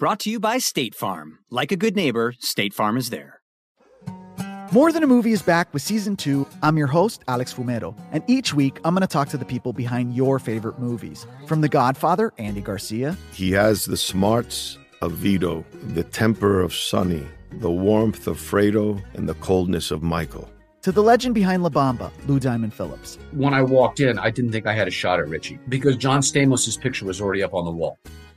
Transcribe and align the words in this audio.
Brought 0.00 0.20
to 0.20 0.30
you 0.30 0.40
by 0.40 0.56
State 0.56 0.94
Farm. 0.94 1.40
Like 1.50 1.72
a 1.72 1.76
good 1.76 1.94
neighbor, 1.94 2.34
State 2.38 2.72
Farm 2.72 2.96
is 2.96 3.10
there. 3.10 3.42
More 4.72 4.92
Than 4.92 5.02
a 5.02 5.06
Movie 5.06 5.32
is 5.32 5.42
back 5.42 5.74
with 5.74 5.82
season 5.82 6.16
two. 6.16 6.46
I'm 6.62 6.78
your 6.78 6.86
host, 6.86 7.22
Alex 7.28 7.52
Fumero, 7.52 7.94
and 8.10 8.24
each 8.26 8.54
week 8.54 8.80
I'm 8.82 8.94
going 8.94 9.02
to 9.02 9.06
talk 9.06 9.28
to 9.28 9.36
the 9.36 9.44
people 9.44 9.74
behind 9.74 10.16
your 10.16 10.38
favorite 10.38 10.78
movies. 10.78 11.26
From 11.46 11.60
The 11.60 11.68
Godfather, 11.68 12.32
Andy 12.38 12.62
Garcia. 12.62 13.14
He 13.34 13.50
has 13.50 13.84
the 13.84 13.98
smarts 13.98 14.78
of 15.02 15.12
Vito, 15.12 15.66
the 15.88 16.04
temper 16.04 16.62
of 16.62 16.72
Sonny, 16.72 17.26
the 17.52 17.70
warmth 17.70 18.26
of 18.26 18.38
Fredo, 18.38 19.02
and 19.12 19.28
the 19.28 19.34
coldness 19.34 19.90
of 19.90 20.02
Michael. 20.02 20.48
To 20.80 20.92
the 20.92 21.02
legend 21.02 21.34
behind 21.34 21.62
La 21.62 21.68
Bamba, 21.68 22.10
Lou 22.26 22.40
Diamond 22.40 22.72
Phillips. 22.72 23.18
When 23.32 23.52
I 23.52 23.60
walked 23.60 24.00
in, 24.00 24.18
I 24.18 24.30
didn't 24.30 24.52
think 24.52 24.66
I 24.66 24.72
had 24.72 24.88
a 24.88 24.90
shot 24.90 25.20
at 25.20 25.28
Richie 25.28 25.58
because 25.68 25.98
John 25.98 26.22
Stamos' 26.22 26.80
picture 26.80 27.04
was 27.04 27.20
already 27.20 27.42
up 27.42 27.52
on 27.52 27.66
the 27.66 27.70
wall. 27.70 27.98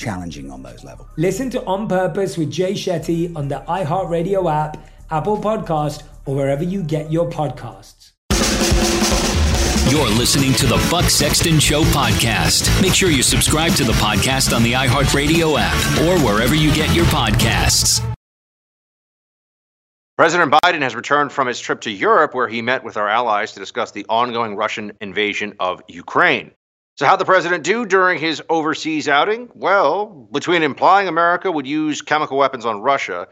challenging 0.00 0.50
on 0.50 0.62
those 0.62 0.82
levels. 0.82 1.08
Listen 1.16 1.50
to 1.50 1.62
On 1.64 1.86
Purpose 1.86 2.38
with 2.38 2.50
Jay 2.50 2.72
Shetty 2.72 3.36
on 3.36 3.48
the 3.48 3.62
iHeartRadio 3.68 4.50
app, 4.50 4.78
Apple 5.10 5.38
Podcast, 5.38 6.02
or 6.24 6.34
wherever 6.34 6.64
you 6.64 6.82
get 6.82 7.12
your 7.12 7.30
podcasts. 7.30 8.12
You're 9.90 10.08
listening 10.08 10.52
to 10.54 10.66
the 10.66 10.86
Buck 10.90 11.10
Sexton 11.10 11.58
Show 11.58 11.82
podcast. 11.82 12.80
Make 12.80 12.94
sure 12.94 13.10
you 13.10 13.22
subscribe 13.22 13.72
to 13.72 13.84
the 13.84 13.92
podcast 13.94 14.54
on 14.54 14.62
the 14.62 14.72
iHeartRadio 14.72 15.56
app 15.58 16.00
or 16.02 16.24
wherever 16.24 16.54
you 16.54 16.72
get 16.74 16.94
your 16.94 17.06
podcasts. 17.06 18.00
President 20.16 20.52
Biden 20.52 20.82
has 20.82 20.94
returned 20.94 21.32
from 21.32 21.48
his 21.48 21.58
trip 21.58 21.80
to 21.80 21.90
Europe, 21.90 22.34
where 22.34 22.46
he 22.46 22.60
met 22.60 22.84
with 22.84 22.98
our 22.98 23.08
allies 23.08 23.52
to 23.52 23.58
discuss 23.58 23.90
the 23.90 24.04
ongoing 24.08 24.54
Russian 24.54 24.92
invasion 25.00 25.54
of 25.58 25.82
Ukraine. 25.88 26.52
So, 27.00 27.06
how'd 27.06 27.18
the 27.18 27.24
president 27.24 27.64
do 27.64 27.86
during 27.86 28.18
his 28.18 28.42
overseas 28.50 29.08
outing? 29.08 29.48
Well, 29.54 30.04
between 30.32 30.62
implying 30.62 31.08
America 31.08 31.50
would 31.50 31.66
use 31.66 32.02
chemical 32.02 32.36
weapons 32.36 32.66
on 32.66 32.82
Russia, 32.82 33.26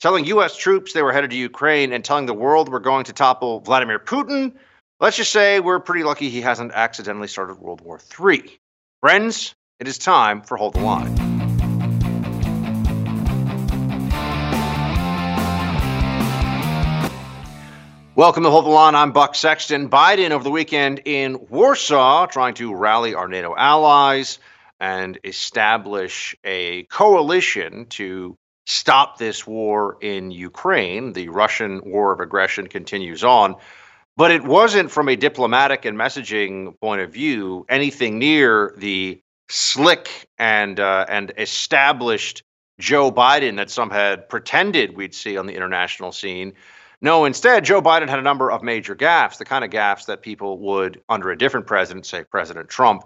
telling 0.00 0.24
U.S. 0.24 0.56
troops 0.56 0.92
they 0.92 1.02
were 1.02 1.12
headed 1.12 1.30
to 1.30 1.36
Ukraine, 1.36 1.92
and 1.92 2.04
telling 2.04 2.26
the 2.26 2.34
world 2.34 2.68
we're 2.68 2.80
going 2.80 3.04
to 3.04 3.12
topple 3.12 3.60
Vladimir 3.60 4.00
Putin, 4.00 4.54
let's 4.98 5.16
just 5.16 5.30
say 5.30 5.60
we're 5.60 5.78
pretty 5.78 6.02
lucky 6.02 6.30
he 6.30 6.40
hasn't 6.40 6.72
accidentally 6.72 7.28
started 7.28 7.60
World 7.60 7.80
War 7.80 8.00
III. 8.20 8.58
Friends, 9.00 9.54
it 9.78 9.86
is 9.86 9.98
time 9.98 10.42
for 10.42 10.56
Hold 10.56 10.74
the 10.74 10.80
Line. 10.80 11.21
Welcome 18.14 18.42
to 18.42 18.50
Hold 18.50 18.66
the 18.66 18.68
Line. 18.68 18.94
I'm 18.94 19.12
Buck 19.12 19.34
Sexton. 19.34 19.88
Biden 19.88 20.32
over 20.32 20.44
the 20.44 20.50
weekend 20.50 21.00
in 21.06 21.46
Warsaw 21.48 22.26
trying 22.26 22.52
to 22.56 22.74
rally 22.74 23.14
our 23.14 23.26
NATO 23.26 23.54
allies 23.56 24.38
and 24.78 25.18
establish 25.24 26.36
a 26.44 26.82
coalition 26.84 27.86
to 27.86 28.36
stop 28.66 29.16
this 29.16 29.46
war 29.46 29.96
in 30.02 30.30
Ukraine. 30.30 31.14
The 31.14 31.30
Russian 31.30 31.80
war 31.86 32.12
of 32.12 32.20
aggression 32.20 32.66
continues 32.66 33.24
on. 33.24 33.56
But 34.18 34.30
it 34.30 34.44
wasn't 34.44 34.90
from 34.90 35.08
a 35.08 35.16
diplomatic 35.16 35.86
and 35.86 35.96
messaging 35.96 36.78
point 36.80 37.00
of 37.00 37.14
view 37.14 37.64
anything 37.70 38.18
near 38.18 38.74
the 38.76 39.22
slick 39.48 40.28
and 40.36 40.78
uh, 40.78 41.06
and 41.08 41.32
established 41.38 42.42
Joe 42.78 43.10
Biden 43.10 43.56
that 43.56 43.70
some 43.70 43.88
had 43.88 44.28
pretended 44.28 44.98
we'd 44.98 45.14
see 45.14 45.38
on 45.38 45.46
the 45.46 45.54
international 45.54 46.12
scene. 46.12 46.52
No, 47.04 47.24
instead, 47.24 47.64
Joe 47.64 47.82
Biden 47.82 48.08
had 48.08 48.20
a 48.20 48.22
number 48.22 48.52
of 48.52 48.62
major 48.62 48.94
gaffes, 48.94 49.36
the 49.36 49.44
kind 49.44 49.64
of 49.64 49.70
gaffes 49.70 50.06
that 50.06 50.22
people 50.22 50.58
would, 50.58 51.02
under 51.08 51.32
a 51.32 51.36
different 51.36 51.66
president, 51.66 52.06
say 52.06 52.22
President 52.22 52.68
Trump, 52.68 53.02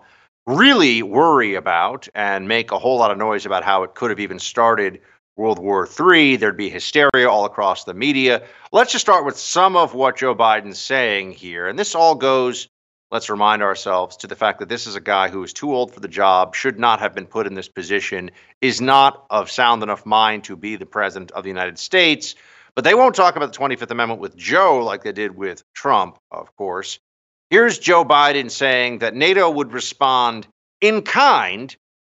really 0.47 1.03
worry 1.03 1.55
about 1.55 2.07
and 2.15 2.47
make 2.47 2.73
a 2.73 2.79
whole 2.79 2.99
lot 2.99 3.11
of 3.11 3.17
noise 3.17 3.47
about 3.47 3.65
how 3.65 3.85
it 3.85 3.95
could 3.95 4.11
have 4.11 4.21
even 4.21 4.39
started 4.39 5.01
World 5.35 5.59
War 5.59 5.89
III. 5.89 6.37
There'd 6.37 6.59
be 6.59 6.69
hysteria 6.69 7.29
all 7.29 7.47
across 7.47 7.85
the 7.85 7.95
media. 7.95 8.43
Let's 8.71 8.93
just 8.93 9.05
start 9.05 9.25
with 9.25 9.39
some 9.39 9.77
of 9.77 9.95
what 9.95 10.19
Joe 10.19 10.35
Biden's 10.35 10.79
saying 10.79 11.33
here. 11.33 11.67
And 11.67 11.79
this 11.79 11.95
all 11.95 12.15
goes, 12.17 12.69
let's 13.11 13.31
remind 13.31 13.63
ourselves, 13.63 14.19
to 14.19 14.27
the 14.27 14.37
fact 14.37 14.59
that 14.59 14.69
this 14.69 14.87
is 14.87 14.97
a 14.97 15.01
guy 15.01 15.29
who 15.29 15.43
is 15.43 15.55
too 15.55 15.75
old 15.75 15.95
for 15.95 16.01
the 16.01 16.09
job, 16.09 16.55
should 16.55 16.79
not 16.79 17.01
have 17.01 17.15
been 17.15 17.27
put 17.27 17.47
in 17.47 17.55
this 17.55 17.69
position, 17.69 18.31
is 18.61 18.79
not 18.79 19.25
of 19.31 19.51
sound 19.51 19.83
enough 19.83 20.05
mind 20.05 20.45
to 20.45 20.57
be 20.57 20.77
the 20.77 20.85
president 20.85 21.31
of 21.31 21.45
the 21.45 21.51
United 21.51 21.79
States 21.79 22.35
but 22.77 22.85
they 22.85 22.95
won't 22.95 23.15
talk 23.15 23.37
about 23.37 23.53
the 23.53 23.59
25th 23.59 23.91
Amendment 23.91 24.21
with 24.21 24.37
Joe 24.37 24.85
like 24.85 25.03
they 25.03 25.13
did 25.13 25.35
with 25.35 25.65
Trump, 25.75 26.19
of 26.31 26.55
course. 26.57 27.01
Here's 27.49 27.79
Joe 27.79 28.05
Biden 28.05 28.51
saying 28.51 28.99
that 28.99 29.15
NATO 29.15 29.51
would 29.51 29.73
respond 29.73 30.47
in 30.83 31.03
kind 31.03 31.75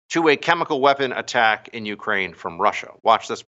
to 0.10 0.28
a 0.30 0.38
chemical 0.38 0.80
weapon 0.80 1.14
attack 1.14 1.70
in 1.70 1.86
Ukraine 1.88 2.34
from 2.34 2.62
Russia. 2.62 2.92
Watch 3.02 3.28
this. 3.28 3.44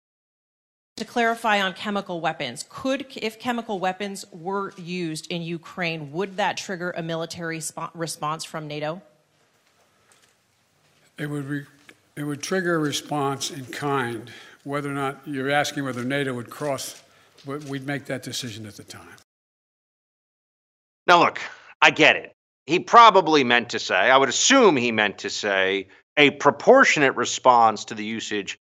To 0.97 1.05
clarify 1.05 1.61
on 1.61 1.73
chemical 1.73 2.21
weapons, 2.21 2.65
could, 2.69 3.07
if 3.17 3.41
chemical 3.41 3.81
weapons 3.81 4.25
were 4.31 4.73
used 4.77 5.27
in 5.33 5.43
Ukraine, 5.43 6.13
would 6.13 6.37
that 6.37 6.57
trigger 6.57 6.93
a 6.93 7.03
military 7.03 7.61
sp- 7.65 7.91
response 7.95 8.45
from 8.45 8.69
NATO? 8.69 9.03
It 11.19 11.29
would, 11.29 11.47
re- 11.47 11.67
it 12.17 12.25
would 12.25 12.43
trigger 12.43 12.77
a 12.77 12.79
response 12.79 13.51
in 13.51 13.65
kind 13.67 14.31
whether 14.65 14.91
or 14.91 14.95
not 14.95 15.21
you're 15.27 15.51
asking 15.51 15.85
whether 15.85 16.05
NATO 16.05 16.35
would 16.35 16.51
cross, 16.51 17.03
we'd 17.47 17.87
make 17.87 18.07
that 18.07 18.23
decision 18.23 18.67
at 18.67 18.77
the 18.77 18.85
time. 18.85 19.17
Now, 21.07 21.21
look, 21.21 21.41
I 21.83 21.91
get 21.91 22.17
it. 22.17 22.33
He 22.67 22.79
probably 22.79 23.43
meant 23.43 23.71
to 23.71 23.79
say, 23.79 23.95
I 23.95 24.17
would 24.17 24.29
assume 24.29 24.77
he 24.77 24.93
meant 24.93 25.19
to 25.19 25.31
say, 25.31 25.89
a 26.17 26.31
proportionate 26.31 27.17
response 27.17 27.85
to 27.87 27.95
the 27.95 28.05
usage 28.05 28.59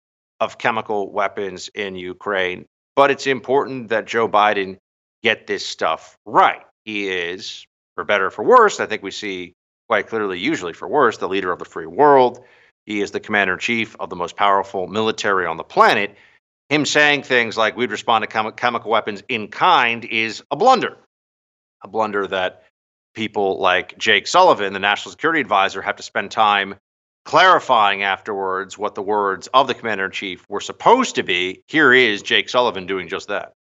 of 0.41 0.59
chemical 0.59 1.13
weapons 1.13 1.69
in 1.75 1.95
Ukraine. 1.95 2.67
But 2.97 3.11
it's 3.11 3.27
important 3.27 3.89
that 3.89 4.07
Joe 4.07 4.29
Biden 4.29 4.79
get 5.23 5.47
this 5.47 5.65
stuff 5.65 6.17
right. 6.25 6.63
He 6.85 7.09
is 7.09 7.67
for 7.95 8.05
better 8.05 8.27
or 8.27 8.31
for 8.31 8.45
worse, 8.45 8.81
I 8.81 8.87
think 8.87 9.03
we 9.03 9.11
see 9.11 9.55
quite 9.89 10.09
clearly, 10.09 10.39
usually 10.39 10.73
for 10.73 10.89
worse, 10.89 11.19
the 11.19 11.29
leader 11.29 11.53
of 11.53 11.59
the 11.59 11.65
free 11.65 11.87
world. 11.87 12.41
He 12.87 13.01
is 13.01 13.11
the 13.11 13.21
commander 13.21 13.55
in 13.55 13.59
chief 13.59 13.97
of 14.01 14.11
the 14.11 14.17
most 14.17 14.37
powerful 14.37 14.89
military 14.89 15.47
on 15.47 15.57
the 15.57 15.65
planet. 15.65 16.17
Him 16.69 16.87
saying 16.87 17.23
things 17.23 17.57
like 17.57 17.77
we'd 17.77 17.91
respond 17.91 18.23
to 18.23 18.27
chem- 18.27 18.53
chemical 18.53 18.91
weapons 18.91 19.23
in 19.29 19.49
kind 19.49 20.05
is 20.05 20.43
a 20.51 20.57
blunder. 20.57 20.97
A 21.85 21.89
blunder 21.89 22.27
that 22.29 22.65
people 23.15 23.61
like 23.61 23.97
Jake 23.99 24.27
Sullivan, 24.27 24.73
the 24.73 24.79
national 24.79 25.13
security 25.13 25.41
advisor, 25.41 25.83
have 25.83 25.97
to 25.97 26.03
spend 26.03 26.31
time 26.31 26.77
clarifying 27.25 28.03
afterwards 28.03 28.77
what 28.77 28.95
the 28.95 29.03
words 29.03 29.49
of 29.55 29.69
the 29.69 29.75
commander 29.75 30.07
in 30.07 30.11
chief 30.11 30.45
were 30.49 30.61
supposed 30.61 31.15
to 31.17 31.23
be. 31.23 31.63
Here 31.69 31.93
is 31.93 32.23
Jake 32.23 32.49
Sullivan 32.49 32.87
doing 32.87 33.09
just 33.09 33.29
that. 33.29 33.53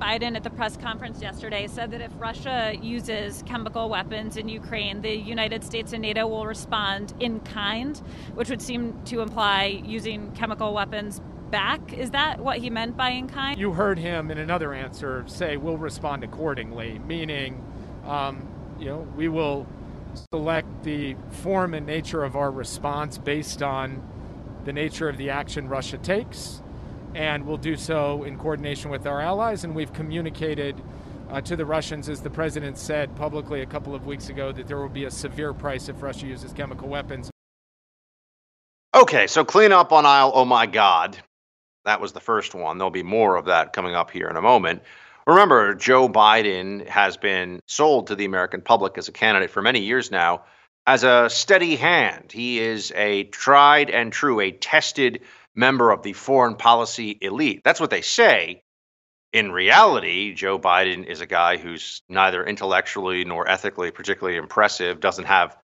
Biden 0.00 0.36
at 0.36 0.44
the 0.44 0.50
press 0.50 0.76
conference 0.76 1.22
yesterday 1.22 1.66
said 1.66 1.90
that 1.90 2.02
if 2.02 2.12
Russia 2.18 2.74
uses 2.82 3.42
chemical 3.46 3.88
weapons 3.88 4.36
in 4.36 4.46
Ukraine, 4.46 5.00
the 5.00 5.16
United 5.16 5.64
States 5.64 5.94
and 5.94 6.02
NATO 6.02 6.26
will 6.26 6.46
respond 6.46 7.14
in 7.18 7.40
kind, 7.40 7.96
which 8.34 8.50
would 8.50 8.60
seem 8.60 9.02
to 9.06 9.22
imply 9.22 9.82
using 9.86 10.32
chemical 10.32 10.74
weapons 10.74 11.22
back. 11.50 11.94
Is 11.94 12.10
that 12.10 12.40
what 12.40 12.58
he 12.58 12.68
meant 12.68 12.94
by 12.94 13.08
in 13.08 13.26
kind? 13.26 13.58
You 13.58 13.72
heard 13.72 13.98
him 13.98 14.30
in 14.30 14.36
another 14.36 14.74
answer 14.74 15.24
say 15.26 15.56
we'll 15.56 15.78
respond 15.78 16.24
accordingly, 16.24 16.98
meaning, 16.98 17.64
um, 18.04 18.46
you 18.78 18.84
know, 18.84 19.08
we 19.16 19.28
will 19.28 19.66
select 20.30 20.82
the 20.82 21.16
form 21.30 21.72
and 21.72 21.86
nature 21.86 22.22
of 22.22 22.36
our 22.36 22.50
response 22.50 23.16
based 23.16 23.62
on 23.62 24.02
the 24.66 24.74
nature 24.74 25.08
of 25.08 25.16
the 25.16 25.30
action 25.30 25.68
Russia 25.68 25.96
takes 25.96 26.60
and 27.16 27.46
we'll 27.46 27.56
do 27.56 27.76
so 27.76 28.24
in 28.24 28.36
coordination 28.38 28.90
with 28.90 29.06
our 29.06 29.22
allies. 29.22 29.64
And 29.64 29.74
we've 29.74 29.92
communicated 29.92 30.80
uh, 31.30 31.40
to 31.40 31.56
the 31.56 31.64
Russians, 31.64 32.10
as 32.10 32.20
the 32.20 32.30
president 32.30 32.76
said 32.76 33.16
publicly 33.16 33.62
a 33.62 33.66
couple 33.66 33.94
of 33.94 34.06
weeks 34.06 34.28
ago, 34.28 34.52
that 34.52 34.68
there 34.68 34.76
will 34.76 34.90
be 34.90 35.04
a 35.04 35.10
severe 35.10 35.54
price 35.54 35.88
if 35.88 36.02
Russia 36.02 36.26
uses 36.26 36.52
chemical 36.52 36.88
weapons. 36.88 37.30
Okay, 38.94 39.26
so 39.26 39.44
clean 39.44 39.72
up 39.72 39.92
on 39.92 40.04
aisle. 40.04 40.30
Oh 40.34 40.44
my 40.44 40.66
God. 40.66 41.16
That 41.86 42.00
was 42.00 42.12
the 42.12 42.20
first 42.20 42.54
one. 42.54 42.76
There'll 42.76 42.90
be 42.90 43.02
more 43.02 43.36
of 43.36 43.46
that 43.46 43.72
coming 43.72 43.94
up 43.94 44.10
here 44.10 44.28
in 44.28 44.36
a 44.36 44.42
moment. 44.42 44.82
Remember, 45.26 45.74
Joe 45.74 46.08
Biden 46.08 46.86
has 46.86 47.16
been 47.16 47.60
sold 47.66 48.08
to 48.08 48.14
the 48.14 48.26
American 48.26 48.60
public 48.60 48.98
as 48.98 49.08
a 49.08 49.12
candidate 49.12 49.50
for 49.50 49.62
many 49.62 49.80
years 49.80 50.10
now 50.10 50.44
as 50.86 51.02
a 51.02 51.28
steady 51.30 51.76
hand. 51.76 52.30
He 52.30 52.60
is 52.60 52.92
a 52.94 53.24
tried 53.24 53.90
and 53.90 54.12
true, 54.12 54.40
a 54.40 54.52
tested 54.52 55.22
member 55.56 55.90
of 55.90 56.02
the 56.02 56.12
foreign 56.12 56.54
policy 56.54 57.18
elite. 57.20 57.62
That's 57.64 57.80
what 57.80 57.90
they 57.90 58.02
say. 58.02 58.62
In 59.32 59.50
reality, 59.50 60.34
Joe 60.34 60.58
Biden 60.58 61.04
is 61.04 61.20
a 61.20 61.26
guy 61.26 61.56
who's 61.56 62.02
neither 62.08 62.44
intellectually 62.44 63.24
nor 63.24 63.48
ethically 63.48 63.90
particularly 63.90 64.38
impressive, 64.38 65.00
doesn't 65.00 65.24
have 65.24 65.56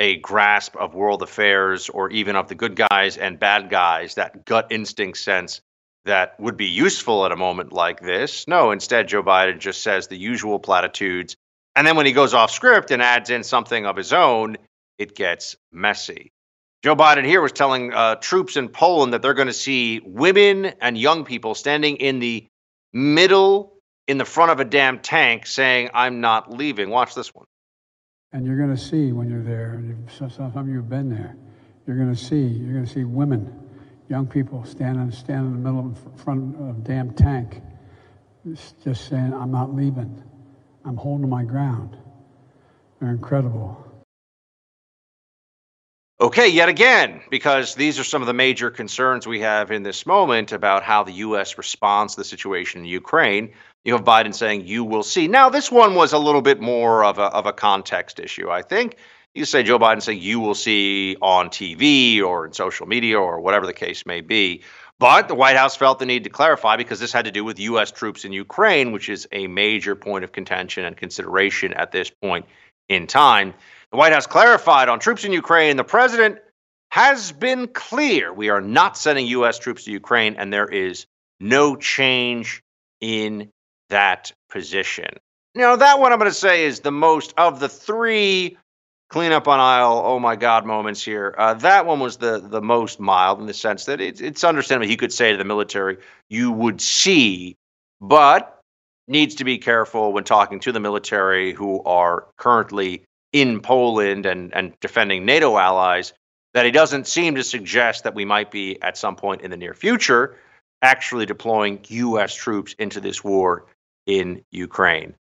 a 0.00 0.16
grasp 0.16 0.76
of 0.76 0.94
world 0.94 1.22
affairs 1.22 1.88
or 1.88 2.10
even 2.10 2.34
of 2.36 2.48
the 2.48 2.54
good 2.54 2.74
guys 2.74 3.16
and 3.16 3.38
bad 3.38 3.70
guys, 3.70 4.16
that 4.16 4.44
gut 4.44 4.66
instinct 4.70 5.18
sense 5.18 5.60
that 6.04 6.38
would 6.38 6.56
be 6.56 6.66
useful 6.66 7.24
at 7.24 7.32
a 7.32 7.36
moment 7.36 7.72
like 7.72 8.00
this. 8.00 8.46
No, 8.48 8.72
instead, 8.72 9.08
Joe 9.08 9.22
Biden 9.22 9.58
just 9.58 9.82
says 9.82 10.08
the 10.08 10.18
usual 10.18 10.58
platitudes. 10.58 11.36
And 11.76 11.86
then 11.86 11.96
when 11.96 12.06
he 12.06 12.12
goes 12.12 12.34
off 12.34 12.50
script 12.50 12.90
and 12.90 13.00
adds 13.00 13.30
in 13.30 13.42
something 13.42 13.86
of 13.86 13.96
his 13.96 14.12
own, 14.12 14.56
it 14.98 15.14
gets 15.14 15.56
messy. 15.72 16.30
Joe 16.84 16.94
Biden 16.94 17.24
here 17.24 17.40
was 17.40 17.52
telling 17.52 17.94
uh, 17.94 18.16
troops 18.16 18.58
in 18.58 18.68
Poland 18.68 19.14
that 19.14 19.22
they're 19.22 19.32
going 19.32 19.48
to 19.48 19.54
see 19.54 20.02
women 20.04 20.66
and 20.82 20.98
young 20.98 21.24
people 21.24 21.54
standing 21.54 21.96
in 21.96 22.18
the 22.18 22.46
middle, 22.92 23.78
in 24.06 24.18
the 24.18 24.26
front 24.26 24.50
of 24.50 24.60
a 24.60 24.66
damn 24.66 24.98
tank, 24.98 25.46
saying, 25.46 25.88
I'm 25.94 26.20
not 26.20 26.52
leaving. 26.52 26.90
Watch 26.90 27.14
this 27.14 27.34
one. 27.34 27.46
And 28.34 28.44
you're 28.44 28.58
going 28.58 28.76
to 28.76 28.76
see 28.76 29.12
when 29.12 29.30
you're 29.30 29.42
there, 29.42 29.76
and 29.76 30.10
some, 30.10 30.52
of 30.54 30.68
you 30.68 30.76
have 30.76 30.90
been 30.90 31.08
there, 31.08 31.34
you're 31.86 31.96
going 31.96 32.14
to 32.14 32.22
see, 32.22 32.42
you're 32.42 32.74
going 32.74 32.84
to 32.84 32.92
see 32.92 33.04
women, 33.04 33.58
young 34.10 34.26
people 34.26 34.62
standing, 34.66 35.10
standing 35.10 35.54
in 35.54 35.62
the 35.62 35.70
middle 35.70 35.90
of 35.90 36.20
front 36.22 36.54
of 36.56 36.76
a 36.76 36.80
damn 36.82 37.14
tank, 37.14 37.62
just 38.52 39.08
saying, 39.08 39.32
I'm 39.32 39.50
not 39.50 39.74
leaving. 39.74 40.22
I'm 40.84 40.98
holding 40.98 41.30
my 41.30 41.44
ground. 41.44 41.96
They're 43.00 43.08
incredible. 43.08 43.83
Okay, 46.24 46.48
yet 46.48 46.70
again, 46.70 47.20
because 47.28 47.74
these 47.74 47.98
are 47.98 48.02
some 48.02 48.22
of 48.22 48.26
the 48.26 48.32
major 48.32 48.70
concerns 48.70 49.26
we 49.26 49.40
have 49.40 49.70
in 49.70 49.82
this 49.82 50.06
moment 50.06 50.52
about 50.52 50.82
how 50.82 51.04
the 51.04 51.12
U.S. 51.12 51.58
responds 51.58 52.14
to 52.14 52.22
the 52.22 52.24
situation 52.24 52.80
in 52.80 52.86
Ukraine. 52.86 53.52
You 53.84 53.92
have 53.92 54.04
Biden 54.04 54.34
saying, 54.34 54.66
you 54.66 54.84
will 54.84 55.02
see. 55.02 55.28
Now, 55.28 55.50
this 55.50 55.70
one 55.70 55.94
was 55.94 56.14
a 56.14 56.18
little 56.18 56.40
bit 56.40 56.62
more 56.62 57.04
of 57.04 57.18
a, 57.18 57.24
of 57.24 57.44
a 57.44 57.52
context 57.52 58.18
issue, 58.20 58.48
I 58.48 58.62
think. 58.62 58.96
You 59.34 59.44
say 59.44 59.62
Joe 59.64 59.78
Biden 59.78 60.00
saying, 60.00 60.22
you 60.22 60.40
will 60.40 60.54
see 60.54 61.14
on 61.20 61.50
TV 61.50 62.22
or 62.22 62.46
in 62.46 62.54
social 62.54 62.86
media 62.86 63.20
or 63.20 63.38
whatever 63.40 63.66
the 63.66 63.74
case 63.74 64.06
may 64.06 64.22
be. 64.22 64.62
But 64.98 65.28
the 65.28 65.34
White 65.34 65.56
House 65.56 65.76
felt 65.76 65.98
the 65.98 66.06
need 66.06 66.24
to 66.24 66.30
clarify 66.30 66.76
because 66.76 67.00
this 67.00 67.12
had 67.12 67.26
to 67.26 67.32
do 67.32 67.44
with 67.44 67.60
U.S. 67.60 67.90
troops 67.90 68.24
in 68.24 68.32
Ukraine, 68.32 68.92
which 68.92 69.10
is 69.10 69.28
a 69.30 69.46
major 69.46 69.94
point 69.94 70.24
of 70.24 70.32
contention 70.32 70.86
and 70.86 70.96
consideration 70.96 71.74
at 71.74 71.92
this 71.92 72.08
point 72.08 72.46
in 72.88 73.06
time. 73.06 73.52
The 73.94 73.98
White 73.98 74.12
House 74.12 74.26
clarified 74.26 74.88
on 74.88 74.98
troops 74.98 75.22
in 75.22 75.32
Ukraine 75.32 75.76
the 75.76 75.84
president 75.84 76.40
has 76.90 77.30
been 77.30 77.68
clear 77.68 78.32
we 78.32 78.48
are 78.48 78.60
not 78.60 78.98
sending 78.98 79.28
U.S. 79.28 79.60
troops 79.60 79.84
to 79.84 79.92
Ukraine, 79.92 80.34
and 80.34 80.52
there 80.52 80.66
is 80.66 81.06
no 81.38 81.76
change 81.76 82.60
in 83.00 83.52
that 83.90 84.32
position. 84.50 85.10
Now, 85.54 85.76
that 85.76 86.00
one 86.00 86.12
I'm 86.12 86.18
going 86.18 86.28
to 86.28 86.36
say 86.36 86.64
is 86.64 86.80
the 86.80 86.90
most 86.90 87.34
of 87.36 87.60
the 87.60 87.68
three 87.68 88.58
cleanup 89.10 89.46
on 89.46 89.60
aisle, 89.60 90.02
oh 90.04 90.18
my 90.18 90.34
God 90.34 90.66
moments 90.66 91.04
here. 91.04 91.32
Uh, 91.38 91.54
that 91.54 91.86
one 91.86 92.00
was 92.00 92.16
the, 92.16 92.40
the 92.40 92.60
most 92.60 92.98
mild 92.98 93.38
in 93.38 93.46
the 93.46 93.54
sense 93.54 93.84
that 93.84 94.00
it's, 94.00 94.20
it's 94.20 94.42
understandable 94.42 94.90
he 94.90 94.96
could 94.96 95.12
say 95.12 95.30
to 95.30 95.38
the 95.38 95.44
military, 95.44 95.98
you 96.28 96.50
would 96.50 96.80
see, 96.80 97.54
but 98.00 98.58
needs 99.06 99.36
to 99.36 99.44
be 99.44 99.56
careful 99.56 100.12
when 100.12 100.24
talking 100.24 100.58
to 100.58 100.72
the 100.72 100.80
military 100.80 101.52
who 101.52 101.80
are 101.84 102.26
currently 102.38 103.04
in 103.34 103.60
Poland 103.60 104.26
and, 104.26 104.54
and 104.54 104.78
defending 104.80 105.26
NATO 105.26 105.58
allies 105.58 106.14
that 106.54 106.64
he 106.64 106.70
doesn't 106.70 107.08
seem 107.08 107.34
to 107.34 107.42
suggest 107.42 108.04
that 108.04 108.14
we 108.14 108.24
might 108.24 108.52
be 108.52 108.80
at 108.80 108.96
some 108.96 109.16
point 109.16 109.42
in 109.42 109.50
the 109.50 109.56
near 109.56 109.74
future 109.74 110.36
actually 110.80 111.26
deploying 111.26 111.80
U.S. 111.88 112.32
troops 112.34 112.74
into 112.78 113.00
this 113.00 113.24
war 113.24 113.66
in 114.06 114.44
Ukraine. 114.52 115.14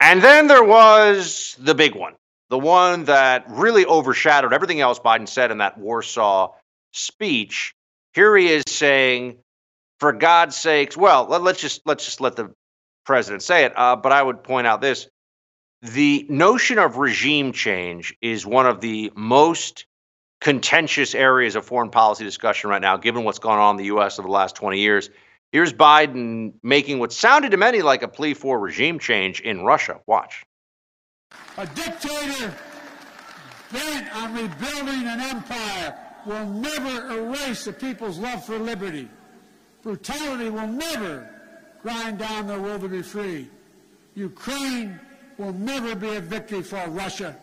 And 0.00 0.22
then 0.22 0.46
there 0.46 0.64
was 0.64 1.56
the 1.58 1.74
big 1.74 1.94
one, 1.94 2.14
the 2.48 2.58
one 2.58 3.04
that 3.04 3.44
really 3.48 3.84
overshadowed 3.84 4.54
everything 4.54 4.80
else 4.80 4.98
Biden 4.98 5.28
said 5.28 5.50
in 5.50 5.58
that 5.58 5.76
Warsaw 5.76 6.54
speech. 6.92 7.74
Here 8.14 8.34
he 8.34 8.48
is 8.48 8.62
saying, 8.66 9.38
for 10.00 10.14
God's 10.14 10.56
sakes, 10.56 10.96
well, 10.96 11.26
let, 11.26 11.42
us 11.42 11.60
just 11.60 11.82
let's 11.84 12.06
just 12.06 12.22
let 12.22 12.36
the 12.36 12.50
president 13.04 13.42
say 13.42 13.64
it. 13.64 13.76
Uh, 13.76 13.96
but 13.96 14.12
I 14.12 14.22
would 14.22 14.42
point 14.42 14.66
out 14.66 14.80
this: 14.80 15.08
the 15.82 16.26
notion 16.28 16.78
of 16.78 16.96
regime 16.96 17.52
change 17.52 18.16
is 18.20 18.44
one 18.44 18.66
of 18.66 18.80
the 18.80 19.12
most 19.14 19.86
contentious 20.40 21.14
areas 21.14 21.56
of 21.56 21.64
foreign 21.64 21.90
policy 21.90 22.24
discussion 22.24 22.70
right 22.70 22.82
now, 22.82 22.96
given 22.96 23.24
what's 23.24 23.38
gone 23.38 23.58
on 23.58 23.74
in 23.74 23.76
the 23.76 23.86
U.S. 23.86 24.18
over 24.18 24.26
the 24.26 24.32
last 24.32 24.56
20 24.56 24.78
years. 24.78 25.10
Here's 25.52 25.72
Biden 25.72 26.54
making 26.62 26.98
what 26.98 27.12
sounded 27.12 27.52
to 27.52 27.56
many 27.56 27.82
like 27.82 28.02
a 28.02 28.08
plea 28.08 28.34
for 28.34 28.58
regime 28.58 28.98
change 28.98 29.40
in 29.40 29.62
Russia. 29.62 30.00
Watch. 30.06 30.44
A 31.56 31.66
dictator 31.66 32.54
bent 33.72 34.16
on 34.16 34.34
rebuilding 34.34 35.06
an 35.06 35.20
empire 35.20 35.96
will 36.26 36.46
never 36.46 37.18
erase 37.18 37.64
the 37.64 37.72
people's 37.72 38.18
love 38.18 38.44
for 38.44 38.58
liberty. 38.58 39.08
Brutality 39.82 40.50
will 40.50 40.66
never 40.66 41.28
grind 41.82 42.18
down 42.18 42.46
their 42.46 42.60
will 42.60 42.78
to 42.78 42.88
be 42.88 43.02
free. 43.02 43.48
Ukraine 44.14 44.98
will 45.38 45.52
never 45.52 45.94
be 45.94 46.16
a 46.16 46.20
victory 46.20 46.62
for 46.62 46.84
Russia, 46.88 47.36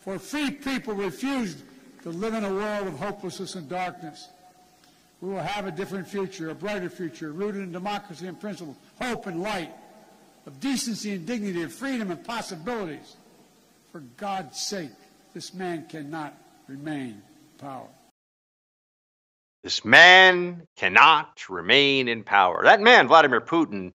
for 0.00 0.18
free 0.18 0.50
people 0.50 0.94
refused 0.94 1.58
to 2.02 2.10
live 2.10 2.34
in 2.34 2.44
a 2.44 2.52
world 2.52 2.86
of 2.86 2.98
hopelessness 2.98 3.56
and 3.56 3.68
darkness. 3.68 4.28
We 5.20 5.30
will 5.30 5.40
have 5.40 5.66
a 5.66 5.70
different 5.70 6.06
future, 6.06 6.50
a 6.50 6.54
brighter 6.54 6.90
future, 6.90 7.32
rooted 7.32 7.62
in 7.62 7.72
democracy 7.72 8.26
and 8.26 8.38
principle, 8.38 8.76
hope 9.00 9.26
and 9.26 9.42
light, 9.42 9.72
of 10.46 10.60
decency 10.60 11.12
and 11.12 11.26
dignity, 11.26 11.62
of 11.62 11.72
freedom 11.72 12.10
and 12.10 12.22
possibilities. 12.22 13.16
For 13.90 14.00
God's 14.18 14.60
sake, 14.60 14.90
this 15.32 15.54
man 15.54 15.86
cannot 15.88 16.34
remain 16.68 17.10
in 17.10 17.58
power. 17.58 17.88
This 19.62 19.84
man 19.84 20.66
cannot 20.76 21.48
remain 21.48 22.08
in 22.08 22.22
power. 22.22 22.64
That 22.64 22.82
man, 22.82 23.08
Vladimir 23.08 23.40
Putin, 23.40 23.92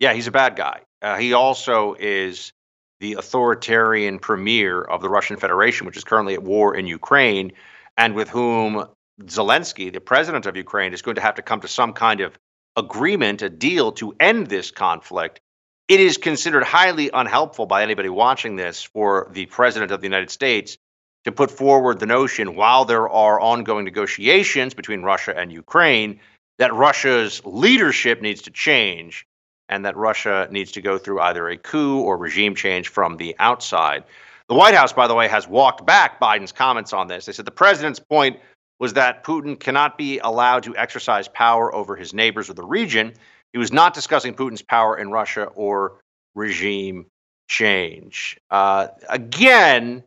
yeah, 0.00 0.12
he's 0.12 0.26
a 0.26 0.32
bad 0.32 0.56
guy. 0.56 0.80
Uh, 1.00 1.16
he 1.16 1.34
also 1.34 1.94
is 1.94 2.52
the 3.00 3.14
authoritarian 3.14 4.18
premier 4.18 4.82
of 4.82 5.02
the 5.02 5.08
Russian 5.08 5.36
Federation, 5.36 5.86
which 5.86 5.96
is 5.96 6.04
currently 6.04 6.34
at 6.34 6.42
war 6.42 6.74
in 6.74 6.86
Ukraine, 6.86 7.52
and 7.96 8.14
with 8.14 8.28
whom 8.28 8.86
Zelensky, 9.22 9.92
the 9.92 10.00
president 10.00 10.46
of 10.46 10.56
Ukraine, 10.56 10.92
is 10.92 11.02
going 11.02 11.16
to 11.16 11.20
have 11.20 11.36
to 11.36 11.42
come 11.42 11.60
to 11.60 11.68
some 11.68 11.92
kind 11.92 12.20
of 12.20 12.38
agreement, 12.76 13.42
a 13.42 13.50
deal 13.50 13.92
to 13.92 14.14
end 14.18 14.48
this 14.48 14.70
conflict. 14.70 15.40
it 15.86 16.00
is 16.00 16.16
considered 16.16 16.64
highly 16.64 17.10
unhelpful 17.12 17.66
by 17.66 17.82
anybody 17.82 18.08
watching 18.08 18.56
this 18.56 18.82
for 18.82 19.28
the 19.32 19.46
president 19.46 19.92
of 19.92 20.00
the 20.00 20.06
United 20.06 20.30
States 20.30 20.78
to 21.24 21.32
put 21.32 21.50
forward 21.50 21.98
the 21.98 22.06
notion 22.06 22.56
while 22.56 22.84
there 22.84 23.08
are 23.08 23.40
ongoing 23.40 23.84
negotiations 23.84 24.74
between 24.74 25.02
Russia 25.02 25.34
and 25.36 25.52
Ukraine 25.52 26.20
that 26.58 26.74
Russia's 26.74 27.42
leadership 27.44 28.22
needs 28.22 28.42
to 28.42 28.50
change 28.50 29.26
and 29.68 29.84
that 29.84 29.96
Russia 29.96 30.48
needs 30.50 30.72
to 30.72 30.82
go 30.82 30.98
through 30.98 31.20
either 31.20 31.48
a 31.48 31.56
coup 31.56 32.00
or 32.00 32.16
regime 32.16 32.54
change 32.54 32.88
from 32.88 33.16
the 33.16 33.34
outside. 33.38 34.04
The 34.48 34.54
White 34.54 34.74
House, 34.74 34.92
by 34.92 35.06
the 35.06 35.14
way, 35.14 35.26
has 35.28 35.48
walked 35.48 35.86
back 35.86 36.20
Biden's 36.20 36.52
comments 36.52 36.92
on 36.92 37.08
this. 37.08 37.26
They 37.26 37.32
said 37.32 37.46
the 37.46 37.50
president's 37.50 37.98
point 37.98 38.38
was 38.78 38.92
that 38.94 39.24
Putin 39.24 39.58
cannot 39.58 39.96
be 39.96 40.18
allowed 40.18 40.64
to 40.64 40.76
exercise 40.76 41.28
power 41.28 41.74
over 41.74 41.96
his 41.96 42.12
neighbors 42.12 42.50
or 42.50 42.54
the 42.54 42.64
region. 42.64 43.14
He 43.52 43.58
was 43.58 43.72
not 43.72 43.94
discussing 43.94 44.34
Putin's 44.34 44.62
power 44.62 44.98
in 44.98 45.10
Russia 45.10 45.44
or 45.44 46.00
regime 46.34 47.06
change. 47.48 48.36
Uh, 48.50 48.88
again, 49.08 50.02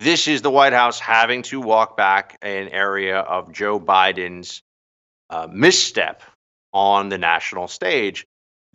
this 0.00 0.28
is 0.28 0.42
the 0.42 0.50
White 0.50 0.72
House 0.72 0.98
having 0.98 1.42
to 1.42 1.60
walk 1.60 1.96
back 1.96 2.38
an 2.42 2.68
area 2.68 3.18
of 3.18 3.52
Joe 3.52 3.78
Biden's 3.78 4.62
uh, 5.30 5.46
misstep 5.50 6.22
on 6.72 7.08
the 7.08 7.18
national 7.18 7.68
stage. 7.68 8.26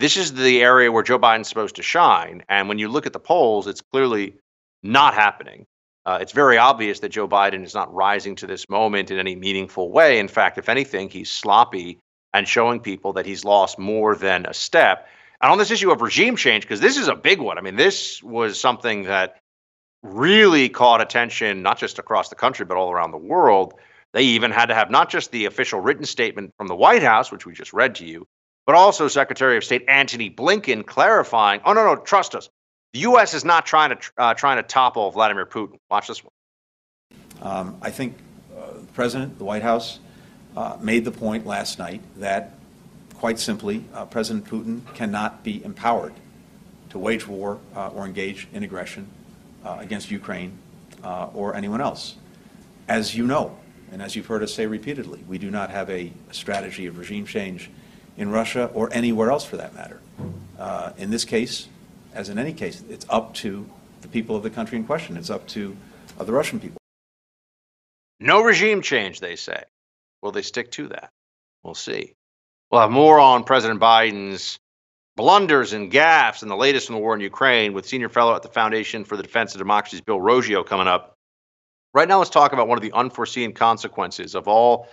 This 0.01 0.17
is 0.17 0.33
the 0.33 0.63
area 0.63 0.91
where 0.91 1.03
Joe 1.03 1.19
Biden's 1.19 1.47
supposed 1.47 1.75
to 1.75 1.83
shine. 1.83 2.41
And 2.49 2.67
when 2.67 2.79
you 2.79 2.87
look 2.87 3.05
at 3.05 3.13
the 3.13 3.19
polls, 3.19 3.67
it's 3.67 3.81
clearly 3.81 4.33
not 4.81 5.13
happening. 5.13 5.67
Uh, 6.07 6.17
it's 6.19 6.31
very 6.31 6.57
obvious 6.57 7.01
that 7.01 7.09
Joe 7.09 7.27
Biden 7.27 7.63
is 7.63 7.75
not 7.75 7.93
rising 7.93 8.35
to 8.37 8.47
this 8.47 8.67
moment 8.67 9.11
in 9.11 9.19
any 9.19 9.35
meaningful 9.35 9.91
way. 9.91 10.17
In 10.17 10.27
fact, 10.27 10.57
if 10.57 10.69
anything, 10.69 11.07
he's 11.07 11.31
sloppy 11.31 11.99
and 12.33 12.47
showing 12.47 12.79
people 12.79 13.13
that 13.13 13.27
he's 13.27 13.45
lost 13.45 13.77
more 13.77 14.15
than 14.15 14.47
a 14.47 14.55
step. 14.55 15.07
And 15.39 15.51
on 15.51 15.59
this 15.59 15.69
issue 15.69 15.91
of 15.91 16.01
regime 16.01 16.35
change, 16.35 16.63
because 16.63 16.79
this 16.79 16.97
is 16.97 17.07
a 17.07 17.13
big 17.15 17.39
one, 17.39 17.59
I 17.59 17.61
mean, 17.61 17.75
this 17.75 18.23
was 18.23 18.59
something 18.59 19.03
that 19.03 19.37
really 20.01 20.67
caught 20.67 21.01
attention, 21.01 21.61
not 21.61 21.77
just 21.77 21.99
across 21.99 22.29
the 22.29 22.35
country, 22.35 22.65
but 22.65 22.75
all 22.75 22.91
around 22.91 23.11
the 23.11 23.17
world. 23.17 23.75
They 24.13 24.23
even 24.23 24.49
had 24.49 24.65
to 24.67 24.73
have 24.73 24.89
not 24.89 25.11
just 25.11 25.31
the 25.31 25.45
official 25.45 25.79
written 25.79 26.05
statement 26.05 26.53
from 26.57 26.65
the 26.65 26.75
White 26.75 27.03
House, 27.03 27.31
which 27.31 27.45
we 27.45 27.53
just 27.53 27.71
read 27.71 27.93
to 27.95 28.05
you, 28.05 28.25
but 28.65 28.75
also 28.75 29.07
Secretary 29.07 29.57
of 29.57 29.63
State 29.63 29.85
Antony 29.87 30.29
Blinken 30.29 30.85
clarifying, 30.85 31.61
"Oh 31.65 31.73
no, 31.73 31.83
no, 31.85 31.95
trust 31.95 32.35
us. 32.35 32.49
The 32.93 32.99
U.S. 32.99 33.33
is 33.33 33.45
not 33.45 33.65
trying 33.65 33.97
to 33.97 34.11
uh, 34.17 34.33
trying 34.33 34.57
to 34.57 34.63
topple 34.63 35.11
Vladimir 35.11 35.45
Putin." 35.45 35.77
Watch 35.89 36.07
this 36.07 36.23
one. 36.23 36.31
Um, 37.41 37.77
I 37.81 37.89
think 37.89 38.17
uh, 38.55 38.73
the 38.73 38.87
president, 38.93 39.37
the 39.37 39.43
White 39.45 39.63
House, 39.63 39.99
uh, 40.55 40.77
made 40.79 41.05
the 41.05 41.11
point 41.11 41.45
last 41.45 41.79
night 41.79 42.01
that, 42.17 42.53
quite 43.15 43.39
simply, 43.39 43.83
uh, 43.93 44.05
President 44.05 44.45
Putin 44.45 44.81
cannot 44.93 45.43
be 45.43 45.63
empowered 45.63 46.13
to 46.91 46.99
wage 46.99 47.27
war 47.27 47.59
uh, 47.75 47.89
or 47.89 48.05
engage 48.05 48.47
in 48.53 48.63
aggression 48.63 49.07
uh, 49.65 49.77
against 49.79 50.11
Ukraine 50.11 50.57
or 51.33 51.55
anyone 51.55 51.81
else. 51.81 52.15
As 52.87 53.15
you 53.15 53.25
know, 53.25 53.57
and 53.91 54.01
as 54.01 54.15
you've 54.15 54.27
heard 54.27 54.43
us 54.43 54.53
say 54.53 54.67
repeatedly, 54.67 55.23
we 55.27 55.37
do 55.37 55.49
not 55.49 55.71
have 55.71 55.89
a 55.89 56.11
strategy 56.31 56.85
of 56.85 56.97
regime 56.97 57.25
change 57.25 57.71
in 58.17 58.31
Russia 58.31 58.69
or 58.73 58.91
anywhere 58.93 59.31
else 59.31 59.45
for 59.45 59.57
that 59.57 59.73
matter. 59.73 59.99
Uh, 60.59 60.91
in 60.97 61.09
this 61.09 61.25
case, 61.25 61.67
as 62.13 62.29
in 62.29 62.37
any 62.37 62.53
case, 62.53 62.83
it's 62.89 63.05
up 63.09 63.33
to 63.35 63.67
the 64.01 64.07
people 64.07 64.35
of 64.35 64.43
the 64.43 64.49
country 64.49 64.77
in 64.77 64.83
question. 64.83 65.17
It's 65.17 65.29
up 65.29 65.47
to 65.49 65.75
uh, 66.19 66.23
the 66.23 66.31
Russian 66.31 66.59
people. 66.59 66.77
No 68.19 68.41
regime 68.43 68.81
change, 68.81 69.19
they 69.19 69.35
say. 69.35 69.63
Will 70.21 70.31
they 70.31 70.43
stick 70.43 70.71
to 70.71 70.87
that? 70.89 71.09
We'll 71.63 71.73
see. 71.73 72.13
We'll 72.71 72.81
have 72.81 72.91
more 72.91 73.19
on 73.19 73.43
President 73.43 73.79
Biden's 73.79 74.59
blunders 75.15 75.73
and 75.73 75.91
gaffes 75.91 76.41
and 76.41 76.49
the 76.49 76.55
latest 76.55 76.89
in 76.89 76.95
the 76.95 77.01
war 77.01 77.13
in 77.13 77.21
Ukraine 77.21 77.73
with 77.73 77.87
senior 77.87 78.09
fellow 78.09 78.35
at 78.35 78.43
the 78.43 78.49
Foundation 78.49 79.03
for 79.03 79.17
the 79.17 79.23
Defense 79.23 79.53
of 79.53 79.59
Democracy's 79.59 80.01
Bill 80.01 80.19
Roggio 80.19 80.65
coming 80.65 80.87
up. 80.87 81.15
Right 81.93 82.07
now, 82.07 82.19
let's 82.19 82.29
talk 82.29 82.53
about 82.53 82.67
one 82.67 82.77
of 82.77 82.81
the 82.81 82.93
unforeseen 82.93 83.53
consequences 83.53 84.35
of 84.35 84.47
all 84.47 84.87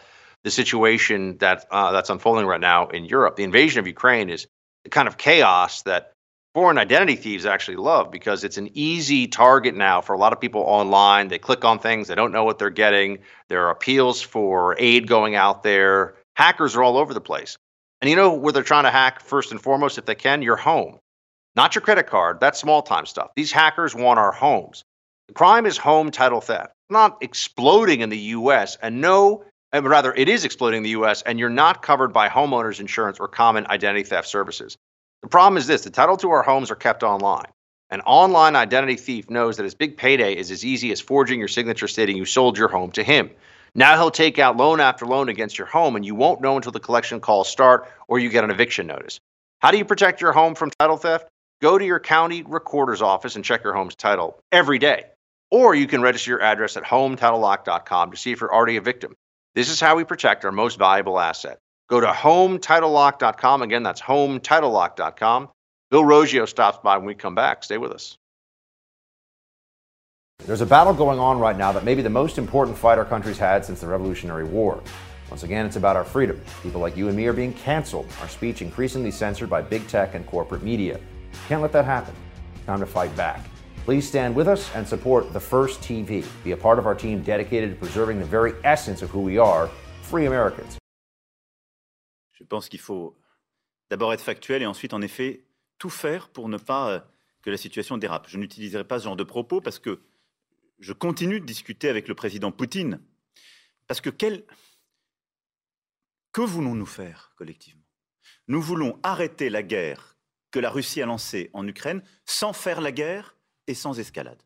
the 0.44 0.50
situation 0.50 1.36
that 1.38 1.66
uh, 1.70 1.92
that's 1.92 2.10
unfolding 2.10 2.46
right 2.46 2.60
now 2.60 2.88
in 2.88 3.04
Europe. 3.04 3.36
The 3.36 3.44
invasion 3.44 3.80
of 3.80 3.86
Ukraine 3.86 4.30
is 4.30 4.46
the 4.84 4.90
kind 4.90 5.08
of 5.08 5.18
chaos 5.18 5.82
that 5.82 6.12
foreign 6.54 6.78
identity 6.78 7.16
thieves 7.16 7.46
actually 7.46 7.76
love 7.76 8.10
because 8.10 8.44
it's 8.44 8.56
an 8.56 8.70
easy 8.74 9.26
target 9.26 9.74
now 9.74 10.00
for 10.00 10.12
a 10.12 10.18
lot 10.18 10.32
of 10.32 10.40
people 10.40 10.62
online. 10.62 11.28
They 11.28 11.38
click 11.38 11.64
on 11.64 11.78
things, 11.78 12.08
they 12.08 12.14
don't 12.14 12.32
know 12.32 12.44
what 12.44 12.58
they're 12.58 12.70
getting. 12.70 13.18
There 13.48 13.66
are 13.66 13.70
appeals 13.70 14.20
for 14.20 14.76
aid 14.78 15.06
going 15.06 15.34
out 15.34 15.62
there. 15.62 16.14
Hackers 16.36 16.76
are 16.76 16.82
all 16.82 16.96
over 16.96 17.12
the 17.12 17.20
place. 17.20 17.56
And 18.00 18.08
you 18.08 18.16
know 18.16 18.32
where 18.32 18.52
they're 18.52 18.62
trying 18.62 18.84
to 18.84 18.90
hack 18.90 19.20
first 19.20 19.50
and 19.50 19.60
foremost, 19.60 19.98
if 19.98 20.06
they 20.06 20.14
can? 20.14 20.42
Your 20.42 20.56
home. 20.56 20.98
Not 21.56 21.74
your 21.74 21.82
credit 21.82 22.06
card. 22.06 22.38
That's 22.40 22.60
small 22.60 22.82
time 22.82 23.06
stuff. 23.06 23.30
These 23.34 23.50
hackers 23.50 23.94
want 23.94 24.20
our 24.20 24.30
homes. 24.30 24.84
The 25.26 25.34
crime 25.34 25.66
is 25.66 25.76
home 25.76 26.10
title 26.10 26.40
theft. 26.40 26.72
Not 26.90 27.18
exploding 27.20 28.00
in 28.00 28.08
the 28.08 28.18
US, 28.18 28.76
and 28.80 29.00
no 29.00 29.44
Uh, 29.74 29.82
rather 29.82 30.14
it 30.14 30.28
is 30.28 30.44
exploding 30.44 30.78
in 30.78 30.82
the 30.82 30.90
US 30.90 31.22
and 31.22 31.38
you're 31.38 31.50
not 31.50 31.82
covered 31.82 32.12
by 32.12 32.28
homeowners 32.28 32.80
insurance 32.80 33.18
or 33.18 33.28
common 33.28 33.66
identity 33.66 34.04
theft 34.04 34.28
services. 34.28 34.76
The 35.22 35.28
problem 35.28 35.56
is 35.56 35.66
this 35.66 35.82
the 35.82 35.90
title 35.90 36.16
to 36.18 36.30
our 36.30 36.42
homes 36.42 36.70
are 36.70 36.76
kept 36.76 37.02
online. 37.02 37.46
An 37.90 38.02
online 38.02 38.54
identity 38.54 38.96
thief 38.96 39.30
knows 39.30 39.56
that 39.56 39.64
his 39.64 39.74
big 39.74 39.96
payday 39.96 40.36
is 40.36 40.50
as 40.50 40.64
easy 40.64 40.92
as 40.92 41.00
forging 41.00 41.38
your 41.38 41.48
signature 41.48 41.88
stating 41.88 42.16
you 42.16 42.26
sold 42.26 42.58
your 42.58 42.68
home 42.68 42.92
to 42.92 43.02
him. 43.02 43.30
Now 43.74 43.96
he'll 43.96 44.10
take 44.10 44.38
out 44.38 44.56
loan 44.56 44.80
after 44.80 45.06
loan 45.06 45.28
against 45.28 45.56
your 45.56 45.66
home, 45.66 45.96
and 45.96 46.04
you 46.04 46.14
won't 46.14 46.40
know 46.40 46.56
until 46.56 46.72
the 46.72 46.80
collection 46.80 47.20
calls 47.20 47.48
start 47.48 47.88
or 48.06 48.18
you 48.18 48.28
get 48.28 48.44
an 48.44 48.50
eviction 48.50 48.86
notice. 48.86 49.20
How 49.60 49.70
do 49.70 49.78
you 49.78 49.84
protect 49.84 50.20
your 50.20 50.32
home 50.32 50.54
from 50.54 50.70
title 50.78 50.96
theft? 50.96 51.28
Go 51.62 51.78
to 51.78 51.84
your 51.84 51.98
county 51.98 52.42
recorder's 52.42 53.02
office 53.02 53.36
and 53.36 53.44
check 53.44 53.64
your 53.64 53.72
home's 53.72 53.94
title 53.94 54.38
every 54.52 54.78
day. 54.78 55.04
Or 55.50 55.74
you 55.74 55.86
can 55.86 56.02
register 56.02 56.30
your 56.30 56.42
address 56.42 56.76
at 56.76 56.84
hometitlelock.com 56.84 58.10
to 58.10 58.16
see 58.16 58.32
if 58.32 58.40
you're 58.40 58.54
already 58.54 58.76
a 58.76 58.82
victim. 58.82 59.14
This 59.54 59.68
is 59.68 59.80
how 59.80 59.96
we 59.96 60.04
protect 60.04 60.44
our 60.44 60.52
most 60.52 60.78
valuable 60.78 61.18
asset. 61.18 61.58
Go 61.88 62.00
to 62.00 62.06
hometitlelock.com. 62.06 63.62
Again, 63.62 63.82
that's 63.82 64.00
hometitlelock.com. 64.00 65.48
Bill 65.90 66.02
Roggio 66.02 66.46
stops 66.46 66.78
by 66.82 66.96
when 66.98 67.06
we 67.06 67.14
come 67.14 67.34
back. 67.34 67.64
Stay 67.64 67.78
with 67.78 67.92
us. 67.92 68.18
There's 70.44 70.60
a 70.60 70.66
battle 70.66 70.94
going 70.94 71.18
on 71.18 71.38
right 71.38 71.56
now 71.56 71.72
that 71.72 71.84
may 71.84 71.94
be 71.94 72.02
the 72.02 72.10
most 72.10 72.38
important 72.38 72.76
fight 72.76 72.98
our 72.98 73.04
country's 73.04 73.38
had 73.38 73.64
since 73.64 73.80
the 73.80 73.86
Revolutionary 73.86 74.44
War. 74.44 74.82
Once 75.30 75.42
again, 75.42 75.66
it's 75.66 75.76
about 75.76 75.96
our 75.96 76.04
freedom. 76.04 76.40
People 76.62 76.80
like 76.80 76.96
you 76.96 77.08
and 77.08 77.16
me 77.16 77.26
are 77.26 77.32
being 77.32 77.52
canceled, 77.52 78.06
our 78.20 78.28
speech 78.28 78.62
increasingly 78.62 79.10
censored 79.10 79.50
by 79.50 79.60
big 79.60 79.86
tech 79.88 80.14
and 80.14 80.26
corporate 80.26 80.62
media. 80.62 81.00
Can't 81.48 81.60
let 81.60 81.72
that 81.72 81.84
happen. 81.84 82.14
Time 82.66 82.80
to 82.80 82.86
fight 82.86 83.14
back. 83.16 83.44
Please 83.88 84.06
stand 84.06 84.36
with 84.36 84.48
us 84.48 84.70
and 84.74 84.86
support 84.86 85.32
The 85.32 85.40
First 85.40 85.80
TV. 85.80 86.22
Be 86.44 86.52
a 86.52 86.56
part 86.58 86.78
of 86.78 86.84
our 86.84 86.94
team 86.94 87.22
dedicated 87.22 87.70
to 87.70 87.76
preserving 87.76 88.18
the 88.18 88.26
very 88.26 88.52
essence 88.62 89.00
of 89.00 89.08
who 89.08 89.20
we 89.20 89.38
are, 89.38 89.70
free 90.02 90.26
Americans. 90.26 90.76
Je 92.32 92.44
pense 92.44 92.68
qu'il 92.68 92.80
faut 92.80 93.16
d'abord 93.88 94.12
être 94.12 94.20
factuel 94.20 94.60
et 94.60 94.66
ensuite, 94.66 94.92
en 94.92 95.00
effet, 95.00 95.46
tout 95.78 95.88
faire 95.88 96.28
pour 96.28 96.50
ne 96.50 96.58
pas 96.58 96.90
euh, 96.90 97.00
que 97.40 97.48
la 97.48 97.56
situation 97.56 97.96
dérape. 97.96 98.28
Je 98.28 98.36
n'utiliserai 98.36 98.84
pas 98.84 98.98
ce 98.98 99.04
genre 99.04 99.16
de 99.16 99.24
propos 99.24 99.62
parce 99.62 99.78
que 99.78 100.02
je 100.80 100.92
continue 100.92 101.40
de 101.40 101.46
discuter 101.46 101.88
avec 101.88 102.08
le 102.08 102.14
président 102.14 102.52
Poutine. 102.52 103.00
Parce 103.86 104.02
que 104.02 104.10
quel... 104.10 104.44
que 106.32 106.42
voulons-nous 106.42 106.84
faire 106.84 107.32
collectivement? 107.36 107.86
Nous 108.48 108.60
voulons 108.60 109.00
arrêter 109.02 109.48
la 109.48 109.62
guerre 109.62 110.18
que 110.50 110.58
la 110.58 110.68
Russie 110.68 111.00
a 111.00 111.06
lancée 111.06 111.48
en 111.54 111.66
Ukraine 111.66 112.02
sans 112.26 112.52
faire 112.52 112.82
la 112.82 112.92
guerre 112.92 113.34
et 113.68 113.74
sans 113.74 113.98
escalade. 113.98 114.42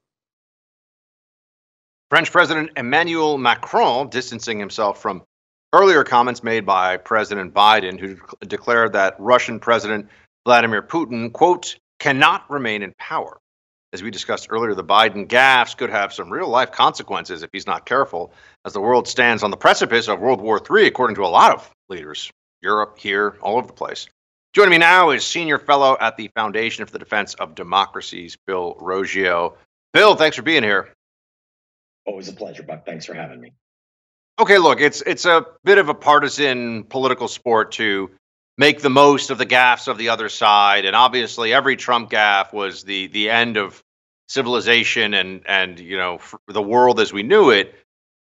French 2.10 2.30
President 2.30 2.70
Emmanuel 2.76 3.38
Macron 3.38 4.10
distancing 4.10 4.58
himself 4.58 5.00
from 5.00 5.22
earlier 5.72 6.04
comments 6.04 6.42
made 6.42 6.66
by 6.66 6.98
President 6.98 7.54
Biden, 7.54 7.98
who 7.98 8.16
declared 8.46 8.92
that 8.92 9.16
Russian 9.18 9.58
President 9.58 10.08
Vladimir 10.44 10.82
Putin, 10.82 11.32
quote, 11.32 11.78
cannot 11.98 12.50
remain 12.50 12.82
in 12.82 12.92
power. 12.98 13.38
As 13.94 14.02
we 14.02 14.10
discussed 14.10 14.48
earlier, 14.50 14.74
the 14.74 14.84
Biden 14.84 15.26
gaffes 15.26 15.76
could 15.76 15.90
have 15.90 16.12
some 16.12 16.30
real 16.30 16.48
life 16.48 16.72
consequences 16.72 17.42
if 17.42 17.50
he's 17.52 17.66
not 17.66 17.86
careful, 17.86 18.32
as 18.64 18.72
the 18.72 18.80
world 18.80 19.06
stands 19.06 19.42
on 19.42 19.50
the 19.50 19.56
precipice 19.56 20.08
of 20.08 20.18
World 20.18 20.40
War 20.40 20.60
III, 20.60 20.86
according 20.86 21.14
to 21.16 21.24
a 21.24 21.28
lot 21.28 21.54
of 21.54 21.70
leaders, 21.88 22.30
Europe, 22.62 22.98
here, 22.98 23.36
all 23.42 23.58
over 23.58 23.66
the 23.66 23.72
place. 23.72 24.06
Joining 24.52 24.73
me 24.73 24.78
now 24.78 25.11
is 25.11 25.25
Senior 25.25 25.59
Fellow 25.59 25.97
at 25.99 26.18
the 26.18 26.28
Foundation 26.28 26.85
for 26.85 26.92
the 26.92 26.99
Defense 26.99 27.32
of 27.35 27.54
Democracies, 27.54 28.37
Bill 28.47 28.75
Roggio. 28.75 29.54
Bill, 29.94 30.14
thanks 30.14 30.37
for 30.37 30.42
being 30.42 30.62
here. 30.62 30.90
Always 32.04 32.28
a 32.28 32.35
pleasure, 32.35 32.62
Buck. 32.62 32.85
Thanks 32.85 33.06
for 33.06 33.14
having 33.14 33.40
me. 33.40 33.52
Okay, 34.38 34.59
look, 34.59 34.82
it's 34.82 35.02
it's 35.06 35.25
a 35.25 35.47
bit 35.64 35.78
of 35.78 35.88
a 35.88 35.94
partisan 35.94 36.85
political 36.85 37.28
sport 37.28 37.73
to 37.73 38.11
make 38.59 38.82
the 38.82 38.90
most 38.90 39.30
of 39.30 39.38
the 39.38 39.47
gaffes 39.47 39.88
of 39.88 39.97
the 39.97 40.11
other 40.11 40.28
side, 40.28 40.85
and 40.85 40.94
obviously, 40.94 41.54
every 41.54 41.76
Trump 41.76 42.11
gaffe 42.11 42.52
was 42.52 42.82
the 42.82 43.06
the 43.06 43.30
end 43.30 43.56
of 43.56 43.82
civilization 44.28 45.14
and 45.14 45.47
and 45.47 45.80
you 45.80 45.97
know 45.97 46.18
the 46.49 46.62
world 46.62 47.00
as 47.00 47.11
we 47.11 47.23
knew 47.23 47.49
it. 47.49 47.75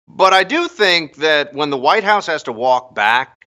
But 0.06 0.34
I 0.34 0.44
do 0.44 0.68
think 0.68 1.16
that 1.16 1.54
when 1.54 1.70
the 1.70 1.78
White 1.78 2.04
House 2.04 2.26
has 2.26 2.42
to 2.44 2.52
walk 2.52 2.94
back 2.94 3.37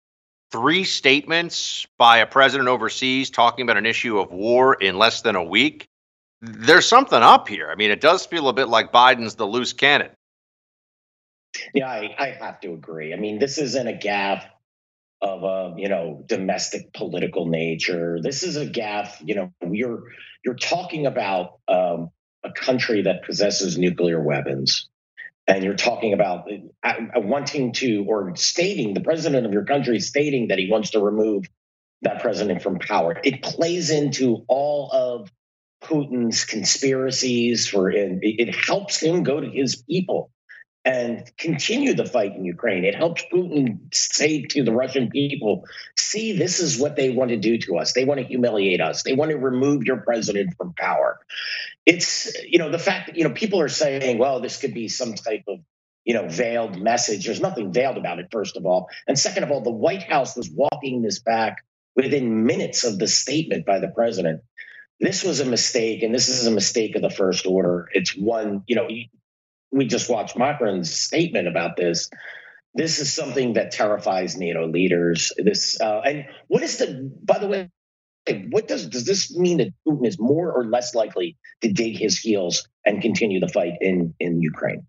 three 0.51 0.84
statements 0.84 1.88
by 1.98 2.17
a 2.17 2.25
president 2.25 2.70
overseas 2.70 3.29
talking 3.29 3.63
about 3.63 3.77
an 3.77 3.86
issue 3.86 4.20
of 4.20 4.31
war 4.31 4.74
in 4.75 4.98
less 4.98 5.22
than 5.22 5.36
a 5.36 5.43
week. 5.43 5.88
There's 6.41 6.88
something 6.88 7.22
up 7.22 7.48
here. 7.48 7.70
I 7.72 7.75
mean, 7.75 7.91
it 7.91 8.01
does 8.01 8.25
feel 8.25 8.50
a 8.50 8.53
bit 8.53 8.67
like 8.67 8.91
Biden's 8.91 9.36
the 9.36 9.46
loose 9.46 9.74
cannon. 9.74 10.10
Yeah, 11.74 11.88
I, 11.88 12.15
I 12.17 12.27
have 12.39 12.60
to 12.62 12.74
agree. 12.74 13.13
I 13.13 13.17
mean, 13.17 13.39
this 13.39 13.58
isn't 13.58 13.88
a 13.88 13.93
gaffe 13.93 14.46
of 15.22 15.43
a 15.43 15.75
you 15.77 15.88
know 15.88 16.24
domestic 16.25 16.93
political 16.93 17.46
nature. 17.46 18.20
This 18.22 18.43
is 18.43 18.58
a 18.58 18.65
gaffe. 18.65 19.15
You 19.24 19.36
know, 19.36 19.53
you're 19.70 20.03
you're 20.43 20.55
talking 20.55 21.05
about 21.05 21.60
um, 21.67 22.10
a 22.43 22.51
country 22.51 23.03
that 23.03 23.24
possesses 23.24 23.77
nuclear 23.77 24.22
weapons, 24.22 24.89
and 25.48 25.64
you're 25.64 25.76
talking 25.76 26.14
about 26.14 26.48
uh, 26.84 26.94
uh, 27.16 27.20
wanting 27.20 27.74
to 27.74 28.06
or 28.08 28.36
stating 28.36 28.94
the 28.94 29.02
president 29.02 29.46
of 29.46 29.54
your 29.54 29.66
country 29.66 30.00
stating 30.00 30.48
that 30.50 30.60
he 30.60 30.70
wants 30.70 30.92
to 30.92 31.00
remove 31.00 31.46
that 32.04 32.22
president 32.22 32.62
from 32.62 32.80
power. 32.80 33.20
It 33.24 33.42
plays 33.42 33.90
into 33.90 34.44
all 34.48 34.90
of 34.92 35.32
Putin's 35.84 36.46
conspiracies 36.46 37.68
for 37.68 37.90
it, 37.90 38.20
it 38.22 38.56
helps 38.56 39.02
him 39.02 39.24
go 39.24 39.40
to 39.40 39.50
his 39.50 39.84
people 39.84 40.32
and 40.84 41.30
continue 41.38 41.94
the 41.94 42.06
fight 42.06 42.36
in 42.36 42.44
Ukraine. 42.44 42.86
It 42.86 42.96
helps 42.96 43.24
Putin 43.32 43.94
say 43.94 44.44
to 44.44 44.64
the 44.64 44.74
Russian 44.74 45.10
people, 45.10 45.66
see, 45.96 46.38
this 46.38 46.60
is 46.60 46.80
what 46.80 46.96
they 46.96 47.12
want 47.12 47.30
to 47.30 47.38
do 47.38 47.60
to 47.60 47.78
us. 47.78 47.94
They 47.94 48.06
want 48.06 48.20
to 48.20 48.26
humiliate 48.26 48.82
us. 48.82 49.04
They 49.04 49.14
want 49.14 49.32
to 49.32 49.38
remove 49.38 49.84
your 49.84 49.98
president 49.98 50.56
from 50.58 50.74
power. 50.74 51.20
It's, 51.86 52.36
you 52.44 52.58
know, 52.58 52.72
the 52.72 52.80
fact 52.80 53.08
that, 53.08 53.18
you 53.18 53.24
know, 53.24 53.30
people 53.32 53.62
are 53.62 53.70
saying, 53.70 54.18
well, 54.18 54.40
this 54.40 54.58
could 54.58 54.74
be 54.74 54.88
some 54.88 55.14
type 55.14 55.44
of, 55.48 55.60
you 56.04 56.16
know, 56.16 56.28
veiled 56.28 56.82
message. 56.82 57.26
There's 57.26 57.42
nothing 57.42 57.72
veiled 57.72 57.98
about 57.98 58.18
it, 58.18 58.30
first 58.32 58.58
of 58.58 58.66
all. 58.66 58.90
And 59.08 59.20
second 59.20 59.44
of 59.44 59.52
all, 59.52 59.62
the 59.62 59.72
White 59.72 60.04
House 60.04 60.36
was 60.36 60.50
walking 60.50 61.04
this 61.04 61.20
back 61.20 61.58
within 61.96 62.46
minutes 62.46 62.86
of 62.86 62.98
the 62.98 63.08
statement 63.08 63.68
by 63.68 63.80
the 63.80 63.90
president. 63.90 64.42
This 65.00 65.24
was 65.24 65.42
a 65.42 65.46
mistake, 65.46 66.02
and 66.04 66.14
this 66.14 66.30
is 66.30 66.48
a 66.48 66.52
mistake 66.52 66.96
of 66.96 67.02
the 67.02 67.10
first 67.10 67.46
order. 67.46 67.88
It's 67.92 68.16
one, 68.16 68.64
you 68.68 68.76
know, 68.76 68.88
we 69.72 69.86
just 69.86 70.10
watched 70.10 70.38
Macron's 70.38 70.94
statement 70.94 71.48
about 71.48 71.78
this. 71.78 72.10
This 72.74 73.00
is 73.00 73.13
something 73.13 73.54
that 73.54 73.72
terrifies 73.72 74.38
NATO 74.38 74.68
leaders. 74.68 75.32
This 75.38 75.80
uh, 75.82 76.01
and 76.06 76.25
what 76.48 76.63
is 76.63 76.78
the? 76.78 77.12
By 77.24 77.40
the 77.40 77.48
way, 77.48 77.70
what 78.50 78.68
does 78.68 78.88
does 78.88 79.06
this 79.06 79.36
mean 79.36 79.58
that 79.58 79.74
Putin 79.88 80.08
is 80.08 80.18
more 80.20 80.51
or 80.51 80.66
less 80.66 80.96
likely 80.96 81.38
to 81.62 81.72
dig 81.72 81.98
his 81.98 82.18
heels 82.18 82.68
and 82.86 83.01
continue 83.01 83.40
the 83.40 83.50
fight 83.50 83.74
in 83.82 84.13
in 84.20 84.42
Ukraine? 84.42 84.86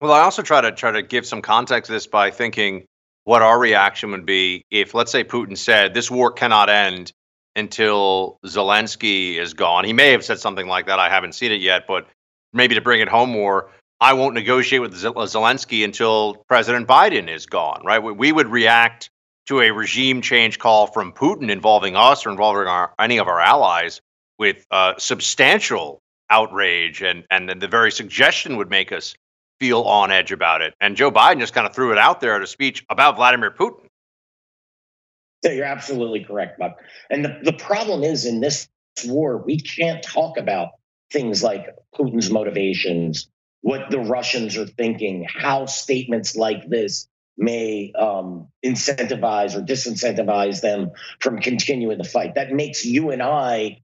Well, 0.00 0.12
I 0.12 0.20
also 0.20 0.42
try 0.42 0.60
to 0.60 0.72
try 0.72 0.92
to 0.92 1.02
give 1.02 1.26
some 1.26 1.42
context 1.42 1.88
to 1.88 1.92
this 1.92 2.06
by 2.06 2.30
thinking 2.30 2.86
what 3.24 3.42
our 3.42 3.58
reaction 3.58 4.12
would 4.12 4.24
be 4.24 4.64
if, 4.70 4.94
let's 4.94 5.10
say, 5.10 5.24
Putin 5.24 5.56
said 5.58 5.94
this 5.94 6.10
war 6.10 6.30
cannot 6.30 6.70
end 6.70 7.12
until 7.56 8.38
Zelensky 8.46 9.36
is 9.36 9.54
gone. 9.54 9.84
He 9.84 9.92
may 9.92 10.12
have 10.12 10.24
said 10.24 10.38
something 10.38 10.68
like 10.68 10.86
that. 10.86 11.00
I 11.00 11.08
haven't 11.08 11.34
seen 11.34 11.50
it 11.50 11.60
yet, 11.60 11.86
but 11.88 12.06
maybe 12.56 12.74
to 12.74 12.80
bring 12.80 13.00
it 13.00 13.08
home 13.08 13.30
more, 13.30 13.70
I 14.00 14.12
won't 14.12 14.34
negotiate 14.34 14.82
with 14.82 14.94
Zelensky 14.94 15.84
until 15.84 16.44
President 16.48 16.86
Biden 16.86 17.28
is 17.32 17.46
gone, 17.46 17.82
right? 17.84 17.98
We 17.98 18.32
would 18.32 18.48
react 18.48 19.10
to 19.46 19.60
a 19.60 19.70
regime 19.70 20.20
change 20.20 20.58
call 20.58 20.86
from 20.88 21.12
Putin 21.12 21.50
involving 21.50 21.96
us 21.96 22.26
or 22.26 22.30
involving 22.30 22.66
our, 22.66 22.92
any 22.98 23.18
of 23.18 23.28
our 23.28 23.40
allies 23.40 24.00
with 24.38 24.66
uh, 24.70 24.94
substantial 24.98 26.02
outrage, 26.28 27.02
and 27.02 27.24
and 27.30 27.48
the 27.48 27.68
very 27.68 27.92
suggestion 27.92 28.56
would 28.56 28.68
make 28.68 28.92
us 28.92 29.14
feel 29.60 29.82
on 29.82 30.10
edge 30.10 30.32
about 30.32 30.60
it. 30.60 30.74
And 30.80 30.96
Joe 30.96 31.10
Biden 31.10 31.38
just 31.38 31.54
kind 31.54 31.66
of 31.66 31.74
threw 31.74 31.92
it 31.92 31.98
out 31.98 32.20
there 32.20 32.34
at 32.34 32.42
a 32.42 32.46
speech 32.46 32.84
about 32.90 33.16
Vladimir 33.16 33.50
Putin. 33.50 33.86
Yeah, 35.42 35.52
you're 35.52 35.64
absolutely 35.64 36.24
correct, 36.24 36.58
Buck. 36.58 36.76
And 37.10 37.24
the, 37.24 37.38
the 37.42 37.52
problem 37.52 38.02
is 38.02 38.26
in 38.26 38.40
this 38.40 38.68
war, 39.04 39.38
we 39.38 39.60
can't 39.60 40.02
talk 40.02 40.36
about 40.36 40.70
things 41.12 41.42
like 41.42 41.66
Putin's 41.94 42.30
motivations, 42.30 43.28
what 43.60 43.90
the 43.90 44.00
Russians 44.00 44.56
are 44.56 44.66
thinking, 44.66 45.26
how 45.28 45.66
statements 45.66 46.36
like 46.36 46.68
this 46.68 47.08
may 47.38 47.92
um, 47.92 48.48
incentivize 48.64 49.54
or 49.54 49.62
disincentivize 49.62 50.60
them 50.60 50.90
from 51.20 51.40
continuing 51.40 51.98
the 51.98 52.04
fight. 52.04 52.34
That 52.34 52.52
makes 52.52 52.84
you 52.84 53.10
and 53.10 53.22
I 53.22 53.82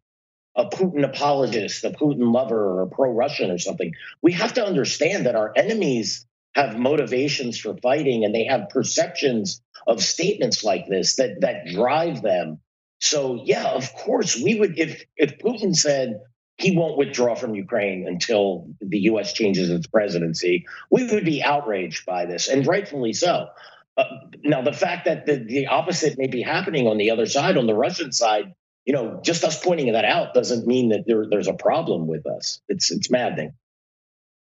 a 0.55 0.67
Putin 0.67 1.05
apologist, 1.05 1.85
a 1.85 1.91
Putin 1.91 2.33
lover, 2.33 2.59
or 2.59 2.83
a 2.83 2.87
pro 2.87 3.11
Russian 3.11 3.51
or 3.51 3.59
something. 3.59 3.93
We 4.21 4.33
have 4.33 4.55
to 4.55 4.65
understand 4.65 5.27
that 5.27 5.37
our 5.37 5.53
enemies 5.57 6.27
have 6.55 6.79
motivations 6.79 7.59
for 7.59 7.77
fighting 7.79 8.25
and 8.25 8.35
they 8.35 8.45
have 8.45 8.69
perceptions 8.69 9.63
of 9.87 10.03
statements 10.03 10.63
like 10.63 10.87
this 10.87 11.17
that 11.17 11.41
that 11.41 11.67
drive 11.67 12.23
them. 12.23 12.61
So 13.01 13.43
yeah, 13.45 13.71
of 13.71 13.93
course 13.95 14.41
we 14.41 14.55
would 14.59 14.79
if 14.79 15.05
if 15.17 15.39
Putin 15.39 15.75
said 15.75 16.21
he 16.59 16.77
won't 16.77 16.97
withdraw 16.97 17.35
from 17.35 17.55
Ukraine 17.55 18.07
until 18.07 18.69
the 18.81 19.01
US 19.01 19.33
changes 19.33 19.71
its 19.71 19.87
presidency. 19.87 20.67
We 20.91 21.05
would 21.05 21.25
be 21.25 21.43
outraged 21.43 22.07
by 22.07 22.27
this, 22.27 22.49
and 22.49 22.67
rightfully 22.67 23.13
so. 23.13 23.49
Uh, 23.97 24.05
now, 24.43 24.63
the 24.63 24.73
fact 24.73 25.05
that 25.05 25.27
the, 25.27 25.37
the 25.37 25.67
opposite 25.67 26.19
may 26.19 26.27
be 26.27 26.43
happening 26.43 26.87
on 26.87 26.97
the 26.97 27.11
other 27.11 27.27
side, 27.27 27.57
on 27.57 27.67
the 27.67 27.75
Russian 27.75 28.13
side, 28.13 28.55
you 28.85 28.93
know, 28.93 29.21
just 29.23 29.45
us 29.45 29.63
pointing 29.63 29.93
that 29.93 30.05
out 30.05 30.35
doesn't 30.35 30.67
mean 30.67 30.91
that 30.91 31.05
there, 31.07 31.27
there's 31.29 31.49
a 31.49 31.55
problem 31.55 32.07
with 32.07 32.27
us. 32.27 32.61
It's 32.69 32.91
it's 32.91 33.11
maddening. 33.11 33.53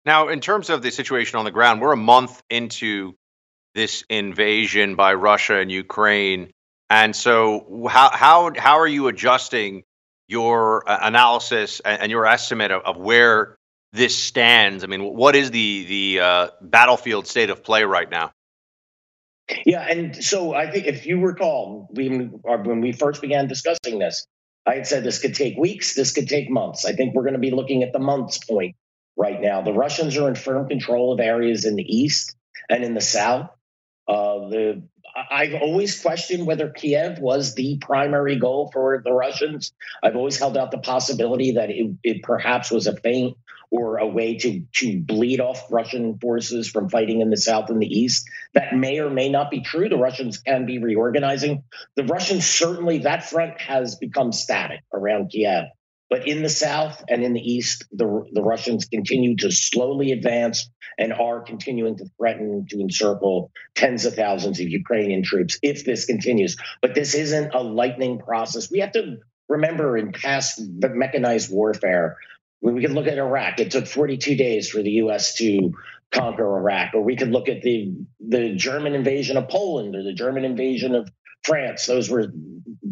Now, 0.06 0.28
in 0.28 0.40
terms 0.40 0.70
of 0.70 0.82
the 0.82 0.90
situation 0.90 1.38
on 1.38 1.44
the 1.44 1.50
ground, 1.50 1.80
we're 1.80 1.92
a 1.92 1.96
month 1.96 2.42
into 2.48 3.14
this 3.74 4.02
invasion 4.08 4.96
by 4.96 5.14
Russia 5.14 5.58
and 5.58 5.70
Ukraine, 5.70 6.50
and 6.88 7.14
so 7.14 7.86
how 7.90 8.10
how 8.10 8.52
how 8.56 8.78
are 8.78 8.86
you 8.86 9.08
adjusting 9.08 9.82
your 10.30 10.88
uh, 10.88 10.98
analysis 11.02 11.80
and, 11.80 12.10
your 12.10 12.24
estimate 12.24 12.70
of, 12.70 12.82
of, 12.82 12.96
where 12.96 13.58
this 13.92 14.16
stands. 14.16 14.84
I 14.84 14.86
mean, 14.86 15.02
what 15.02 15.34
is 15.34 15.50
the 15.50 15.84
the 15.84 16.20
uh, 16.20 16.48
battlefield 16.62 17.26
state 17.26 17.50
of 17.50 17.64
play 17.64 17.82
right 17.82 18.08
now? 18.08 18.32
Yeah, 19.66 19.82
and 19.82 20.22
so 20.22 20.54
I 20.54 20.70
think 20.70 20.86
if 20.86 21.06
you 21.06 21.20
recall, 21.20 21.88
we, 21.90 22.08
when 22.08 22.80
we 22.80 22.92
first 22.92 23.20
began 23.20 23.48
discussing 23.48 23.98
this, 23.98 24.24
I 24.64 24.76
had 24.76 24.86
said 24.86 25.02
this 25.02 25.20
could 25.20 25.34
take 25.34 25.56
weeks, 25.58 25.94
this 25.94 26.12
could 26.12 26.28
take 26.28 26.48
months. 26.48 26.84
I 26.84 26.92
think 26.92 27.14
we're 27.14 27.24
going 27.24 27.34
to 27.34 27.40
be 27.40 27.50
looking 27.50 27.82
at 27.82 27.92
the 27.92 27.98
months 27.98 28.38
point 28.38 28.76
right 29.16 29.40
now. 29.40 29.62
The 29.62 29.72
Russians 29.72 30.16
are 30.16 30.28
in 30.28 30.36
firm 30.36 30.68
control 30.68 31.12
of 31.12 31.18
areas 31.18 31.64
in 31.64 31.74
the 31.74 31.82
east 31.82 32.36
and 32.68 32.84
in 32.84 32.94
the 32.94 33.00
south. 33.00 33.50
Uh, 34.06 34.48
the 34.48 34.82
I've 35.30 35.54
always 35.54 36.00
questioned 36.00 36.46
whether 36.46 36.70
Kiev 36.70 37.18
was 37.18 37.54
the 37.54 37.78
primary 37.78 38.36
goal 38.36 38.70
for 38.72 39.02
the 39.04 39.12
Russians. 39.12 39.72
I've 40.02 40.16
always 40.16 40.38
held 40.38 40.56
out 40.56 40.70
the 40.70 40.78
possibility 40.78 41.52
that 41.52 41.70
it, 41.70 41.96
it, 42.02 42.22
perhaps 42.22 42.70
was 42.70 42.86
a 42.86 42.96
feint 42.96 43.36
or 43.70 43.98
a 43.98 44.06
way 44.06 44.36
to 44.38 44.64
to 44.72 45.00
bleed 45.00 45.40
off 45.40 45.70
Russian 45.70 46.18
forces 46.18 46.68
from 46.68 46.88
fighting 46.88 47.20
in 47.20 47.30
the 47.30 47.36
south 47.36 47.70
and 47.70 47.80
the 47.80 47.86
east. 47.86 48.28
That 48.54 48.74
may 48.74 48.98
or 48.98 49.10
may 49.10 49.28
not 49.28 49.50
be 49.50 49.60
true. 49.60 49.88
The 49.88 49.96
Russians 49.96 50.38
can 50.38 50.66
be 50.66 50.78
reorganizing. 50.78 51.62
The 51.94 52.04
Russians 52.04 52.46
certainly 52.46 52.98
that 52.98 53.28
front 53.28 53.60
has 53.60 53.96
become 53.96 54.32
static 54.32 54.80
around 54.92 55.30
Kiev. 55.30 55.66
But 56.10 56.26
in 56.26 56.42
the 56.42 56.48
south 56.48 57.04
and 57.08 57.22
in 57.22 57.32
the 57.32 57.40
east, 57.40 57.84
the, 57.92 58.24
the 58.32 58.42
Russians 58.42 58.86
continue 58.86 59.36
to 59.36 59.52
slowly 59.52 60.10
advance 60.10 60.68
and 60.98 61.12
are 61.12 61.40
continuing 61.40 61.96
to 61.98 62.06
threaten 62.18 62.66
to 62.68 62.80
encircle 62.80 63.52
tens 63.76 64.04
of 64.04 64.14
thousands 64.14 64.58
of 64.58 64.68
Ukrainian 64.68 65.22
troops 65.22 65.58
if 65.62 65.84
this 65.84 66.06
continues. 66.06 66.56
But 66.82 66.96
this 66.96 67.14
isn't 67.14 67.54
a 67.54 67.62
lightning 67.62 68.18
process. 68.18 68.70
We 68.70 68.80
have 68.80 68.92
to 68.92 69.18
remember 69.48 69.96
in 69.96 70.10
past 70.10 70.60
mechanized 70.60 71.50
warfare, 71.52 72.16
we 72.60 72.80
could 72.82 72.92
look 72.92 73.06
at 73.06 73.16
Iraq. 73.16 73.60
It 73.60 73.70
took 73.70 73.86
42 73.86 74.34
days 74.34 74.68
for 74.68 74.82
the 74.82 74.90
U.S. 74.90 75.36
to 75.36 75.72
conquer 76.10 76.58
Iraq, 76.58 76.94
or 76.94 77.02
we 77.02 77.16
could 77.16 77.30
look 77.30 77.48
at 77.48 77.62
the 77.62 77.94
the 78.18 78.54
German 78.54 78.94
invasion 78.94 79.36
of 79.36 79.48
Poland 79.48 79.94
or 79.94 80.02
the 80.02 80.12
German 80.12 80.44
invasion 80.44 80.94
of 80.94 81.10
France. 81.44 81.86
Those 81.86 82.10
were 82.10 82.32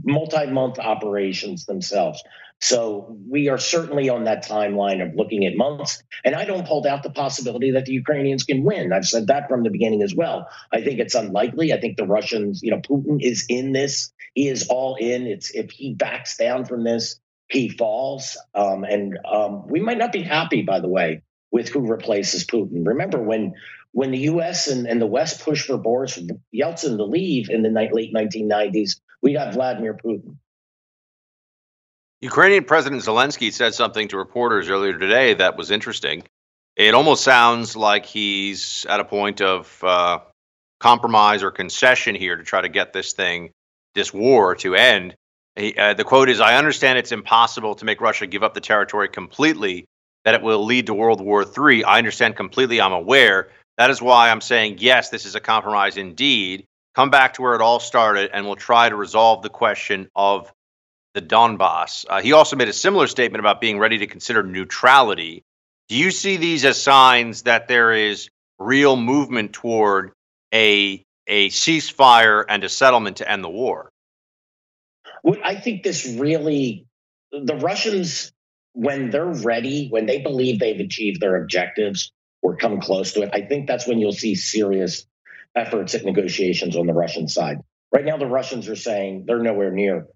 multi-month 0.04 0.78
operations 0.78 1.66
themselves. 1.66 2.22
So 2.60 3.16
we 3.28 3.48
are 3.48 3.58
certainly 3.58 4.08
on 4.08 4.24
that 4.24 4.44
timeline 4.44 5.06
of 5.06 5.14
looking 5.14 5.46
at 5.46 5.56
months. 5.56 6.02
And 6.24 6.34
I 6.34 6.44
don't 6.44 6.66
hold 6.66 6.86
out 6.86 7.02
the 7.02 7.10
possibility 7.10 7.70
that 7.72 7.86
the 7.86 7.92
Ukrainians 7.92 8.44
can 8.44 8.64
win. 8.64 8.92
I've 8.92 9.06
said 9.06 9.28
that 9.28 9.48
from 9.48 9.62
the 9.62 9.70
beginning 9.70 10.02
as 10.02 10.14
well. 10.14 10.48
I 10.72 10.82
think 10.82 10.98
it's 10.98 11.14
unlikely. 11.14 11.72
I 11.72 11.80
think 11.80 11.96
the 11.96 12.06
Russians, 12.06 12.60
you 12.62 12.72
know, 12.72 12.80
Putin 12.80 13.18
is 13.20 13.46
in 13.48 13.72
this. 13.72 14.12
He 14.34 14.48
is 14.48 14.66
all 14.68 14.96
in. 14.96 15.26
It's 15.26 15.50
if 15.54 15.70
he 15.70 15.94
backs 15.94 16.36
down 16.36 16.64
from 16.64 16.82
this, 16.82 17.20
he 17.48 17.68
falls. 17.68 18.36
Um, 18.54 18.84
and 18.84 19.18
um, 19.24 19.66
we 19.68 19.80
might 19.80 19.98
not 19.98 20.12
be 20.12 20.22
happy, 20.22 20.62
by 20.62 20.80
the 20.80 20.88
way, 20.88 21.22
with 21.52 21.68
who 21.68 21.86
replaces 21.86 22.44
Putin. 22.44 22.86
Remember 22.86 23.22
when 23.22 23.54
when 23.92 24.10
the 24.10 24.18
U.S. 24.18 24.68
and, 24.68 24.86
and 24.86 25.00
the 25.00 25.06
West 25.06 25.42
pushed 25.42 25.66
for 25.66 25.78
Boris 25.78 26.18
Yeltsin 26.54 26.98
to 26.98 27.04
leave 27.04 27.48
in 27.48 27.62
the 27.62 27.70
late 27.70 28.14
1990s, 28.14 29.00
we 29.22 29.32
got 29.32 29.54
Vladimir 29.54 29.94
Putin. 29.94 30.36
Ukrainian 32.20 32.64
President 32.64 33.02
Zelensky 33.02 33.52
said 33.52 33.74
something 33.74 34.08
to 34.08 34.16
reporters 34.16 34.68
earlier 34.68 34.98
today 34.98 35.34
that 35.34 35.56
was 35.56 35.70
interesting. 35.70 36.24
It 36.74 36.94
almost 36.94 37.22
sounds 37.22 37.76
like 37.76 38.06
he's 38.06 38.84
at 38.88 38.98
a 38.98 39.04
point 39.04 39.40
of 39.40 39.84
uh, 39.84 40.18
compromise 40.80 41.44
or 41.44 41.52
concession 41.52 42.16
here 42.16 42.36
to 42.36 42.42
try 42.42 42.60
to 42.60 42.68
get 42.68 42.92
this 42.92 43.12
thing, 43.12 43.50
this 43.94 44.12
war 44.12 44.56
to 44.56 44.74
end. 44.74 45.14
He, 45.54 45.74
uh, 45.76 45.94
the 45.94 46.02
quote 46.02 46.28
is 46.28 46.40
I 46.40 46.56
understand 46.56 46.98
it's 46.98 47.12
impossible 47.12 47.76
to 47.76 47.84
make 47.84 48.00
Russia 48.00 48.26
give 48.26 48.42
up 48.42 48.54
the 48.54 48.60
territory 48.60 49.08
completely, 49.08 49.84
that 50.24 50.34
it 50.34 50.42
will 50.42 50.64
lead 50.64 50.86
to 50.86 50.94
World 50.94 51.20
War 51.20 51.44
III. 51.44 51.84
I 51.84 51.98
understand 51.98 52.34
completely, 52.34 52.80
I'm 52.80 52.92
aware. 52.92 53.50
That 53.76 53.90
is 53.90 54.02
why 54.02 54.30
I'm 54.30 54.40
saying, 54.40 54.78
yes, 54.78 55.10
this 55.10 55.24
is 55.24 55.36
a 55.36 55.40
compromise 55.40 55.96
indeed. 55.96 56.64
Come 56.96 57.10
back 57.10 57.34
to 57.34 57.42
where 57.42 57.54
it 57.54 57.60
all 57.60 57.78
started, 57.78 58.30
and 58.32 58.44
we'll 58.44 58.56
try 58.56 58.88
to 58.88 58.96
resolve 58.96 59.42
the 59.42 59.50
question 59.50 60.08
of 60.16 60.52
the 61.18 61.26
Donbass. 61.26 62.06
Uh, 62.08 62.20
he 62.20 62.32
also 62.32 62.54
made 62.54 62.68
a 62.68 62.72
similar 62.72 63.08
statement 63.08 63.40
about 63.40 63.60
being 63.60 63.78
ready 63.78 63.98
to 63.98 64.06
consider 64.06 64.42
neutrality. 64.44 65.42
Do 65.88 65.96
you 65.96 66.10
see 66.10 66.36
these 66.36 66.64
as 66.64 66.80
signs 66.80 67.42
that 67.42 67.66
there 67.66 67.92
is 67.92 68.30
real 68.58 68.96
movement 68.96 69.52
toward 69.52 70.12
a 70.54 71.02
a 71.26 71.48
ceasefire 71.48 72.44
and 72.48 72.62
a 72.64 72.68
settlement 72.68 73.18
to 73.18 73.30
end 73.30 73.42
the 73.42 73.50
war? 73.50 73.90
Well, 75.22 75.38
I 75.44 75.56
think 75.56 75.82
this 75.82 76.06
really, 76.06 76.86
the 77.32 77.56
Russians, 77.56 78.32
when 78.72 79.10
they're 79.10 79.26
ready, 79.26 79.88
when 79.88 80.06
they 80.06 80.20
believe 80.20 80.58
they've 80.58 80.80
achieved 80.80 81.20
their 81.20 81.42
objectives 81.42 82.12
or 82.42 82.56
come 82.56 82.80
close 82.80 83.12
to 83.14 83.22
it, 83.22 83.30
I 83.32 83.42
think 83.42 83.66
that's 83.66 83.86
when 83.86 83.98
you'll 83.98 84.12
see 84.12 84.36
serious 84.36 85.04
efforts 85.54 85.94
at 85.94 86.04
negotiations 86.04 86.76
on 86.76 86.86
the 86.86 86.94
Russian 86.94 87.28
side. 87.28 87.58
Right 87.92 88.04
now, 88.04 88.16
the 88.16 88.26
Russians 88.26 88.68
are 88.68 88.76
saying 88.76 89.24
they're 89.26 89.42
nowhere 89.42 89.72
near 89.72 90.06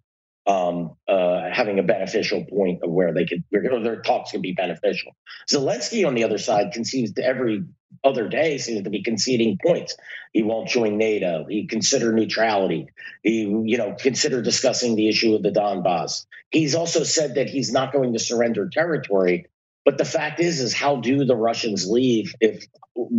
um, 0.46 0.96
uh, 1.09 1.42
having 1.52 1.78
a 1.78 1.83
beneficial 1.83 2.44
point 2.44 2.83
of 2.83 2.90
where 2.90 3.12
they 3.14 3.24
could, 3.24 3.44
where 3.50 3.81
their 3.81 4.02
talks 4.02 4.33
can 4.33 4.40
be 4.40 4.52
beneficial. 4.52 5.12
Zelensky, 5.50 6.07
on 6.07 6.14
the 6.14 6.24
other 6.24 6.38
side, 6.38 6.72
concedes 6.72 7.12
to 7.12 7.24
every 7.24 7.64
other 8.05 8.28
day 8.28 8.59
seems 8.59 8.83
to 8.83 8.90
be 8.90 9.02
conceding 9.02 9.59
points. 9.64 9.96
He 10.33 10.42
won't 10.42 10.68
join 10.68 10.96
NATO. 10.96 11.46
He 11.48 11.66
consider 11.66 12.12
neutrality. 12.12 12.87
He, 13.22 13.42
you 13.42 13.78
know, 13.78 13.94
consider 13.98 14.42
discussing 14.42 14.96
the 14.96 15.09
issue 15.09 15.35
of 15.35 15.42
the 15.42 15.50
Donbass. 15.50 16.26
He's 16.50 16.74
also 16.74 17.05
said 17.05 17.37
that 17.37 17.48
he's 17.48 17.72
not 17.72 17.92
going 17.92 18.12
to 18.12 18.18
surrender 18.18 18.68
territory. 18.68 19.46
But 19.84 19.98
the 19.98 20.04
fact 20.04 20.38
is, 20.38 20.60
is 20.60 20.72
how 20.72 20.96
do 20.96 21.24
the 21.24 21.36
Russians 21.36 21.88
leave 21.88 22.34
if, 22.40 22.64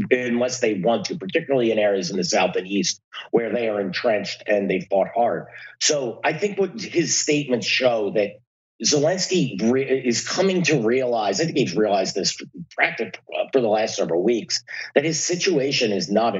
unless 0.09 0.61
they 0.61 0.75
want 0.75 1.05
to, 1.05 1.17
particularly 1.17 1.71
in 1.71 1.79
areas 1.79 2.09
in 2.09 2.17
the 2.17 2.23
south 2.23 2.55
and 2.55 2.67
east 2.67 3.01
where 3.31 3.51
they 3.51 3.67
are 3.67 3.81
entrenched 3.81 4.43
and 4.47 4.69
they 4.69 4.87
fought 4.89 5.09
hard. 5.13 5.47
So 5.81 6.21
I 6.23 6.33
think 6.33 6.57
what 6.57 6.79
his 6.79 7.19
statements 7.19 7.67
show 7.67 8.11
that 8.11 8.39
Zelensky 8.83 9.61
is 10.05 10.27
coming 10.27 10.63
to 10.63 10.81
realize, 10.81 11.39
I 11.39 11.45
think 11.45 11.57
he's 11.57 11.75
realized 11.75 12.15
this 12.15 12.33
for 12.33 13.61
the 13.61 13.67
last 13.67 13.95
several 13.95 14.23
weeks, 14.23 14.63
that 14.95 15.03
his 15.05 15.23
situation 15.23 15.91
is 15.91 16.09
not 16.09 16.35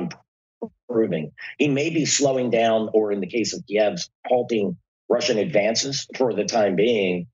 improving. 0.89 1.31
He 1.57 1.67
may 1.67 1.89
be 1.89 2.05
slowing 2.05 2.49
down, 2.49 2.89
or 2.93 3.11
in 3.11 3.19
the 3.19 3.27
case 3.27 3.53
of 3.53 3.65
Kiev, 3.67 3.99
halting 4.25 4.77
Russian 5.09 5.37
advances 5.37 6.07
for 6.17 6.33
the 6.33 6.45
time 6.45 6.75
being. 6.75 7.27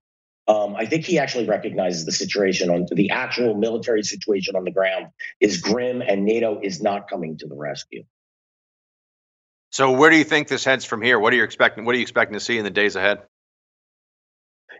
Um, 0.49 0.75
I 0.75 0.87
think 0.87 1.05
he 1.05 1.19
actually 1.19 1.45
recognizes 1.45 2.05
the 2.05 2.11
situation 2.11 2.71
on 2.71 2.87
the 2.91 3.11
actual 3.11 3.53
military 3.53 4.01
situation 4.01 4.55
on 4.55 4.63
the 4.63 4.71
ground 4.71 5.09
is 5.39 5.61
grim, 5.61 6.01
and 6.01 6.25
NATO 6.25 6.59
is 6.61 6.81
not 6.81 7.07
coming 7.07 7.37
to 7.37 7.47
the 7.47 7.55
rescue. 7.55 8.03
So, 9.71 9.91
where 9.91 10.09
do 10.09 10.17
you 10.17 10.23
think 10.23 10.47
this 10.47 10.65
heads 10.65 10.85
from 10.85 11.03
here? 11.03 11.19
What 11.19 11.33
are 11.33 11.35
you 11.35 11.43
expecting? 11.43 11.85
What 11.85 11.93
are 11.93 11.99
you 11.99 12.01
expecting 12.01 12.33
to 12.33 12.39
see 12.39 12.57
in 12.57 12.63
the 12.63 12.71
days 12.71 12.95
ahead? 12.95 13.19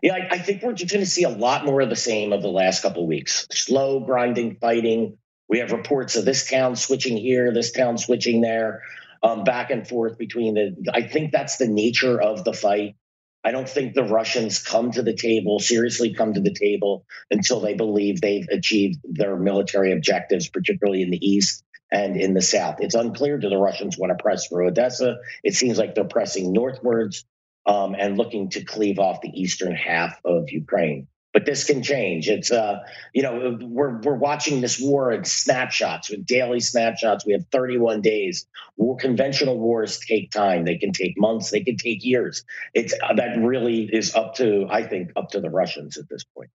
Yeah, 0.02 0.14
I, 0.14 0.28
I 0.32 0.38
think 0.38 0.64
we're 0.64 0.72
just 0.72 0.92
going 0.92 1.04
to 1.04 1.10
see 1.10 1.22
a 1.22 1.28
lot 1.28 1.64
more 1.64 1.80
of 1.80 1.88
the 1.88 1.94
same 1.94 2.32
of 2.32 2.42
the 2.42 2.48
last 2.48 2.82
couple 2.82 3.04
of 3.04 3.08
weeks. 3.08 3.46
Slow, 3.52 4.00
grinding, 4.00 4.56
fighting. 4.56 5.18
We 5.48 5.58
have 5.60 5.70
reports 5.70 6.16
of 6.16 6.24
this 6.24 6.48
town 6.50 6.74
switching 6.74 7.16
here, 7.16 7.52
this 7.52 7.70
town 7.70 7.96
switching 7.96 8.40
there, 8.40 8.82
um, 9.22 9.44
back 9.44 9.70
and 9.70 9.86
forth 9.86 10.18
between 10.18 10.54
the. 10.54 10.90
I 10.92 11.02
think 11.02 11.30
that's 11.30 11.58
the 11.58 11.68
nature 11.68 12.20
of 12.20 12.42
the 12.42 12.52
fight. 12.52 12.96
I 13.42 13.52
don't 13.52 13.68
think 13.68 13.94
the 13.94 14.04
Russians 14.04 14.62
come 14.62 14.90
to 14.92 15.02
the 15.02 15.14
table, 15.14 15.60
seriously 15.60 16.14
come 16.14 16.34
to 16.34 16.40
the 16.40 16.54
table, 16.54 17.06
until 17.30 17.60
they 17.60 17.74
believe 17.74 18.20
they've 18.20 18.46
achieved 18.50 19.00
their 19.04 19.36
military 19.36 19.92
objectives, 19.92 20.48
particularly 20.48 21.02
in 21.02 21.10
the 21.10 21.26
East 21.26 21.64
and 21.90 22.16
in 22.16 22.34
the 22.34 22.42
South. 22.42 22.76
It's 22.80 22.94
unclear 22.94 23.38
to 23.38 23.48
the 23.48 23.56
Russians 23.56 23.98
want 23.98 24.16
to 24.16 24.22
press 24.22 24.46
through 24.46 24.68
Odessa. 24.68 25.16
It 25.42 25.54
seems 25.54 25.78
like 25.78 25.94
they're 25.94 26.04
pressing 26.04 26.52
northwards 26.52 27.24
um, 27.66 27.94
and 27.98 28.18
looking 28.18 28.50
to 28.50 28.64
cleave 28.64 28.98
off 28.98 29.20
the 29.22 29.30
eastern 29.30 29.74
half 29.74 30.20
of 30.24 30.50
Ukraine. 30.50 31.08
But 31.32 31.46
this 31.46 31.64
can 31.64 31.82
change. 31.82 32.28
It's 32.28 32.50
uh, 32.50 32.80
you 33.14 33.22
know, 33.22 33.56
we're 33.60 34.00
we're 34.00 34.16
watching 34.16 34.60
this 34.60 34.80
war 34.80 35.12
in 35.12 35.24
snapshots 35.24 36.10
with 36.10 36.26
daily 36.26 36.58
snapshots. 36.58 37.24
We 37.24 37.34
have 37.34 37.46
31 37.52 38.00
days. 38.00 38.46
War, 38.76 38.96
conventional 38.96 39.58
wars 39.58 40.00
take 40.00 40.32
time. 40.32 40.64
They 40.64 40.76
can 40.76 40.92
take 40.92 41.16
months. 41.16 41.50
They 41.50 41.62
can 41.62 41.76
take 41.76 42.04
years. 42.04 42.44
It's 42.74 42.94
uh, 42.94 43.14
that 43.14 43.38
really 43.38 43.84
is 43.84 44.14
up 44.14 44.34
to 44.36 44.66
I 44.68 44.82
think 44.82 45.12
up 45.14 45.30
to 45.30 45.40
the 45.40 45.50
Russians 45.50 45.98
at 45.98 46.08
this 46.08 46.24
point. 46.24 46.50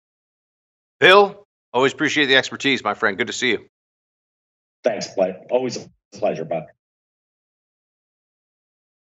Bill, 0.98 1.46
always 1.72 1.92
appreciate 1.92 2.26
the 2.26 2.36
expertise, 2.36 2.82
my 2.82 2.94
friend. 2.94 3.16
Good 3.16 3.28
to 3.28 3.32
see 3.32 3.50
you. 3.50 3.68
Thanks, 4.82 5.08
Always 5.50 5.76
a 5.78 5.88
pleasure, 6.18 6.44
Buck. 6.44 6.66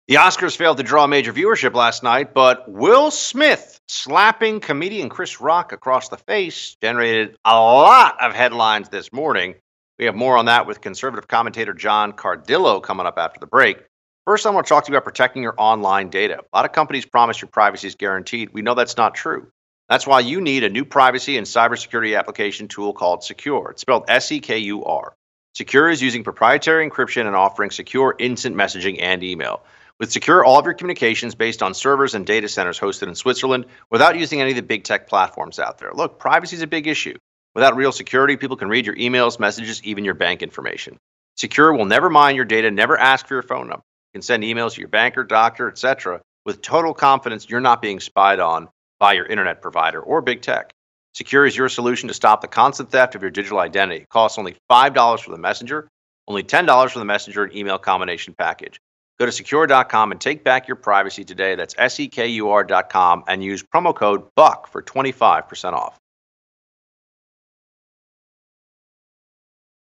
The 0.06 0.16
Oscars 0.16 0.54
failed 0.54 0.76
to 0.76 0.82
draw 0.82 1.06
major 1.06 1.32
viewership 1.32 1.72
last 1.72 2.02
night, 2.02 2.34
but 2.34 2.70
Will 2.70 3.10
Smith 3.10 3.80
slapping 3.88 4.60
comedian 4.60 5.08
Chris 5.08 5.40
Rock 5.40 5.72
across 5.72 6.10
the 6.10 6.18
face 6.18 6.76
generated 6.82 7.38
a 7.42 7.58
lot 7.58 8.22
of 8.22 8.34
headlines 8.34 8.90
this 8.90 9.14
morning. 9.14 9.54
We 9.98 10.04
have 10.04 10.14
more 10.14 10.36
on 10.36 10.44
that 10.44 10.66
with 10.66 10.82
conservative 10.82 11.26
commentator 11.26 11.72
John 11.72 12.12
Cardillo 12.12 12.82
coming 12.82 13.06
up 13.06 13.16
after 13.16 13.40
the 13.40 13.46
break. 13.46 13.78
First, 14.26 14.44
I 14.44 14.50
want 14.50 14.66
to 14.66 14.68
talk 14.68 14.84
to 14.84 14.92
you 14.92 14.96
about 14.98 15.06
protecting 15.06 15.42
your 15.42 15.54
online 15.56 16.10
data. 16.10 16.40
A 16.52 16.54
lot 16.56 16.66
of 16.66 16.72
companies 16.72 17.06
promise 17.06 17.40
your 17.40 17.48
privacy 17.48 17.86
is 17.86 17.94
guaranteed. 17.94 18.50
We 18.52 18.60
know 18.60 18.74
that's 18.74 18.98
not 18.98 19.14
true. 19.14 19.50
That's 19.88 20.06
why 20.06 20.20
you 20.20 20.42
need 20.42 20.64
a 20.64 20.68
new 20.68 20.84
privacy 20.84 21.38
and 21.38 21.46
cybersecurity 21.46 22.18
application 22.18 22.68
tool 22.68 22.92
called 22.92 23.22
Sekur. 23.22 23.70
It's 23.70 23.80
spelled 23.80 24.04
S 24.08 24.30
E 24.30 24.40
K 24.40 24.58
U 24.58 24.84
R. 24.84 25.14
Sekur 25.56 25.90
is 25.90 26.02
using 26.02 26.24
proprietary 26.24 26.90
encryption 26.90 27.26
and 27.26 27.34
offering 27.34 27.70
secure 27.70 28.14
instant 28.18 28.54
messaging 28.54 29.00
and 29.00 29.22
email. 29.22 29.62
With 30.00 30.10
Sekur, 30.10 30.44
all 30.44 30.58
of 30.58 30.64
your 30.64 30.74
communications 30.74 31.36
based 31.36 31.62
on 31.62 31.72
servers 31.72 32.16
and 32.16 32.26
data 32.26 32.48
centers 32.48 32.80
hosted 32.80 33.06
in 33.06 33.14
Switzerland 33.14 33.66
without 33.90 34.18
using 34.18 34.40
any 34.40 34.50
of 34.50 34.56
the 34.56 34.62
big 34.62 34.82
tech 34.82 35.06
platforms 35.06 35.60
out 35.60 35.78
there. 35.78 35.92
Look, 35.94 36.18
privacy 36.18 36.56
is 36.56 36.62
a 36.62 36.66
big 36.66 36.88
issue. 36.88 37.14
Without 37.54 37.76
real 37.76 37.92
security, 37.92 38.36
people 38.36 38.56
can 38.56 38.68
read 38.68 38.86
your 38.86 38.96
emails, 38.96 39.38
messages, 39.38 39.80
even 39.84 40.04
your 40.04 40.14
bank 40.14 40.42
information. 40.42 40.98
Sekur 41.38 41.78
will 41.78 41.84
never 41.84 42.10
mine 42.10 42.34
your 42.34 42.44
data, 42.44 42.72
never 42.72 42.98
ask 42.98 43.28
for 43.28 43.34
your 43.34 43.44
phone 43.44 43.68
number. 43.68 43.84
You 44.12 44.18
can 44.18 44.22
send 44.22 44.42
emails 44.42 44.74
to 44.74 44.80
your 44.80 44.88
banker, 44.88 45.22
doctor, 45.22 45.68
etc. 45.68 46.20
with 46.44 46.60
total 46.60 46.92
confidence 46.92 47.48
you're 47.48 47.60
not 47.60 47.80
being 47.80 48.00
spied 48.00 48.40
on 48.40 48.68
by 48.98 49.12
your 49.12 49.26
internet 49.26 49.62
provider 49.62 50.00
or 50.00 50.22
big 50.22 50.42
tech. 50.42 50.72
Sekur 51.16 51.46
is 51.46 51.56
your 51.56 51.68
solution 51.68 52.08
to 52.08 52.14
stop 52.14 52.40
the 52.40 52.48
constant 52.48 52.90
theft 52.90 53.14
of 53.14 53.22
your 53.22 53.30
digital 53.30 53.60
identity. 53.60 54.02
It 54.02 54.08
costs 54.08 54.38
only 54.38 54.56
$5 54.68 55.20
for 55.20 55.30
the 55.30 55.38
messenger, 55.38 55.88
only 56.26 56.42
$10 56.42 56.90
for 56.90 56.98
the 56.98 57.04
messenger 57.04 57.44
and 57.44 57.54
email 57.54 57.78
combination 57.78 58.34
package. 58.36 58.80
Go 59.18 59.26
to 59.26 59.32
sekur.com 59.32 60.10
and 60.10 60.20
take 60.20 60.42
back 60.42 60.66
your 60.66 60.76
privacy 60.76 61.24
today. 61.24 61.54
That's 61.54 61.74
S 61.78 62.00
E 62.00 62.08
K 62.08 62.26
U 62.28 62.50
R.com 62.50 63.24
and 63.28 63.44
use 63.44 63.62
promo 63.62 63.94
code 63.94 64.24
BUCK 64.34 64.66
for 64.66 64.82
25% 64.82 65.72
off. 65.72 65.98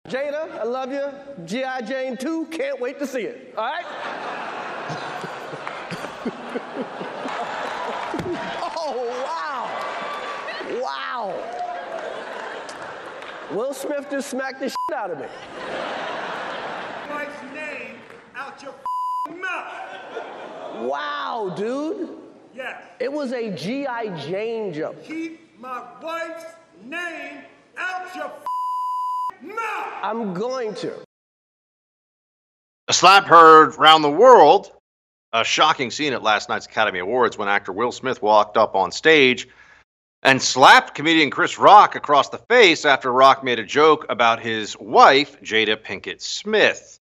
Jada, 0.10 0.60
I 0.60 0.64
love 0.64 0.92
you. 0.92 1.10
G.I. 1.46 1.82
Jane 1.84 2.18
2, 2.18 2.48
can't 2.48 2.82
wait 2.82 3.00
to 3.00 3.08
see 3.08 3.22
it. 3.22 3.54
All 3.58 3.64
right? 3.64 3.86
oh, 8.76 9.08
wow. 9.24 9.70
Wow. 10.82 11.34
Will 13.56 13.74
Smith 13.74 14.08
just 14.12 14.30
smacked 14.30 14.60
the 14.60 14.68
shit 14.68 14.78
out 14.94 15.12
of 15.12 15.20
me. 15.20 15.28
Wife's 17.10 17.42
name 17.54 17.96
out 18.36 18.62
your 18.62 18.74
mouth. 19.30 19.74
Wow, 20.82 21.54
dude. 21.56 22.10
Yes. 22.54 22.82
It 23.00 23.12
was 23.12 23.32
a 23.32 23.52
G.I. 23.52 24.18
Jane 24.20 24.74
jump. 24.74 25.04
Keep 25.04 25.60
my 25.60 25.84
wife's 26.02 26.46
name 26.84 27.40
out 27.78 28.16
your 28.16 28.32
mouth. 29.42 29.94
I'm 30.02 30.34
going 30.34 30.76
to. 30.76 30.94
A 32.90 32.94
slap 32.94 33.26
heard 33.26 33.78
round 33.78 34.04
the 34.04 34.12
world. 34.12 34.72
A 35.32 35.44
shocking 35.44 35.90
scene 35.90 36.14
at 36.14 36.22
last 36.22 36.48
night's 36.50 36.68
Academy 36.68 37.00
Awards 37.00 37.38
when 37.38 37.48
actor 37.48 37.72
Will 37.72 37.92
Smith 37.92 38.22
walked 38.22 38.56
up 38.56 38.76
on 38.76 38.92
stage 38.92 39.48
and 40.22 40.42
slapped 40.42 40.94
comedian 40.94 41.32
Chris 41.32 41.58
Rock 41.58 41.96
across 41.96 42.30
the 42.30 42.38
face 42.38 42.86
after 42.86 43.12
Rock 43.12 43.44
made 43.44 43.58
a 43.58 43.64
joke 43.64 44.06
about 44.10 44.40
his 44.40 44.78
wife, 44.80 45.42
Jada 45.42 45.76
Pinkett 45.76 46.22
Smith. 46.22 47.00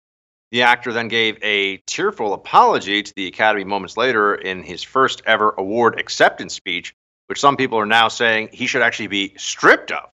The 0.52 0.64
actor 0.64 0.92
then 0.92 1.10
gave 1.10 1.38
a 1.44 1.78
tearful 1.86 2.34
apology 2.34 3.04
to 3.04 3.14
the 3.16 3.28
Academy 3.28 3.64
moments 3.64 3.98
later 3.98 4.34
in 4.34 4.64
his 4.64 4.82
first 4.82 5.22
ever 5.26 5.54
award 5.58 6.00
acceptance 6.00 6.56
speech, 6.56 6.96
which 7.28 7.40
some 7.40 7.56
people 7.56 7.78
are 7.78 7.86
now 7.86 8.08
saying 8.08 8.50
he 8.52 8.66
should 8.66 8.82
actually 8.82 9.08
be 9.08 9.36
stripped 9.38 9.92
of. 9.92 10.10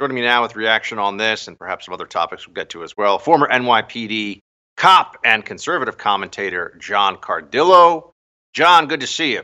Joining 0.00 0.14
me 0.14 0.22
now 0.22 0.42
with 0.42 0.56
reaction 0.56 0.98
on 0.98 1.18
this 1.18 1.46
and 1.46 1.58
perhaps 1.58 1.84
some 1.84 1.94
other 1.94 2.06
topics 2.06 2.46
we'll 2.46 2.54
get 2.54 2.70
to 2.70 2.84
as 2.84 2.96
well, 2.96 3.18
former 3.18 3.48
NYPD 3.48 4.40
cop 4.78 5.16
and 5.24 5.44
conservative 5.44 5.98
commentator 5.98 6.76
John 6.80 7.16
Cardillo. 7.16 8.12
John, 8.54 8.88
good 8.88 9.00
to 9.00 9.06
see 9.06 9.32
you. 9.32 9.42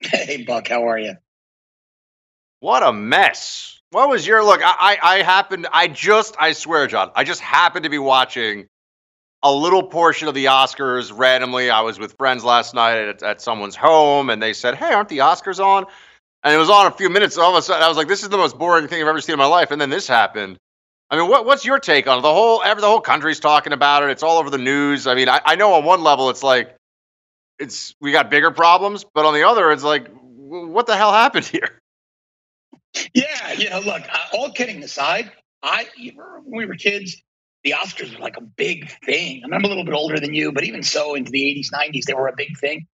Hey, 0.00 0.42
Buck, 0.42 0.68
how 0.68 0.88
are 0.88 0.98
you? 0.98 1.14
What 2.60 2.82
a 2.82 2.92
mess. 2.92 3.80
What 3.90 4.08
was 4.08 4.26
your 4.26 4.42
look? 4.42 4.60
I, 4.62 4.98
I, 5.00 5.14
I 5.16 5.22
happened, 5.22 5.68
I 5.72 5.86
just, 5.86 6.34
I 6.38 6.52
swear, 6.52 6.88
John, 6.88 7.12
I 7.14 7.22
just 7.22 7.40
happened 7.40 7.84
to 7.84 7.90
be 7.90 7.98
watching 7.98 8.66
a 9.44 9.52
little 9.52 9.82
portion 9.82 10.26
of 10.26 10.34
the 10.34 10.46
Oscars 10.46 11.12
randomly. 11.16 11.70
I 11.70 11.82
was 11.82 11.98
with 11.98 12.14
friends 12.18 12.42
last 12.42 12.74
night 12.74 12.96
at, 12.96 13.22
at 13.22 13.40
someone's 13.42 13.76
home 13.76 14.30
and 14.30 14.42
they 14.42 14.54
said, 14.54 14.74
Hey, 14.74 14.92
aren't 14.92 15.10
the 15.10 15.18
Oscars 15.18 15.62
on? 15.62 15.84
And 16.42 16.54
it 16.54 16.58
was 16.58 16.70
on 16.70 16.86
a 16.86 16.90
few 16.90 17.10
minutes. 17.10 17.38
All 17.38 17.50
of 17.50 17.58
a 17.58 17.62
sudden, 17.62 17.82
I 17.82 17.88
was 17.88 17.96
like, 17.96 18.08
This 18.08 18.22
is 18.22 18.30
the 18.30 18.38
most 18.38 18.58
boring 18.58 18.88
thing 18.88 19.00
I've 19.02 19.08
ever 19.08 19.20
seen 19.20 19.34
in 19.34 19.38
my 19.38 19.46
life. 19.46 19.70
And 19.70 19.80
then 19.80 19.90
this 19.90 20.08
happened. 20.08 20.58
I 21.10 21.18
mean, 21.18 21.28
what, 21.28 21.44
what's 21.44 21.64
your 21.64 21.78
take 21.78 22.08
on 22.08 22.18
it? 22.18 22.22
The 22.22 22.32
whole, 22.32 22.62
every, 22.64 22.80
the 22.80 22.88
whole 22.88 23.00
country's 23.00 23.38
talking 23.38 23.74
about 23.74 24.02
it. 24.02 24.10
It's 24.10 24.22
all 24.22 24.38
over 24.38 24.48
the 24.48 24.58
news. 24.58 25.06
I 25.06 25.14
mean, 25.14 25.28
I, 25.28 25.40
I 25.44 25.56
know 25.56 25.74
on 25.74 25.84
one 25.84 26.02
level, 26.02 26.30
it's 26.30 26.42
like, 26.42 26.74
it's 27.58 27.94
we 28.00 28.10
got 28.10 28.30
bigger 28.30 28.50
problems, 28.50 29.04
but 29.14 29.26
on 29.26 29.34
the 29.34 29.46
other, 29.46 29.70
it's 29.70 29.84
like, 29.84 30.08
what 30.08 30.86
the 30.86 30.96
hell 30.96 31.12
happened 31.12 31.46
here? 31.46 31.68
Yeah, 33.12 33.52
you 33.54 33.68
know, 33.70 33.80
look, 33.80 34.02
uh, 34.02 34.18
all 34.34 34.52
kidding 34.52 34.80
aside, 34.84 35.32
I 35.64 35.88
when 36.44 36.58
we 36.58 36.64
were 36.64 36.76
kids, 36.76 37.23
the 37.64 37.72
Oscars 37.72 38.14
were 38.14 38.22
like 38.22 38.36
a 38.36 38.42
big 38.42 38.90
thing. 39.04 39.42
I 39.42 39.48
mean, 39.48 39.54
I'm 39.54 39.64
a 39.64 39.68
little 39.68 39.84
bit 39.84 39.94
older 39.94 40.20
than 40.20 40.34
you, 40.34 40.52
but 40.52 40.64
even 40.64 40.82
so, 40.82 41.14
into 41.14 41.30
the 41.30 41.40
80s, 41.40 41.72
90s, 41.72 42.04
they 42.04 42.14
were 42.14 42.28
a 42.28 42.36
big 42.36 42.58
thing. 42.58 42.86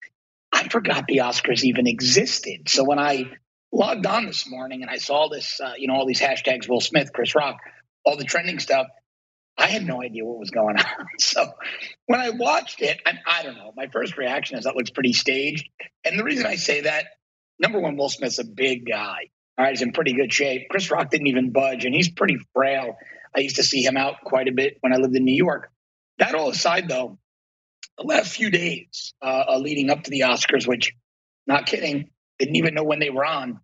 I 0.53 0.69
forgot 0.69 1.07
the 1.07 1.19
Oscars 1.19 1.65
even 1.65 1.87
existed. 1.87 2.69
So 2.69 2.85
when 2.85 2.99
I 2.99 3.31
logged 3.73 4.07
on 4.07 4.27
this 4.27 4.49
morning 4.49 4.83
and 4.83 4.91
I 4.91 4.97
saw 4.97 5.29
this, 5.29 5.61
uh, 5.61 5.73
you 5.77 5.89
know, 5.89 5.95
all 5.95 6.07
these 6.07 6.21
hashtags, 6.21 6.69
Will 6.69 6.81
Smith, 6.81 7.13
Chris 7.13 7.35
Rock, 7.35 7.57
all 8.05 8.17
the 8.17 8.25
trending 8.25 8.59
stuff, 8.59 8.87
I 9.59 9.67
had 9.67 9.85
no 9.85 10.03
idea 10.03 10.25
what 10.25 10.39
was 10.39 10.51
going 10.51 10.77
on. 10.79 11.07
So 11.19 11.53
when 12.07 12.21
I 12.21 12.31
watched 12.31 12.81
it, 12.81 13.01
I, 13.05 13.13
I 13.27 13.43
don't 13.43 13.57
know. 13.57 13.73
My 13.77 13.89
first 13.89 14.17
reaction 14.17 14.59
is 14.59 14.65
that 14.65 14.77
looks 14.77 14.91
pretty 14.91 15.13
staged. 15.13 15.69
And 16.05 16.19
the 16.19 16.25
reason 16.25 16.47
I 16.47 16.57
say 16.57 16.83
that, 16.83 17.07
number 17.59 17.81
one, 17.81 17.97
Will 17.97 18.09
Smith's 18.09 18.39
a 18.39 18.45
big 18.45 18.87
guy. 18.87 19.31
All 19.59 19.65
right, 19.65 19.73
he's 19.73 19.83
in 19.83 19.93
pretty 19.93 20.15
good 20.15 20.33
shape. 20.33 20.69
Chris 20.71 20.91
Rock 20.91 21.11
didn't 21.11 21.27
even 21.27 21.51
budge, 21.51 21.85
and 21.85 21.95
he's 21.95 22.09
pretty 22.09 22.39
frail. 22.55 22.97
I 23.35 23.41
used 23.41 23.57
to 23.57 23.63
see 23.63 23.83
him 23.83 23.97
out 23.97 24.17
quite 24.25 24.49
a 24.49 24.53
bit 24.53 24.79
when 24.81 24.93
I 24.93 24.97
lived 24.97 25.17
in 25.17 25.25
New 25.25 25.37
York. 25.37 25.71
That 26.19 26.35
all 26.35 26.51
aside, 26.51 26.89
though, 26.89 27.19
the 27.99 28.07
last 28.07 28.35
few 28.35 28.51
days 28.51 29.15
uh, 29.23 29.45
uh, 29.49 29.59
leading 29.59 29.91
up 29.91 30.03
to 30.05 30.11
the 30.11 30.21
Oscars, 30.21 30.67
which, 30.67 30.95
not 31.47 31.67
kidding, 31.67 32.11
didn't 32.39 32.57
even 32.57 32.75
know 32.75 32.85
when 32.85 32.99
they 32.99 33.11
were 33.11 33.25
on. 33.25 33.61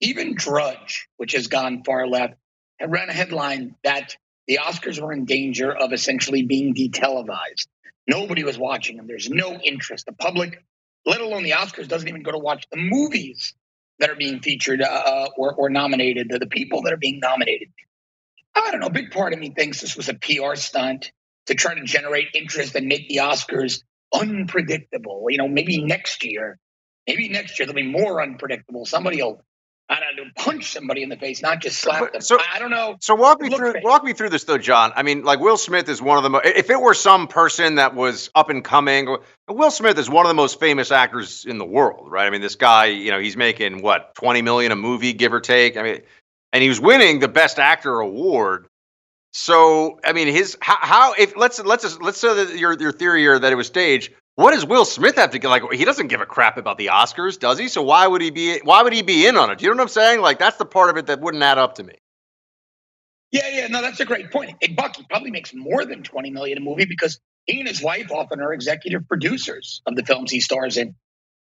Even 0.00 0.34
Drudge, 0.34 1.08
which 1.16 1.32
has 1.32 1.46
gone 1.46 1.82
far 1.84 2.06
left, 2.06 2.34
had 2.78 2.90
ran 2.90 3.08
a 3.08 3.12
headline 3.12 3.76
that 3.84 4.16
the 4.48 4.58
Oscars 4.62 5.00
were 5.00 5.12
in 5.12 5.24
danger 5.24 5.72
of 5.72 5.92
essentially 5.92 6.42
being 6.42 6.74
detelevised. 6.74 7.66
Nobody 8.08 8.42
was 8.42 8.58
watching 8.58 8.96
them. 8.96 9.06
There's 9.06 9.30
no 9.30 9.54
interest. 9.54 10.06
The 10.06 10.12
public, 10.12 10.64
let 11.06 11.20
alone 11.20 11.44
the 11.44 11.52
Oscars, 11.52 11.86
doesn't 11.86 12.08
even 12.08 12.22
go 12.22 12.32
to 12.32 12.38
watch 12.38 12.66
the 12.70 12.78
movies 12.78 13.54
that 14.00 14.10
are 14.10 14.16
being 14.16 14.40
featured 14.40 14.82
uh, 14.82 14.86
uh 14.86 15.28
or, 15.36 15.54
or 15.54 15.70
nominated. 15.70 16.28
The, 16.28 16.40
the 16.40 16.48
people 16.48 16.82
that 16.82 16.92
are 16.92 16.98
being 16.98 17.20
nominated. 17.20 17.68
I 18.54 18.70
don't 18.70 18.80
know. 18.80 18.86
A 18.86 18.90
big 18.90 19.10
part 19.10 19.32
of 19.32 19.38
me 19.38 19.50
thinks 19.50 19.80
this 19.80 19.96
was 19.96 20.08
a 20.08 20.14
PR 20.14 20.54
stunt 20.54 21.12
to 21.46 21.54
try 21.54 21.74
to 21.74 21.84
generate 21.84 22.28
interest 22.34 22.74
and 22.74 22.86
make 22.86 23.08
the 23.08 23.16
Oscars 23.16 23.82
unpredictable. 24.14 25.26
You 25.28 25.38
know, 25.38 25.48
maybe 25.48 25.82
next 25.82 26.24
year, 26.24 26.58
maybe 27.06 27.28
next 27.28 27.58
year 27.58 27.66
they'll 27.66 27.74
be 27.74 27.82
more 27.82 28.22
unpredictable. 28.22 28.84
Somebody 28.86 29.22
will 29.22 29.42
I 29.92 30.00
don't 30.00 30.16
know, 30.16 30.30
punch 30.36 30.72
somebody 30.72 31.02
in 31.02 31.10
the 31.10 31.18
face, 31.18 31.42
not 31.42 31.60
just 31.60 31.78
slap 31.78 32.12
them. 32.12 32.22
So 32.22 32.38
I 32.52 32.58
don't 32.58 32.70
know. 32.70 32.96
So 33.00 33.14
walk 33.14 33.42
me 33.42 33.50
through 33.50 33.74
fake. 33.74 33.84
walk 33.84 34.02
me 34.02 34.14
through 34.14 34.30
this 34.30 34.44
though, 34.44 34.56
John. 34.56 34.92
I 34.96 35.02
mean, 35.02 35.22
like 35.22 35.40
Will 35.40 35.58
Smith 35.58 35.86
is 35.90 36.00
one 36.00 36.16
of 36.16 36.22
the 36.22 36.30
most. 36.30 36.46
If 36.46 36.70
it 36.70 36.80
were 36.80 36.94
some 36.94 37.28
person 37.28 37.74
that 37.74 37.94
was 37.94 38.30
up 38.34 38.48
and 38.48 38.64
coming, 38.64 39.18
Will 39.50 39.70
Smith 39.70 39.98
is 39.98 40.08
one 40.08 40.24
of 40.24 40.28
the 40.30 40.34
most 40.34 40.58
famous 40.58 40.90
actors 40.90 41.44
in 41.44 41.58
the 41.58 41.66
world, 41.66 42.10
right? 42.10 42.26
I 42.26 42.30
mean, 42.30 42.40
this 42.40 42.54
guy, 42.54 42.86
you 42.86 43.10
know, 43.10 43.18
he's 43.18 43.36
making 43.36 43.82
what 43.82 44.14
twenty 44.14 44.40
million 44.40 44.72
a 44.72 44.76
movie, 44.76 45.12
give 45.12 45.34
or 45.34 45.40
take. 45.40 45.76
I 45.76 45.82
mean, 45.82 46.00
and 46.52 46.62
he 46.62 46.68
was 46.68 46.80
winning 46.80 47.18
the 47.18 47.28
Best 47.28 47.58
Actor 47.58 48.00
award. 48.00 48.66
So, 49.32 49.98
I 50.04 50.12
mean, 50.12 50.28
his 50.28 50.58
how, 50.60 50.76
how 50.80 51.14
if 51.14 51.36
let's 51.36 51.58
let's 51.62 51.98
let's 52.00 52.18
say 52.18 52.44
that 52.44 52.58
your 52.58 52.78
your 52.78 52.92
theory 52.92 53.22
here 53.22 53.38
that 53.38 53.52
it 53.52 53.56
was 53.56 53.66
staged. 53.66 54.12
What 54.34 54.52
does 54.52 54.64
Will 54.64 54.86
Smith 54.86 55.16
have 55.16 55.32
to 55.32 55.38
get? 55.38 55.48
Like, 55.48 55.62
he 55.72 55.84
doesn't 55.84 56.06
give 56.06 56.22
a 56.22 56.26
crap 56.26 56.56
about 56.56 56.78
the 56.78 56.86
Oscars, 56.86 57.38
does 57.38 57.58
he? 57.58 57.68
So 57.68 57.82
why 57.82 58.06
would 58.06 58.22
he 58.22 58.30
be? 58.30 58.60
Why 58.64 58.82
would 58.82 58.94
he 58.94 59.02
be 59.02 59.26
in 59.26 59.36
on 59.36 59.50
it? 59.50 59.60
You 59.60 59.68
know 59.68 59.76
what 59.76 59.82
I'm 59.82 59.88
saying? 59.88 60.20
Like, 60.20 60.38
that's 60.38 60.56
the 60.56 60.64
part 60.64 60.88
of 60.88 60.96
it 60.96 61.06
that 61.06 61.20
wouldn't 61.20 61.42
add 61.42 61.58
up 61.58 61.74
to 61.76 61.84
me. 61.84 61.94
Yeah, 63.30 63.48
yeah, 63.50 63.66
no, 63.68 63.80
that's 63.80 64.00
a 64.00 64.04
great 64.04 64.30
point. 64.30 64.56
Hey, 64.60 64.72
Buck, 64.72 64.96
he 64.96 65.04
probably 65.04 65.30
makes 65.30 65.54
more 65.54 65.84
than 65.84 66.02
20 66.02 66.30
million 66.30 66.58
a 66.58 66.60
movie 66.60 66.84
because 66.84 67.18
he 67.46 67.60
and 67.60 67.68
his 67.68 67.82
wife 67.82 68.10
often 68.10 68.40
are 68.40 68.52
executive 68.52 69.08
producers 69.08 69.82
of 69.86 69.96
the 69.96 70.04
films 70.04 70.30
he 70.30 70.40
stars 70.40 70.76
in. 70.76 70.94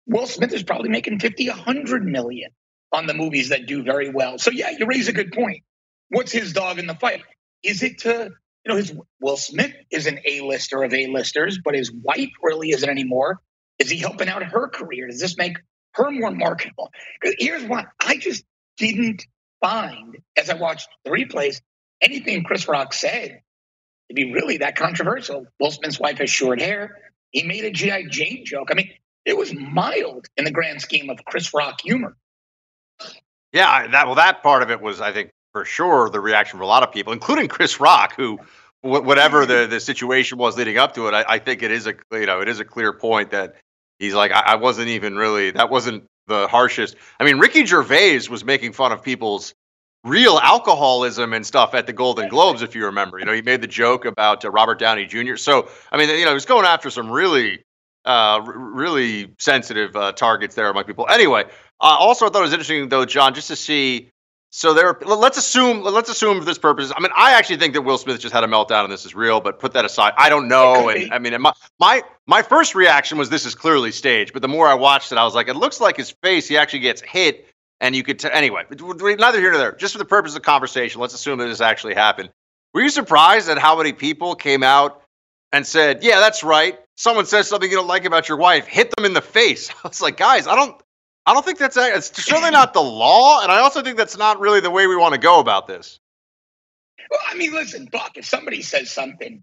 Will 0.07 0.27
Smith 0.27 0.53
is 0.53 0.63
probably 0.63 0.89
making 0.89 1.19
50, 1.19 1.49
100 1.49 2.05
million 2.05 2.51
on 2.93 3.07
the 3.07 3.15
movies 3.15 3.51
that 3.51 3.67
do 3.67 3.83
very 3.83 4.11
well. 4.11 4.39
So 4.39 4.51
yeah, 4.51 4.71
you 4.71 4.87
raise 4.87 5.09
a 5.09 5.13
good 5.13 5.33
point. 5.33 5.63
What's 6.09 6.33
his 6.33 6.53
dog 6.53 6.79
in 6.79 6.87
the 6.87 6.95
fight? 6.95 7.23
Is 7.63 7.83
it 7.83 7.99
to 8.01 8.33
you 8.65 8.73
know, 8.73 8.77
his 8.77 8.95
Will 9.21 9.37
Smith 9.37 9.73
is 9.91 10.07
an 10.07 10.21
A-lister 10.25 10.83
of 10.83 10.93
A-listers, 10.93 11.59
but 11.65 11.75
his 11.75 11.91
wife 11.91 12.31
really 12.43 12.71
isn't 12.71 12.89
anymore. 12.89 13.41
Is 13.79 13.91
he 13.91 13.99
helping 13.99 14.29
out 14.29 14.43
her 14.43 14.69
career? 14.69 15.07
Does 15.07 15.21
this 15.21 15.39
make 15.39 15.57
her 15.95 16.11
more 16.11 16.31
marketable? 16.31 16.91
Here's 17.39 17.65
what 17.65 17.87
I 17.99 18.19
just 18.19 18.45
didn't 18.77 19.27
find 19.61 20.17
as 20.37 20.51
I 20.51 20.55
watched 20.55 20.89
the 21.05 21.11
replays 21.11 21.61
anything 22.01 22.45
Chris 22.45 22.69
Rock 22.69 22.93
said 22.93 23.41
to 24.09 24.15
be 24.15 24.33
really 24.33 24.59
that 24.59 24.77
controversial. 24.77 25.47
Will 25.59 25.71
Smith's 25.71 26.01
wife 26.01 26.19
has 26.19 26.31
short 26.31 26.61
hair. 26.61 26.99
He 27.31 27.45
made 27.45 27.65
a 27.65 27.71
G.I. 27.71 28.05
Jane 28.11 28.45
joke. 28.45 28.69
I 28.71 28.75
mean, 28.75 28.91
it 29.25 29.37
was 29.37 29.55
mild 29.55 30.27
in 30.37 30.45
the 30.45 30.51
grand 30.51 30.83
scheme 30.83 31.11
of 31.11 31.25
Chris 31.25 31.55
Rock 31.55 31.81
humor. 31.83 32.17
Yeah, 33.53 33.87
that 33.89 34.07
well, 34.07 34.15
that 34.15 34.43
part 34.43 34.63
of 34.63 34.71
it 34.71 34.81
was, 34.81 35.01
I 35.01 35.13
think, 35.13 35.31
for 35.53 35.65
sure 35.65 36.09
the 36.11 36.21
reaction 36.21 36.59
for 36.59 36.63
a 36.63 36.69
lot 36.69 36.83
of 36.83 36.93
people, 36.93 37.13
including 37.13 37.49
Chris 37.49 37.81
Rock, 37.81 38.15
who 38.17 38.39
whatever 38.83 39.45
the, 39.45 39.67
the 39.67 39.79
situation 39.81 40.39
was 40.39 40.57
leading 40.57 40.79
up 40.79 40.95
to 40.95 41.07
it, 41.09 41.13
I, 41.13 41.25
I, 41.29 41.39
think 41.39 41.63
it 41.63 41.71
is 41.71 41.87
a 41.87 41.95
you 42.13 42.27
know 42.27 42.41
it 42.41 42.49
is 42.49 42.61
a 42.61 42.65
clear 42.65 42.93
point 42.93 43.31
that 43.33 43.57
he's 43.99 44.15
like 44.15 44.33
I, 44.33 44.41
I, 44.41 44.55
wasn't 44.55 44.89
even 44.89 45.17
really 45.17 45.51
that 45.51 45.69
wasn't 45.69 46.05
the 46.29 46.47
harshest. 46.49 46.97
I 47.19 47.25
mean, 47.25 47.39
Ricky 47.39 47.67
Gervais 47.67 48.29
was 48.31 48.45
making 48.45 48.73
fun 48.73 48.93
of 48.93 49.03
people's 49.03 49.53
real 50.05 50.39
alcoholism 50.39 51.35
and 51.35 51.45
stuff 51.45 51.75
at 51.75 51.87
the 51.87 51.93
Golden 51.93 52.29
Globes, 52.29 52.63
if 52.63 52.75
you 52.75 52.87
remember. 52.87 53.19
You 53.19 53.27
know, 53.27 53.35
he 53.35 53.43
made 53.43 53.61
the 53.61 53.67
joke 53.67 54.07
about 54.07 54.45
uh, 54.45 54.51
Robert 54.51 54.79
Downey 54.79 55.05
Jr. 55.05 55.37
So 55.37 55.69
I 55.93 55.99
mean, 55.99 56.09
you 56.09 56.25
know, 56.25 56.31
he 56.31 56.35
was 56.35 56.47
going 56.47 56.65
after 56.65 56.89
some 56.89 57.11
really 57.11 57.63
uh, 58.05 58.43
r- 58.45 58.59
really 58.59 59.35
sensitive 59.39 59.95
uh, 59.97 60.13
targets 60.13 60.55
there 60.55 60.71
among 60.71 60.85
people. 60.85 61.07
Anyway, 61.09 61.45
uh, 61.81 61.97
also 61.99 62.27
I 62.27 62.29
thought 62.31 62.41
it 62.41 62.43
was 62.43 62.53
interesting 62.53 62.89
though, 62.89 63.05
John, 63.05 63.35
just 63.35 63.49
to 63.49 63.57
see 63.57 64.11
so 64.53 64.75
there, 64.75 64.99
let's 65.07 65.39
assume, 65.39 65.83
let's 65.83 66.11
assume 66.11 66.41
for 66.41 66.45
this 66.45 66.59
purpose. 66.59 66.93
I 66.95 67.01
mean, 67.01 67.13
I 67.17 67.35
actually 67.35 67.59
think 67.59 67.75
that 67.75 67.83
Will 67.83 67.99
Smith 67.99 68.19
just 68.19 68.35
had 68.35 68.43
a 68.43 68.49
meltdown 68.49 68.83
and 68.83 68.93
this 68.93 69.07
is 69.07 69.15
real. 69.15 69.41
But 69.41 69.61
put 69.61 69.75
that 69.75 69.85
aside, 69.85 70.13
I 70.17 70.29
don't 70.29 70.49
know. 70.49 70.89
And 70.89 71.13
I 71.13 71.21
mean, 71.21 71.41
my 71.41 71.53
my 71.79 72.03
my 72.27 72.43
first 72.43 72.75
reaction 72.75 73.17
was 73.17 73.31
this 73.31 73.47
is 73.47 73.55
clearly 73.55 73.93
staged. 73.93 74.33
But 74.33 74.43
the 74.43 74.49
more 74.49 74.67
I 74.67 74.75
watched 74.75 75.13
it, 75.13 75.19
I 75.19 75.25
was 75.25 75.37
like, 75.37 75.47
it 75.49 75.55
looks 75.55 75.81
like 75.81 75.97
his 75.97 76.11
face. 76.11 76.49
He 76.49 76.57
actually 76.57 76.81
gets 76.81 77.01
hit, 77.01 77.47
and 77.81 77.95
you 77.95 78.03
could 78.03 78.19
t- 78.19 78.29
anyway. 78.31 78.65
Neither 78.71 79.39
here 79.39 79.53
nor 79.53 79.59
there. 79.59 79.73
Just 79.73 79.93
for 79.93 79.99
the 79.99 80.05
purpose 80.05 80.35
of 80.35 80.43
conversation, 80.43 81.01
let's 81.01 81.15
assume 81.15 81.39
that 81.39 81.47
this 81.47 81.61
actually 81.61 81.95
happened. 81.95 82.31
Were 82.75 82.81
you 82.81 82.89
surprised 82.91 83.49
at 83.49 83.59
how 83.59 83.77
many 83.77 83.93
people 83.93 84.35
came 84.35 84.65
out 84.65 85.01
and 85.53 85.67
said, 85.67 86.03
"Yeah, 86.03 86.21
that's 86.21 86.43
right"? 86.43 86.79
Someone 86.97 87.27
says 87.27 87.49
something 87.49 87.71
you 87.71 87.77
don't 87.77 87.87
like 87.87 88.05
about 88.05 88.29
your 88.29 88.39
wife, 88.39 88.67
hit 88.67 88.95
them 88.95 89.05
in 89.05 89.15
the 89.15 89.23
face. 89.23 89.71
I 89.85 89.89
was 89.89 90.01
like, 90.01 90.17
guys, 90.17 90.47
I 90.47 90.55
don't. 90.55 90.81
I 91.27 91.35
don't 91.35 91.45
think 91.45 91.59
that's 91.59 91.77
it's 91.77 92.25
certainly 92.25 92.51
not 92.51 92.73
the 92.73 92.83
law, 92.83 93.43
and 93.43 93.53
I 93.53 93.61
also 93.61 93.83
think 93.83 93.97
that's 93.97 94.17
not 94.17 94.41
really 94.41 94.61
the 94.61 94.71
way 94.71 94.87
we 94.87 94.97
want 94.97 95.15
to 95.15 95.21
go 95.21 95.39
about 95.39 95.67
this. 95.67 96.01
Well, 97.11 97.21
I 97.29 97.35
mean, 97.35 97.53
listen, 97.53 97.89
Buck. 97.91 98.13
If 98.17 98.25
somebody 98.25 98.63
says 98.63 98.91
something 98.91 99.43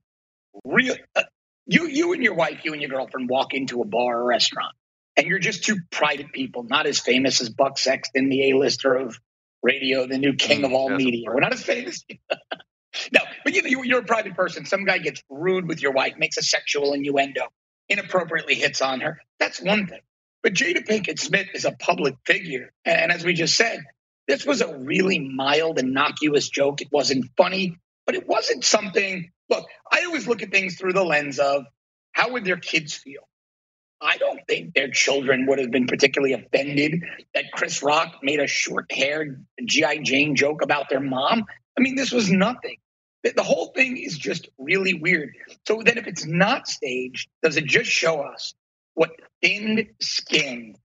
real, 0.63 0.95
uh, 1.15 1.23
you 1.65 1.87
you 1.87 2.13
and 2.13 2.23
your 2.23 2.33
wife, 2.33 2.61
you 2.63 2.73
and 2.73 2.81
your 2.81 2.89
girlfriend 2.89 3.29
walk 3.29 3.53
into 3.53 3.81
a 3.81 3.85
bar 3.85 4.19
or 4.19 4.25
restaurant, 4.25 4.73
and 5.15 5.27
you're 5.27 5.39
just 5.39 5.63
two 5.63 5.77
private 5.91 6.31
people, 6.31 6.63
not 6.63 6.87
as 6.87 6.99
famous 6.99 7.41
as 7.41 7.49
Buck 7.49 7.77
Sexton, 7.77 8.29
the 8.29 8.51
A-lister 8.51 8.93
of 8.93 9.19
radio, 9.61 10.07
the 10.07 10.17
new 10.17 10.33
king 10.33 10.61
mm, 10.61 10.65
of 10.65 10.73
all 10.73 10.89
media. 10.89 11.29
We're 11.31 11.41
not 11.41 11.53
as 11.53 11.63
famous. 11.63 12.05
no, 13.11 13.21
but 13.47 13.53
you 13.53 13.61
know, 13.61 13.81
you're 13.81 14.01
a 14.01 14.03
private 14.03 14.35
person. 14.35 14.65
Some 14.65 14.83
guy 14.83 14.97
gets 14.97 15.23
rude 15.29 15.69
with 15.69 15.81
your 15.81 15.93
wife, 15.93 16.15
makes 16.17 16.35
a 16.35 16.41
sexual 16.41 16.91
innuendo, 16.91 17.43
inappropriately 17.87 18.55
hits 18.55 18.81
on 18.81 18.99
her. 18.99 19.21
That's 19.39 19.61
one 19.61 19.87
thing. 19.87 20.01
But 20.43 20.53
Jada 20.53 20.85
Pinkett 20.85 21.17
Smith 21.17 21.47
is 21.53 21.63
a 21.63 21.71
public 21.71 22.15
figure. 22.25 22.73
And 22.83 23.09
as 23.09 23.23
we 23.23 23.33
just 23.33 23.55
said, 23.55 23.79
this 24.27 24.45
was 24.45 24.59
a 24.59 24.77
really 24.77 25.19
mild, 25.19 25.79
innocuous 25.79 26.49
joke. 26.49 26.81
It 26.81 26.89
wasn't 26.91 27.29
funny, 27.37 27.77
but 28.05 28.15
it 28.15 28.27
wasn't 28.27 28.65
something. 28.65 29.31
Look, 29.49 29.65
I 29.89 30.03
always 30.03 30.27
look 30.27 30.41
at 30.43 30.51
things 30.51 30.77
through 30.77 30.91
the 30.91 31.05
lens 31.05 31.39
of 31.39 31.63
how 32.11 32.33
would 32.33 32.43
their 32.43 32.57
kids 32.57 32.95
feel? 32.95 33.21
I 34.01 34.17
don't 34.17 34.41
think 34.45 34.73
their 34.73 34.89
children 34.89 35.45
would 35.47 35.59
have 35.59 35.71
been 35.71 35.87
particularly 35.87 36.33
offended 36.33 37.01
that 37.33 37.45
Chris 37.53 37.81
Rock 37.81 38.15
made 38.23 38.41
a 38.41 38.47
short 38.47 38.91
haired 38.91 39.45
G.I. 39.65 39.99
Jane 39.99 40.35
joke 40.35 40.61
about 40.61 40.89
their 40.89 40.99
mom. 40.99 41.45
I 41.77 41.81
mean, 41.81 41.95
this 41.95 42.11
was 42.11 42.29
nothing. 42.29 42.75
The, 43.35 43.43
whole 43.43 43.67
thing 43.75 43.97
is 43.97 44.17
just 44.17 44.49
really 44.57 44.93
weird. 44.93 45.33
So 45.67 45.81
then, 45.83 45.97
if 45.97 46.07
it's 46.07 46.25
not 46.25 46.67
staged, 46.67 47.29
does 47.43 47.57
it 47.57 47.65
just 47.65 47.89
show 47.89 48.21
us 48.21 48.53
what 48.93 49.11
thin-skinned 49.41 50.77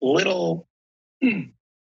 little, 0.00 0.66
hmm, 1.22 1.40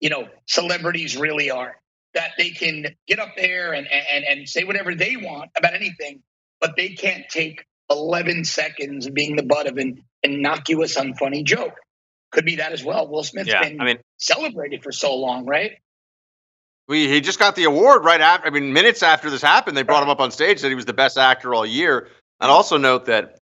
you 0.00 0.10
know, 0.10 0.28
celebrities 0.46 1.16
really 1.16 1.50
are? 1.50 1.76
That 2.14 2.32
they 2.36 2.50
can 2.50 2.86
get 3.08 3.18
up 3.18 3.30
there 3.36 3.72
and 3.72 3.86
and 3.90 4.24
and 4.24 4.48
say 4.48 4.64
whatever 4.64 4.94
they 4.94 5.16
want 5.16 5.50
about 5.56 5.72
anything, 5.74 6.22
but 6.60 6.76
they 6.76 6.90
can't 6.90 7.24
take 7.30 7.64
11 7.90 8.44
seconds 8.44 9.06
of 9.06 9.14
being 9.14 9.34
the 9.36 9.42
butt 9.42 9.66
of 9.66 9.78
an 9.78 10.04
innocuous, 10.22 10.96
unfunny 10.96 11.42
joke. 11.42 11.74
Could 12.30 12.44
be 12.44 12.56
that 12.56 12.72
as 12.72 12.84
well. 12.84 13.08
Will 13.08 13.24
Smith's 13.24 13.48
Yeah, 13.48 13.62
been 13.62 13.80
I 13.80 13.84
mean- 13.84 13.98
celebrated 14.18 14.82
for 14.82 14.92
so 14.92 15.16
long, 15.16 15.46
right? 15.46 15.72
We, 16.88 17.08
he 17.08 17.20
just 17.20 17.38
got 17.38 17.54
the 17.56 17.64
award 17.64 18.04
right 18.04 18.20
after. 18.20 18.46
I 18.46 18.50
mean, 18.50 18.72
minutes 18.72 19.02
after 19.02 19.30
this 19.30 19.42
happened, 19.42 19.76
they 19.76 19.82
brought 19.82 20.02
him 20.02 20.08
up 20.08 20.20
on 20.20 20.30
stage, 20.30 20.58
said 20.58 20.68
he 20.68 20.74
was 20.74 20.84
the 20.84 20.92
best 20.92 21.16
actor 21.16 21.54
all 21.54 21.64
year. 21.64 22.08
And 22.40 22.50
also 22.50 22.76
note 22.76 23.06
that 23.06 23.36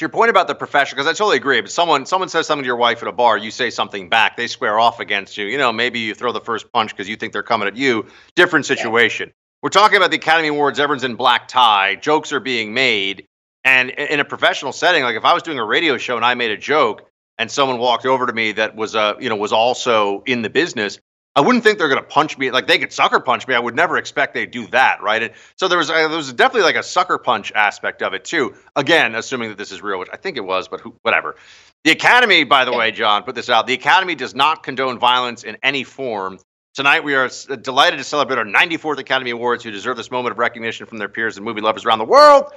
to 0.00 0.04
your 0.04 0.08
point 0.08 0.30
about 0.30 0.46
the 0.46 0.54
profession, 0.54 0.96
because 0.96 1.08
I 1.08 1.12
totally 1.12 1.36
agree. 1.36 1.60
But 1.60 1.70
someone 1.70 2.06
someone 2.06 2.28
says 2.28 2.46
something 2.46 2.62
to 2.62 2.66
your 2.66 2.76
wife 2.76 3.02
at 3.02 3.08
a 3.08 3.12
bar, 3.12 3.36
you 3.36 3.50
say 3.50 3.70
something 3.70 4.08
back, 4.08 4.36
they 4.36 4.46
square 4.46 4.78
off 4.78 5.00
against 5.00 5.36
you. 5.36 5.46
You 5.46 5.58
know, 5.58 5.72
maybe 5.72 5.98
you 5.98 6.14
throw 6.14 6.32
the 6.32 6.40
first 6.40 6.72
punch 6.72 6.90
because 6.90 7.08
you 7.08 7.16
think 7.16 7.32
they're 7.32 7.42
coming 7.42 7.68
at 7.68 7.76
you. 7.76 8.06
Different 8.36 8.66
situation. 8.66 9.32
We're 9.62 9.68
talking 9.68 9.98
about 9.98 10.10
the 10.10 10.16
Academy 10.16 10.48
Awards. 10.48 10.80
Everyone's 10.80 11.04
in 11.04 11.16
black 11.16 11.48
tie. 11.48 11.96
Jokes 11.96 12.32
are 12.32 12.40
being 12.40 12.72
made, 12.72 13.26
and 13.62 13.90
in 13.90 14.20
a 14.20 14.24
professional 14.24 14.72
setting, 14.72 15.02
like 15.02 15.16
if 15.16 15.24
I 15.26 15.34
was 15.34 15.42
doing 15.42 15.58
a 15.58 15.64
radio 15.64 15.98
show 15.98 16.16
and 16.16 16.24
I 16.24 16.34
made 16.34 16.50
a 16.50 16.56
joke, 16.56 17.06
and 17.36 17.50
someone 17.50 17.78
walked 17.78 18.06
over 18.06 18.26
to 18.26 18.32
me 18.32 18.52
that 18.52 18.76
was 18.76 18.96
uh, 18.96 19.14
you 19.20 19.28
know 19.28 19.36
was 19.36 19.52
also 19.52 20.22
in 20.24 20.40
the 20.40 20.50
business, 20.50 20.98
I 21.36 21.42
wouldn't 21.42 21.62
think 21.62 21.78
they're 21.78 21.88
going 21.88 22.02
to 22.02 22.08
punch 22.08 22.36
me. 22.38 22.50
Like 22.50 22.66
they 22.66 22.78
could 22.78 22.92
sucker 22.92 23.20
punch 23.20 23.46
me. 23.46 23.54
I 23.54 23.58
would 23.60 23.76
never 23.76 23.96
expect 23.96 24.34
they'd 24.34 24.50
do 24.50 24.66
that, 24.68 25.02
right? 25.02 25.22
And 25.22 25.32
so 25.56 25.68
there 25.68 25.78
was 25.78 25.88
uh, 25.88 26.08
there 26.08 26.16
was 26.16 26.32
definitely 26.32 26.62
like 26.62 26.76
a 26.76 26.82
sucker 26.82 27.18
punch 27.18 27.52
aspect 27.52 28.02
of 28.02 28.14
it 28.14 28.24
too. 28.24 28.54
Again, 28.74 29.14
assuming 29.14 29.50
that 29.50 29.58
this 29.58 29.70
is 29.70 29.80
real, 29.80 29.98
which 29.98 30.08
I 30.12 30.16
think 30.16 30.36
it 30.36 30.44
was, 30.44 30.66
but 30.68 30.80
who, 30.80 30.96
whatever. 31.02 31.36
The 31.84 31.92
Academy, 31.92 32.44
by 32.44 32.64
the 32.64 32.72
way, 32.72 32.90
John, 32.90 33.22
put 33.22 33.34
this 33.34 33.48
out. 33.48 33.66
The 33.66 33.74
Academy 33.74 34.14
does 34.14 34.34
not 34.34 34.62
condone 34.62 34.98
violence 34.98 35.44
in 35.44 35.56
any 35.62 35.84
form. 35.84 36.38
Tonight, 36.74 37.04
we 37.04 37.14
are 37.14 37.24
s- 37.26 37.46
delighted 37.46 37.98
to 37.98 38.04
celebrate 38.04 38.38
our 38.38 38.44
94th 38.44 38.98
Academy 38.98 39.30
Awards, 39.30 39.64
who 39.64 39.70
deserve 39.70 39.96
this 39.96 40.10
moment 40.10 40.32
of 40.32 40.38
recognition 40.38 40.86
from 40.86 40.98
their 40.98 41.08
peers 41.08 41.36
and 41.36 41.44
movie 41.44 41.62
lovers 41.62 41.84
around 41.86 41.98
the 41.98 42.04
world. 42.04 42.52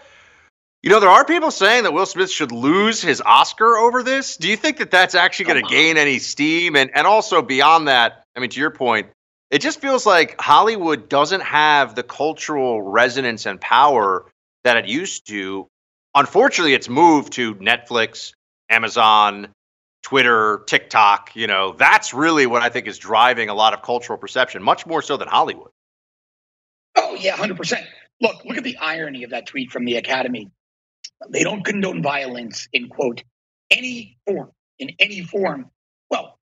You 0.83 0.89
know, 0.89 0.99
there 0.99 1.09
are 1.09 1.23
people 1.23 1.51
saying 1.51 1.83
that 1.83 1.93
Will 1.93 2.05
Smith 2.05 2.29
should 2.29 2.51
lose 2.51 3.01
his 3.01 3.21
Oscar 3.21 3.77
over 3.77 4.03
this. 4.03 4.35
Do 4.35 4.49
you 4.49 4.57
think 4.57 4.77
that 4.77 4.91
that's 4.91 5.15
actually 5.15 5.45
going 5.45 5.63
to 5.63 5.69
gain 5.69 5.95
any 5.95 6.19
steam? 6.19 6.75
And 6.75 6.91
and 6.93 7.07
also 7.07 7.41
beyond 7.41 7.87
that, 7.87 8.22
I 8.35 8.39
mean, 8.39 8.49
to 8.49 8.59
your 8.59 8.71
point, 8.71 9.07
it 9.51 9.59
just 9.61 9.79
feels 9.79 10.05
like 10.05 10.39
Hollywood 10.41 11.09
doesn't 11.09 11.43
have 11.43 11.95
the 11.95 12.03
cultural 12.03 12.81
resonance 12.81 13.45
and 13.45 13.61
power 13.61 14.25
that 14.63 14.77
it 14.77 14.87
used 14.87 15.27
to. 15.27 15.67
Unfortunately, 16.15 16.73
it's 16.73 16.89
moved 16.89 17.33
to 17.33 17.55
Netflix, 17.55 18.33
Amazon, 18.69 19.49
Twitter, 20.01 20.63
TikTok. 20.67 21.35
You 21.35 21.47
know, 21.47 21.73
that's 21.73 22.13
really 22.13 22.45
what 22.45 22.61
I 22.61 22.69
think 22.69 22.87
is 22.87 22.97
driving 22.97 23.49
a 23.49 23.53
lot 23.53 23.73
of 23.73 23.81
cultural 23.81 24.17
perception, 24.17 24.63
much 24.63 24.85
more 24.85 25.01
so 25.01 25.17
than 25.17 25.27
Hollywood. 25.27 25.69
Oh, 26.95 27.15
yeah, 27.15 27.35
100%. 27.35 27.85
Look, 28.21 28.45
look 28.45 28.57
at 28.57 28.63
the 28.63 28.77
irony 28.77 29.23
of 29.23 29.31
that 29.31 29.45
tweet 29.45 29.71
from 29.71 29.85
the 29.85 29.97
Academy. 29.97 30.49
They 31.29 31.43
don't 31.43 31.63
condone 31.63 32.01
violence 32.01 32.67
in, 32.73 32.89
quote, 32.89 33.23
any 33.71 34.17
form, 34.25 34.51
in 34.79 34.91
any 34.99 35.21
form. 35.21 35.69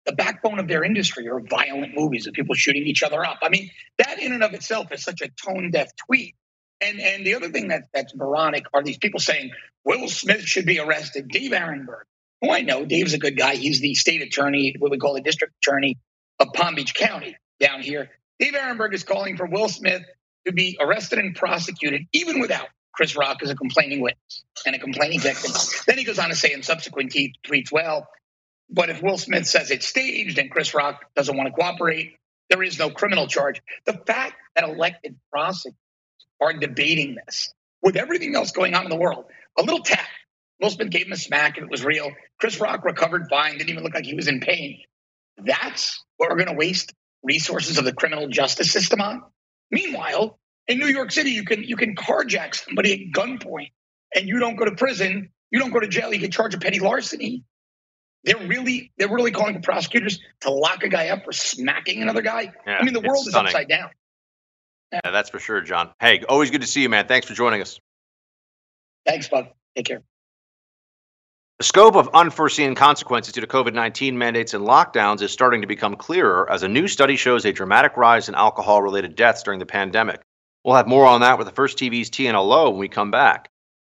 The 0.08 0.14
backbone 0.14 0.58
of 0.58 0.68
their 0.68 0.84
industry 0.84 1.28
are 1.28 1.40
violent 1.40 1.94
movies 1.94 2.28
of 2.28 2.34
people 2.34 2.56
shooting 2.56 2.88
each 2.88 3.04
other 3.04 3.24
up. 3.26 3.40
I 3.44 3.50
mean, 3.50 3.70
that 3.98 4.20
in 4.20 4.32
and 4.32 4.42
of 4.42 4.54
itself 4.54 4.92
is 4.92 5.04
such 5.04 5.22
a 5.22 5.28
tone 5.28 5.70
deaf 5.70 5.92
tweet. 5.96 6.36
And 6.82 7.00
and 7.00 7.26
the 7.26 7.36
other 7.36 7.50
thing 7.50 7.68
that, 7.70 7.84
that's 7.94 8.16
moronic 8.16 8.66
are 8.74 8.84
these 8.84 8.98
people 8.98 9.20
saying 9.20 9.52
Will 9.84 10.08
Smith 10.08 10.42
should 10.42 10.66
be 10.66 10.80
arrested. 10.80 11.28
Dave 11.28 11.52
Aronberg, 11.52 12.04
who 12.42 12.52
I 12.52 12.62
know, 12.62 12.86
Dave's 12.86 13.14
a 13.14 13.20
good 13.20 13.38
guy. 13.38 13.56
He's 13.56 13.82
the 13.82 13.96
state 13.96 14.22
attorney, 14.22 14.76
what 14.80 14.92
we 14.92 14.98
call 14.98 15.14
the 15.14 15.22
district 15.22 15.56
attorney 15.62 15.98
of 16.40 16.54
Palm 16.54 16.76
Beach 16.76 16.94
County 16.94 17.36
down 17.60 17.82
here. 17.82 18.10
Dave 18.40 18.54
Aronberg 18.54 18.94
is 18.94 19.04
calling 19.04 19.36
for 19.38 19.46
Will 19.46 19.70
Smith 19.70 20.04
to 20.46 20.54
be 20.54 20.78
arrested 20.80 21.20
and 21.20 21.36
prosecuted, 21.36 22.04
even 22.14 22.40
without 22.40 22.68
Chris 22.94 23.16
Rock 23.16 23.38
as 23.44 23.50
a 23.50 23.56
complaining 23.56 24.02
witness 24.02 24.44
and 24.66 24.76
a 24.76 24.80
complaining 24.80 25.20
victim. 25.20 25.52
then 25.86 25.98
he 25.98 26.04
goes 26.04 26.18
on 26.20 26.30
to 26.30 26.36
say 26.36 26.54
in 26.54 26.64
subsequent 26.64 27.12
tweets, 27.12 27.72
well, 27.72 28.08
but 28.70 28.90
if 28.90 29.02
Will 29.02 29.18
Smith 29.18 29.48
says 29.48 29.72
it's 29.72 29.88
staged 29.88 30.38
and 30.38 30.52
Chris 30.52 30.74
Rock 30.74 31.04
doesn't 31.16 31.36
want 31.36 31.48
to 31.48 31.54
cooperate, 31.54 32.18
there 32.50 32.64
is 32.64 32.80
no 32.80 32.90
criminal 32.90 33.28
charge. 33.28 33.62
The 33.86 33.94
fact 33.94 34.36
that 34.56 34.64
elected 34.68 35.18
prosecutors 35.32 35.78
are 36.42 36.54
debating 36.54 37.16
this 37.26 37.54
with 37.82 37.96
everything 37.96 38.36
else 38.36 38.52
going 38.52 38.74
on 38.74 38.84
in 38.84 38.90
the 38.90 38.98
world, 38.98 39.26
a 39.58 39.64
little 39.64 39.82
tap. 39.82 40.06
Will 40.60 40.70
Smith 40.70 40.90
gave 40.90 41.06
him 41.06 41.14
a 41.14 41.18
smack 41.18 41.58
and 41.58 41.66
it 41.66 41.72
was 41.72 41.84
real. 41.86 42.12
Chris 42.40 42.60
Rock 42.60 42.84
recovered 42.84 43.28
fine, 43.30 43.58
didn't 43.58 43.70
even 43.70 43.84
look 43.84 43.94
like 43.94 44.06
he 44.06 44.16
was 44.16 44.28
in 44.28 44.40
pain. 44.40 44.80
That's 45.38 46.04
what 46.18 46.30
we're 46.30 46.36
going 46.38 46.50
to 46.50 46.56
waste 46.56 46.94
resources 47.24 47.78
of 47.78 47.86
the 47.86 47.94
criminal 47.94 48.28
justice 48.28 48.72
system 48.72 49.02
on. 49.02 49.22
Meanwhile, 49.70 50.40
in 50.68 50.80
New 50.80 50.88
York 50.88 51.12
City, 51.12 51.32
you 51.32 51.46
can 51.46 51.64
you 51.64 51.76
can 51.76 51.96
carjack 51.96 52.56
somebody 52.56 52.94
at 52.94 53.16
gunpoint, 53.16 53.72
and 54.16 54.28
you 54.28 54.40
don't 54.40 54.56
go 54.56 54.66
to 54.66 54.76
prison. 54.76 55.30
You 55.52 55.60
don't 55.60 55.72
go 55.72 55.80
to 55.80 55.88
jail. 55.88 56.12
You 56.14 56.20
get 56.20 56.32
charged 56.32 56.56
of 56.56 56.62
petty 56.62 56.80
larceny. 56.80 57.44
They're 58.28 58.46
really 58.46 58.92
they're 58.98 59.08
really 59.08 59.32
calling 59.32 59.56
for 59.56 59.62
prosecutors 59.62 60.20
to 60.42 60.52
lock 60.52 60.84
a 60.84 60.90
guy 60.90 61.08
up 61.08 61.24
for 61.24 61.32
smacking 61.32 62.02
another 62.02 62.22
guy. 62.22 62.52
Yeah, 62.68 62.78
I 62.78 62.84
mean, 62.84 62.94
the 62.94 63.00
world 63.00 63.26
is 63.26 63.30
stunning. 63.30 63.48
upside 63.48 63.70
down. 63.70 63.90
Yeah, 64.92 65.00
that's 65.06 65.30
for 65.30 65.40
sure, 65.40 65.62
John. 65.62 65.92
Hey, 66.02 66.22
always 66.28 66.52
good 66.52 66.60
to 66.60 66.68
see 66.68 66.82
you, 66.82 66.90
man. 66.90 67.08
Thanks 67.08 67.26
for 67.26 67.34
joining 67.34 67.62
us. 67.62 67.80
Thanks, 69.06 69.30
Bud. 69.30 69.50
Take 69.78 69.86
care. 69.86 70.02
The 71.60 71.64
scope 71.64 71.96
of 71.96 72.10
unforeseen 72.14 72.76
consequences 72.76 73.34
due 73.34 73.42
to 73.42 73.48
COVID 73.48 73.74
19 73.74 74.18
mandates 74.18 74.54
and 74.54 74.66
lockdowns 74.66 75.22
is 75.22 75.32
starting 75.32 75.62
to 75.62 75.68
become 75.68 75.96
clearer 75.96 76.52
as 76.52 76.64
a 76.64 76.68
new 76.68 76.90
study 76.90 77.16
shows 77.16 77.46
a 77.46 77.54
dramatic 77.54 77.96
rise 77.96 78.28
in 78.28 78.36
alcohol 78.36 78.82
related 78.82 79.16
deaths 79.16 79.42
during 79.42 79.60
the 79.60 79.66
pandemic. 79.66 80.22
We'll 80.66 80.76
have 80.76 80.88
more 80.88 81.06
on 81.06 81.22
that 81.22 81.38
with 81.38 81.48
the 81.48 81.54
First 81.54 81.78
TV's 81.78 82.10
Tina 82.10 82.42
Lowe 82.42 82.72
when 82.72 82.80
we 82.80 82.90
come 82.90 83.10
back. 83.10 83.50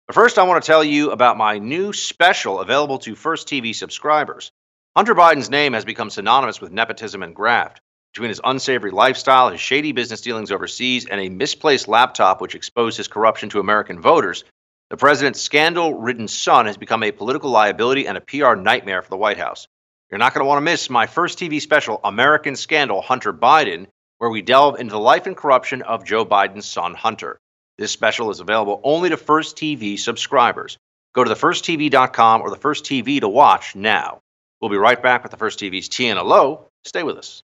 But 0.06 0.14
first, 0.14 0.38
I 0.38 0.42
want 0.42 0.62
to 0.62 0.66
tell 0.66 0.82
you 0.82 1.10
about 1.10 1.36
my 1.36 1.58
new 1.58 1.92
special 1.92 2.60
available 2.60 2.98
to 2.98 3.14
First 3.14 3.48
TV 3.48 3.74
subscribers. 3.74 4.50
Hunter 4.96 5.14
Biden's 5.14 5.48
name 5.48 5.72
has 5.72 5.84
become 5.84 6.10
synonymous 6.10 6.60
with 6.60 6.72
nepotism 6.72 7.22
and 7.22 7.34
graft. 7.34 7.80
Between 8.12 8.28
his 8.28 8.40
unsavory 8.44 8.90
lifestyle, 8.90 9.48
his 9.48 9.60
shady 9.60 9.92
business 9.92 10.20
dealings 10.20 10.52
overseas, 10.52 11.06
and 11.06 11.20
a 11.20 11.30
misplaced 11.30 11.88
laptop 11.88 12.40
which 12.40 12.54
exposed 12.54 12.98
his 12.98 13.08
corruption 13.08 13.48
to 13.50 13.60
American 13.60 14.02
voters, 14.02 14.44
the 14.90 14.98
president's 14.98 15.40
scandal 15.40 15.94
ridden 15.94 16.28
son 16.28 16.66
has 16.66 16.76
become 16.76 17.02
a 17.02 17.12
political 17.12 17.48
liability 17.48 18.06
and 18.06 18.18
a 18.18 18.20
PR 18.20 18.54
nightmare 18.54 19.00
for 19.00 19.08
the 19.08 19.16
White 19.16 19.38
House. 19.38 19.66
You're 20.10 20.18
not 20.18 20.34
going 20.34 20.44
to 20.44 20.48
want 20.48 20.58
to 20.58 20.70
miss 20.70 20.90
my 20.90 21.06
first 21.06 21.38
TV 21.38 21.58
special, 21.62 21.98
American 22.04 22.54
Scandal 22.56 23.00
Hunter 23.00 23.32
Biden, 23.32 23.86
where 24.18 24.28
we 24.28 24.42
delve 24.42 24.78
into 24.78 24.92
the 24.92 25.00
life 25.00 25.26
and 25.26 25.34
corruption 25.34 25.80
of 25.80 26.04
Joe 26.04 26.26
Biden's 26.26 26.66
son, 26.66 26.92
Hunter. 26.92 27.38
This 27.82 27.90
special 27.90 28.30
is 28.30 28.38
available 28.38 28.80
only 28.84 29.08
to 29.08 29.16
First 29.16 29.56
TV 29.56 29.98
subscribers. 29.98 30.78
Go 31.16 31.24
to 31.24 31.30
thefirsttv.com 31.34 32.40
or 32.40 32.48
the 32.48 32.54
First 32.54 32.84
TV 32.84 33.18
to 33.18 33.28
watch 33.28 33.74
now. 33.74 34.20
We'll 34.60 34.70
be 34.70 34.76
right 34.76 35.02
back 35.02 35.24
with 35.24 35.32
the 35.32 35.36
First 35.36 35.58
TV's 35.58 35.88
Tina 35.88 36.22
Lowe. 36.22 36.68
Stay 36.84 37.02
with 37.02 37.18
us. 37.18 37.42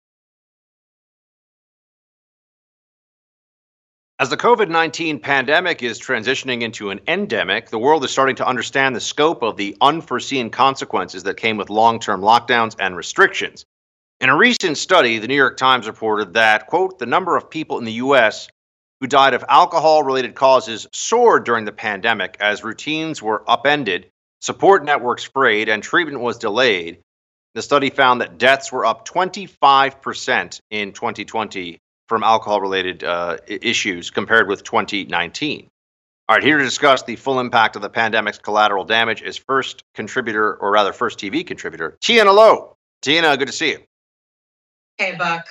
As 4.18 4.29
the 4.29 4.37
COVID 4.37 4.68
19 4.68 5.20
pandemic 5.20 5.83
is 5.83 5.99
transitioning 5.99 6.61
into 6.61 6.90
an 6.90 7.01
endemic, 7.09 7.70
the 7.70 7.79
world 7.79 8.05
is 8.05 8.11
starting 8.11 8.37
to 8.37 8.46
understand 8.46 8.94
the 8.94 9.01
scope 9.01 9.42
of 9.42 9.57
the 9.57 9.75
unforeseen 9.81 10.51
consequences 10.51 11.22
that 11.22 11.38
came 11.38 11.57
with 11.57 11.70
long 11.70 11.99
term 11.99 12.20
lockdowns 12.20 12.77
and 12.79 12.94
restrictions. 12.94 13.64
In 14.20 14.29
a 14.29 14.37
recent 14.37 14.77
study, 14.77 15.18
the 15.18 15.29
New 15.29 15.35
York 15.35 15.57
Times 15.57 15.87
reported 15.87 16.35
that, 16.35 16.66
quote, 16.66 16.99
the 16.99 17.07
number 17.07 17.38
of 17.38 17.49
people 17.49 17.79
in 17.79 17.87
the 17.87 17.92
U.S. 17.92 18.49
who 19.00 19.06
died 19.06 19.35
of 19.35 19.44
alcohol 19.48 20.02
related 20.02 20.35
causes 20.35 20.87
soared 20.92 21.44
during 21.44 21.64
the 21.64 21.72
pandemic 21.72 22.37
as 22.40 22.64
routines 22.64 23.22
were 23.22 23.48
upended, 23.48 24.11
support 24.40 24.85
networks 24.85 25.24
frayed, 25.24 25.68
and 25.68 25.82
treatment 25.82 26.20
was 26.20 26.38
delayed. 26.38 26.98
The 27.54 27.62
study 27.62 27.90
found 27.90 28.21
that 28.21 28.38
deaths 28.38 28.71
were 28.71 28.85
up 28.85 29.06
25% 29.06 30.60
in 30.71 30.92
2020 30.92 31.79
from 32.08 32.23
alcohol 32.23 32.60
related 32.60 33.02
uh, 33.02 33.38
issues 33.46 34.10
compared 34.10 34.48
with 34.48 34.62
2019. 34.62 35.68
All 36.29 36.37
right, 36.37 36.42
here 36.42 36.58
to 36.58 36.64
discuss 36.64 37.04
the 37.04 37.16
full 37.16 37.38
impact 37.38 37.77
of 37.77 37.83
the 37.83 37.88
pandemic's 37.88 38.38
collateral 38.38 38.85
damage 38.85 39.23
is 39.23 39.37
first 39.37 39.85
contributor, 39.94 40.54
or 40.56 40.73
rather, 40.73 40.92
first 40.92 41.18
TV 41.18 41.46
contributor, 41.46 41.96
Tina 42.00 42.33
Lowe. 42.33 42.77
Tina, 43.00 43.37
good 43.37 43.46
to 43.46 43.52
see 43.52 43.71
you. 43.71 43.79
Hey, 44.98 45.14
Buck. 45.16 45.46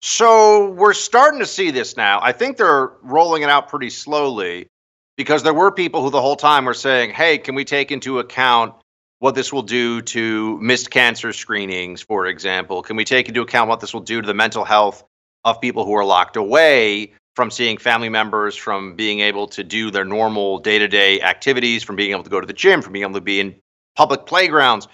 So 0.00 0.70
we're 0.70 0.94
starting 0.94 1.40
to 1.40 1.46
see 1.46 1.70
this 1.70 1.96
now. 1.96 2.20
I 2.22 2.32
think 2.32 2.56
they're 2.56 2.92
rolling 3.02 3.42
it 3.42 3.50
out 3.50 3.68
pretty 3.68 3.90
slowly 3.90 4.68
because 5.16 5.42
there 5.42 5.54
were 5.54 5.72
people 5.72 6.02
who 6.02 6.10
the 6.10 6.22
whole 6.22 6.36
time 6.36 6.64
were 6.64 6.74
saying, 6.74 7.10
hey, 7.10 7.38
can 7.38 7.54
we 7.54 7.64
take 7.64 7.90
into 7.90 8.20
account 8.20 8.74
what 9.18 9.34
this 9.34 9.52
will 9.52 9.62
do 9.62 10.00
to 10.02 10.58
missed 10.60 10.90
cancer 10.90 11.32
screenings, 11.32 12.00
for 12.00 12.26
example? 12.26 12.82
Can 12.82 12.94
we 12.96 13.04
take 13.04 13.28
into 13.28 13.40
account 13.40 13.68
what 13.68 13.80
this 13.80 13.92
will 13.92 14.00
do 14.00 14.20
to 14.20 14.26
the 14.26 14.34
mental 14.34 14.64
health 14.64 15.02
of 15.44 15.60
people 15.60 15.84
who 15.84 15.94
are 15.94 16.04
locked 16.04 16.36
away 16.36 17.12
from 17.34 17.50
seeing 17.50 17.78
family 17.78 18.08
members, 18.08 18.54
from 18.54 18.94
being 18.94 19.20
able 19.20 19.48
to 19.48 19.64
do 19.64 19.90
their 19.90 20.04
normal 20.04 20.58
day 20.58 20.78
to 20.78 20.86
day 20.86 21.20
activities, 21.20 21.82
from 21.82 21.96
being 21.96 22.12
able 22.12 22.22
to 22.22 22.30
go 22.30 22.40
to 22.40 22.46
the 22.46 22.52
gym, 22.52 22.82
from 22.82 22.92
being 22.92 23.04
able 23.04 23.14
to 23.14 23.20
be 23.20 23.40
in 23.40 23.56
public 23.96 24.26
playgrounds, 24.26 24.86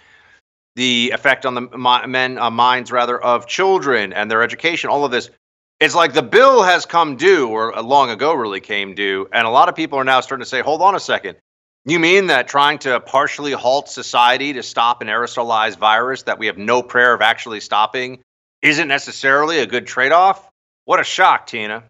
the 0.76 1.12
effect 1.14 1.46
on 1.46 1.54
the 1.54 2.06
men 2.06 2.38
uh, 2.38 2.50
minds 2.50 2.90
rather 2.90 3.20
of 3.20 3.46
children 3.46 4.12
and 4.12 4.30
their 4.30 4.42
education, 4.42 4.90
all 4.90 5.04
of 5.04 5.10
this. 5.10 5.30
It's 5.80 5.94
like 5.94 6.12
the 6.12 6.22
bill 6.22 6.62
has 6.62 6.86
come 6.86 7.16
due, 7.16 7.48
or 7.48 7.76
uh, 7.76 7.82
long 7.82 8.10
ago 8.10 8.34
really 8.34 8.60
came 8.60 8.94
due, 8.94 9.28
and 9.32 9.46
a 9.46 9.50
lot 9.50 9.68
of 9.68 9.74
people 9.74 9.98
are 9.98 10.04
now 10.04 10.20
starting 10.20 10.44
to 10.44 10.48
say, 10.48 10.60
"Hold 10.60 10.82
on 10.82 10.94
a 10.94 11.00
second, 11.00 11.36
you 11.84 11.98
mean 11.98 12.28
that 12.28 12.48
trying 12.48 12.78
to 12.80 13.00
partially 13.00 13.52
halt 13.52 13.88
society 13.88 14.52
to 14.54 14.62
stop 14.62 15.02
an 15.02 15.08
aerosolized 15.08 15.78
virus 15.78 16.22
that 16.22 16.38
we 16.38 16.46
have 16.46 16.58
no 16.58 16.82
prayer 16.82 17.12
of 17.12 17.22
actually 17.22 17.60
stopping 17.60 18.20
isn't 18.62 18.88
necessarily 18.88 19.58
a 19.58 19.66
good 19.66 19.86
trade-off?" 19.86 20.50
What 20.86 21.00
a 21.00 21.04
shock, 21.04 21.46
Tina. 21.46 21.84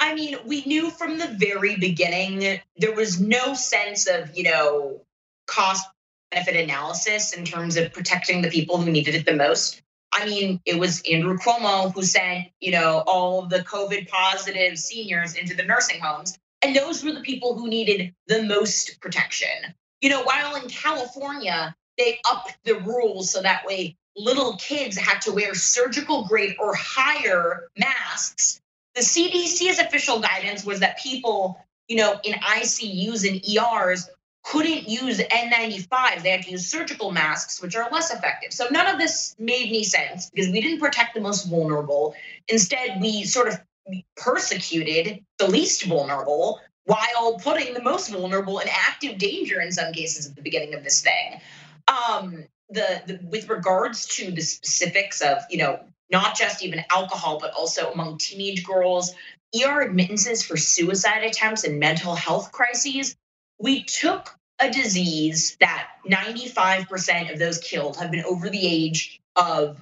I 0.00 0.14
mean, 0.14 0.36
we 0.44 0.64
knew 0.64 0.90
from 0.90 1.18
the 1.18 1.28
very 1.38 1.76
beginning 1.76 2.60
there 2.76 2.92
was 2.92 3.20
no 3.20 3.54
sense 3.54 4.06
of, 4.06 4.36
you 4.36 4.44
know, 4.44 5.00
cost 5.46 5.86
benefit 6.34 6.56
analysis 6.56 7.32
in 7.32 7.44
terms 7.44 7.76
of 7.76 7.92
protecting 7.92 8.42
the 8.42 8.50
people 8.50 8.78
who 8.78 8.90
needed 8.90 9.14
it 9.14 9.24
the 9.24 9.34
most. 9.34 9.82
I 10.12 10.26
mean, 10.26 10.60
it 10.64 10.78
was 10.78 11.02
Andrew 11.10 11.38
Cuomo 11.38 11.92
who 11.92 12.02
sent, 12.02 12.48
you 12.60 12.72
know, 12.72 13.02
all 13.06 13.46
the 13.46 13.60
COVID 13.60 14.08
positive 14.08 14.78
seniors 14.78 15.34
into 15.34 15.54
the 15.54 15.64
nursing 15.64 16.00
homes. 16.00 16.38
And 16.62 16.74
those 16.74 17.04
were 17.04 17.12
the 17.12 17.20
people 17.20 17.54
who 17.54 17.68
needed 17.68 18.14
the 18.26 18.42
most 18.44 19.00
protection. 19.00 19.74
You 20.00 20.10
know, 20.10 20.22
while 20.22 20.56
in 20.56 20.68
California, 20.68 21.74
they 21.98 22.20
upped 22.28 22.56
the 22.64 22.76
rules 22.76 23.30
so 23.30 23.42
that 23.42 23.66
way 23.66 23.96
little 24.16 24.56
kids 24.56 24.96
had 24.96 25.20
to 25.22 25.32
wear 25.32 25.54
surgical 25.54 26.26
grade 26.26 26.54
or 26.60 26.74
higher 26.74 27.68
masks 27.76 28.60
the 28.94 29.00
CDC's 29.00 29.78
official 29.78 30.20
guidance 30.20 30.64
was 30.64 30.80
that 30.80 30.98
people, 30.98 31.60
you 31.88 31.96
know, 31.96 32.18
in 32.22 32.34
ICUs 32.34 33.28
and 33.28 33.42
ERs 33.48 34.08
couldn't 34.44 34.88
use 34.88 35.18
N95. 35.18 36.22
They 36.22 36.30
had 36.30 36.42
to 36.42 36.50
use 36.50 36.70
surgical 36.70 37.10
masks, 37.10 37.60
which 37.62 37.74
are 37.74 37.88
less 37.90 38.12
effective. 38.12 38.52
So 38.52 38.66
none 38.70 38.86
of 38.86 38.98
this 38.98 39.34
made 39.38 39.68
any 39.68 39.84
sense 39.84 40.30
because 40.30 40.50
we 40.50 40.60
didn't 40.60 40.80
protect 40.80 41.14
the 41.14 41.20
most 41.20 41.48
vulnerable. 41.48 42.14
Instead, 42.48 43.00
we 43.00 43.24
sort 43.24 43.48
of 43.48 43.60
persecuted 44.16 45.24
the 45.38 45.48
least 45.48 45.84
vulnerable 45.84 46.60
while 46.84 47.38
putting 47.42 47.72
the 47.72 47.82
most 47.82 48.10
vulnerable 48.10 48.58
in 48.58 48.68
active 48.70 49.18
danger 49.18 49.60
in 49.60 49.72
some 49.72 49.92
cases 49.92 50.26
at 50.26 50.36
the 50.36 50.42
beginning 50.42 50.74
of 50.74 50.84
this 50.84 51.00
thing. 51.00 51.40
Um, 51.88 52.44
the, 52.70 53.02
the 53.06 53.20
with 53.24 53.48
regards 53.48 54.06
to 54.16 54.30
the 54.30 54.40
specifics 54.40 55.20
of 55.20 55.38
you 55.50 55.58
know 55.58 55.80
not 56.10 56.36
just 56.36 56.62
even 56.62 56.84
alcohol, 56.90 57.38
but 57.40 57.52
also 57.52 57.90
among 57.90 58.18
teenage 58.18 58.64
girls, 58.64 59.14
ER 59.54 59.82
admittances 59.82 60.42
for 60.42 60.56
suicide 60.56 61.24
attempts 61.24 61.64
and 61.64 61.78
mental 61.78 62.14
health 62.14 62.52
crises. 62.52 63.16
We 63.64 63.82
took 63.82 64.28
a 64.58 64.70
disease 64.70 65.56
that 65.58 65.88
95% 66.06 67.32
of 67.32 67.38
those 67.38 67.56
killed 67.56 67.96
have 67.96 68.10
been 68.10 68.26
over 68.26 68.50
the 68.50 68.66
age 68.66 69.22
of 69.36 69.80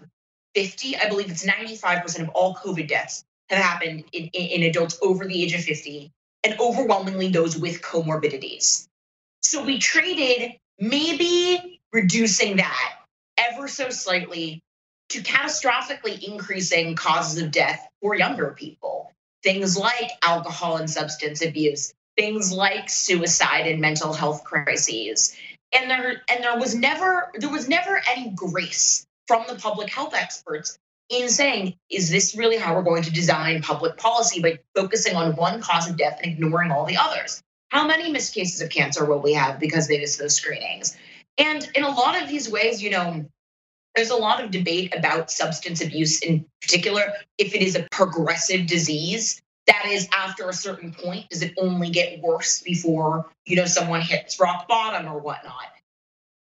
50. 0.54 0.98
I 0.98 1.08
believe 1.08 1.32
it's 1.32 1.44
95% 1.44 2.20
of 2.20 2.28
all 2.28 2.54
COVID 2.54 2.86
deaths 2.86 3.24
have 3.50 3.58
happened 3.58 4.04
in, 4.12 4.26
in, 4.34 4.62
in 4.62 4.62
adults 4.62 4.96
over 5.02 5.26
the 5.26 5.42
age 5.42 5.52
of 5.54 5.62
50, 5.62 6.12
and 6.44 6.60
overwhelmingly 6.60 7.30
those 7.30 7.56
with 7.56 7.82
comorbidities. 7.82 8.86
So 9.40 9.64
we 9.64 9.78
traded 9.78 10.52
maybe 10.78 11.80
reducing 11.92 12.58
that 12.58 12.98
ever 13.36 13.66
so 13.66 13.90
slightly 13.90 14.62
to 15.08 15.22
catastrophically 15.22 16.22
increasing 16.22 16.94
causes 16.94 17.42
of 17.42 17.50
death 17.50 17.84
for 18.00 18.14
younger 18.14 18.54
people. 18.56 19.10
Things 19.42 19.76
like 19.76 20.12
alcohol 20.22 20.76
and 20.76 20.88
substance 20.88 21.42
abuse, 21.42 21.92
things 22.16 22.52
like 22.52 22.88
suicide 22.90 23.66
and 23.66 23.80
mental 23.80 24.12
health 24.12 24.44
crises. 24.44 25.36
And 25.74 25.90
there 25.90 26.22
and 26.30 26.44
there 26.44 26.58
was 26.58 26.74
never 26.74 27.30
there 27.34 27.50
was 27.50 27.68
never 27.68 28.00
any 28.10 28.30
grace 28.30 29.06
from 29.26 29.44
the 29.48 29.54
public 29.54 29.90
health 29.90 30.14
experts 30.14 30.78
in 31.08 31.28
saying, 31.28 31.74
is 31.90 32.10
this 32.10 32.36
really 32.36 32.56
how 32.56 32.74
we're 32.74 32.82
going 32.82 33.02
to 33.02 33.12
design 33.12 33.62
public 33.62 33.96
policy 33.96 34.40
by 34.40 34.58
focusing 34.74 35.16
on 35.16 35.36
one 35.36 35.60
cause 35.60 35.88
of 35.88 35.96
death 35.96 36.20
and 36.22 36.32
ignoring 36.32 36.70
all 36.70 36.86
the 36.86 36.96
others? 36.96 37.42
How 37.70 37.86
many 37.86 38.10
missed 38.10 38.34
cases 38.34 38.60
of 38.60 38.70
cancer 38.70 39.04
will 39.04 39.20
we 39.20 39.34
have 39.34 39.58
because 39.58 39.88
they 39.88 39.98
missed 39.98 40.18
those 40.18 40.36
screenings? 40.36 40.96
And 41.38 41.66
in 41.74 41.84
a 41.84 41.90
lot 41.90 42.20
of 42.20 42.28
these 42.28 42.50
ways, 42.50 42.82
you 42.82 42.90
know, 42.90 43.24
there's 43.94 44.10
a 44.10 44.16
lot 44.16 44.42
of 44.42 44.50
debate 44.50 44.94
about 44.96 45.30
substance 45.30 45.82
abuse 45.82 46.20
in 46.20 46.46
particular. 46.60 47.02
If 47.38 47.54
it 47.54 47.62
is 47.62 47.76
a 47.76 47.86
progressive 47.90 48.66
disease, 48.66 49.40
that 49.66 49.86
is 49.86 50.08
after 50.16 50.48
a 50.48 50.52
certain 50.52 50.92
point, 50.92 51.28
does 51.30 51.42
it 51.42 51.54
only 51.58 51.90
get 51.90 52.20
worse 52.20 52.60
before, 52.60 53.30
you 53.46 53.56
know, 53.56 53.66
someone 53.66 54.00
hits 54.00 54.40
rock 54.40 54.66
bottom 54.68 55.06
or 55.06 55.18
whatnot? 55.18 55.66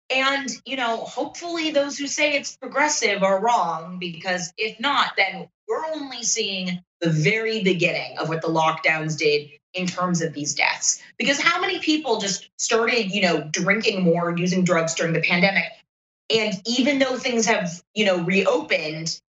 And, 0.09 0.49
you 0.65 0.77
know, 0.77 0.97
hopefully 0.97 1.71
those 1.71 1.97
who 1.97 2.07
say 2.07 2.33
it's 2.33 2.55
progressive 2.55 3.23
are 3.23 3.41
wrong, 3.41 3.99
because 3.99 4.53
if 4.57 4.79
not, 4.79 5.13
then 5.17 5.49
we're 5.67 5.85
only 5.85 6.23
seeing 6.23 6.81
the 7.01 7.09
very 7.09 7.61
beginning 7.61 8.17
of 8.17 8.29
what 8.29 8.41
the 8.41 8.47
lockdowns 8.47 9.17
did 9.17 9.49
in 9.73 9.85
terms 9.85 10.21
of 10.21 10.33
these 10.33 10.55
deaths. 10.55 11.01
Because 11.17 11.39
how 11.39 11.59
many 11.59 11.79
people 11.79 12.19
just 12.19 12.49
started, 12.57 13.11
you 13.11 13.21
know, 13.21 13.43
drinking 13.51 14.03
more, 14.03 14.33
using 14.37 14.63
drugs 14.63 14.95
during 14.95 15.13
the 15.13 15.21
pandemic, 15.21 15.71
and 16.33 16.53
even 16.65 16.99
though 16.99 17.17
things 17.17 17.45
have, 17.45 17.81
you 17.93 18.05
know, 18.05 18.23
reopened, 18.23 19.19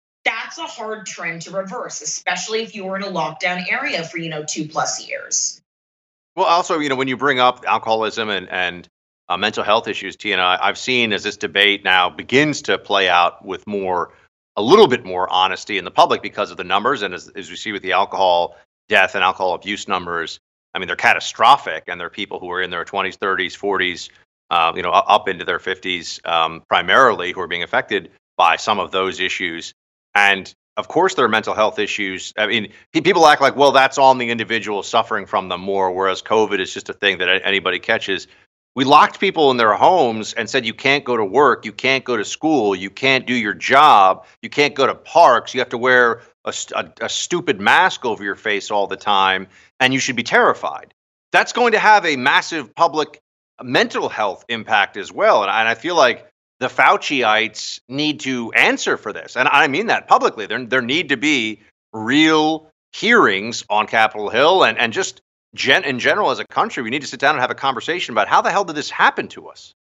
that's 0.49 0.57
a 0.57 0.81
hard 0.81 1.05
trend 1.05 1.43
to 1.43 1.51
reverse, 1.51 2.01
especially 2.01 2.63
if 2.63 2.73
you 2.73 2.83
were 2.85 2.95
in 2.95 3.03
a 3.03 3.07
lockdown 3.07 3.71
area 3.71 4.03
for, 4.03 4.17
you 4.17 4.29
know, 4.29 4.43
two 4.43 4.67
plus 4.67 5.07
years. 5.07 5.61
Well, 6.35 6.47
also, 6.47 6.79
you 6.79 6.89
know, 6.89 6.95
when 6.95 7.07
you 7.07 7.17
bring 7.17 7.39
up 7.39 7.63
alcoholism 7.67 8.29
and 8.29 8.49
and 8.49 8.87
uh, 9.27 9.37
mental 9.37 9.63
health 9.63 9.87
issues, 9.87 10.15
Tina, 10.15 10.57
I've 10.59 10.77
seen 10.77 11.13
as 11.13 11.23
this 11.23 11.37
debate 11.37 11.83
now 11.83 12.09
begins 12.09 12.63
to 12.63 12.79
play 12.79 13.07
out 13.07 13.45
with 13.45 13.67
more, 13.67 14.13
a 14.55 14.61
little 14.61 14.87
bit 14.87 15.05
more 15.05 15.31
honesty 15.31 15.77
in 15.77 15.85
the 15.85 15.91
public 15.91 16.23
because 16.23 16.49
of 16.49 16.57
the 16.57 16.63
numbers, 16.63 17.03
and 17.03 17.13
as, 17.13 17.27
as 17.35 17.49
we 17.49 17.55
see 17.55 17.71
with 17.71 17.83
the 17.83 17.91
alcohol 17.91 18.55
death 18.87 19.13
and 19.13 19.23
alcohol 19.23 19.53
abuse 19.53 19.87
numbers, 19.87 20.39
I 20.73 20.79
mean, 20.79 20.87
they're 20.87 20.95
catastrophic, 20.95 21.83
and 21.87 22.01
they're 22.01 22.09
people 22.09 22.39
who 22.39 22.49
are 22.49 22.61
in 22.61 22.71
their 22.71 22.85
20s, 22.85 23.19
30s, 23.19 23.55
40s, 23.55 24.09
uh, 24.49 24.73
you 24.75 24.81
know, 24.81 24.89
up 24.89 25.27
into 25.27 25.45
their 25.45 25.59
50s, 25.59 26.25
um, 26.27 26.63
primarily, 26.67 27.31
who 27.33 27.39
are 27.39 27.47
being 27.47 27.61
affected 27.61 28.09
by 28.35 28.55
some 28.55 28.79
of 28.79 28.89
those 28.89 29.19
issues. 29.19 29.75
And 30.19 30.53
of 30.75 30.87
course, 30.87 31.15
there 31.15 31.25
are 31.25 31.29
mental 31.29 31.53
health 31.53 31.79
issues. 31.79 32.33
I 32.37 32.47
mean, 32.47 32.71
people 32.91 33.25
act 33.25 33.41
like, 33.41 33.55
well, 33.55 33.71
that's 33.71 33.97
on 33.97 34.17
the 34.17 34.29
individual 34.29 34.83
suffering 34.83 35.25
from 35.25 35.49
them 35.49 35.61
more, 35.61 35.91
whereas 35.91 36.21
COVID 36.21 36.59
is 36.59 36.73
just 36.73 36.89
a 36.89 36.93
thing 36.93 37.19
that 37.19 37.41
anybody 37.45 37.79
catches. 37.79 38.27
We 38.75 38.85
locked 38.85 39.19
people 39.19 39.51
in 39.51 39.57
their 39.57 39.73
homes 39.73 40.33
and 40.33 40.49
said, 40.49 40.65
you 40.65 40.73
can't 40.73 41.03
go 41.03 41.17
to 41.17 41.25
work, 41.25 41.65
you 41.65 41.71
can't 41.71 42.03
go 42.03 42.17
to 42.17 42.25
school, 42.25 42.75
you 42.75 42.89
can't 42.89 43.25
do 43.25 43.33
your 43.33 43.53
job, 43.53 44.25
you 44.41 44.49
can't 44.49 44.75
go 44.75 44.85
to 44.87 44.95
parks, 44.95 45.53
you 45.53 45.59
have 45.59 45.69
to 45.69 45.77
wear 45.77 46.21
a, 46.45 46.53
a, 46.75 46.91
a 47.01 47.09
stupid 47.09 47.59
mask 47.59 48.05
over 48.05 48.23
your 48.23 48.35
face 48.35 48.71
all 48.71 48.87
the 48.87 48.97
time, 48.97 49.47
and 49.79 49.93
you 49.93 49.99
should 49.99 50.15
be 50.15 50.23
terrified. 50.23 50.93
That's 51.31 51.53
going 51.53 51.73
to 51.73 51.79
have 51.79 52.05
a 52.05 52.15
massive 52.15 52.73
public 52.75 53.21
mental 53.61 54.07
health 54.09 54.45
impact 54.49 54.97
as 54.97 55.11
well. 55.11 55.43
And, 55.43 55.51
and 55.51 55.67
I 55.67 55.75
feel 55.75 55.95
like 55.95 56.29
the 56.59 56.67
Fauciites 56.67 57.79
need 57.87 58.19
to 58.21 58.51
answer 58.53 58.97
for 58.97 59.13
this. 59.13 59.35
And 59.35 59.47
I 59.47 59.67
mean 59.67 59.87
that 59.87 60.07
publicly. 60.07 60.45
There, 60.45 60.63
there 60.65 60.81
need 60.81 61.09
to 61.09 61.17
be 61.17 61.61
real 61.93 62.69
hearings 62.93 63.63
on 63.69 63.87
Capitol 63.87 64.29
Hill 64.29 64.63
and, 64.63 64.77
and 64.77 64.91
just 64.91 65.21
gen, 65.55 65.83
in 65.83 65.99
general 65.99 66.31
as 66.31 66.39
a 66.39 66.45
country, 66.45 66.83
we 66.83 66.89
need 66.89 67.01
to 67.01 67.07
sit 67.07 67.19
down 67.19 67.35
and 67.35 67.41
have 67.41 67.51
a 67.51 67.55
conversation 67.55 68.13
about 68.13 68.27
how 68.27 68.41
the 68.41 68.51
hell 68.51 68.65
did 68.65 68.75
this 68.75 68.89
happen 68.89 69.27
to 69.29 69.47
us? 69.47 69.73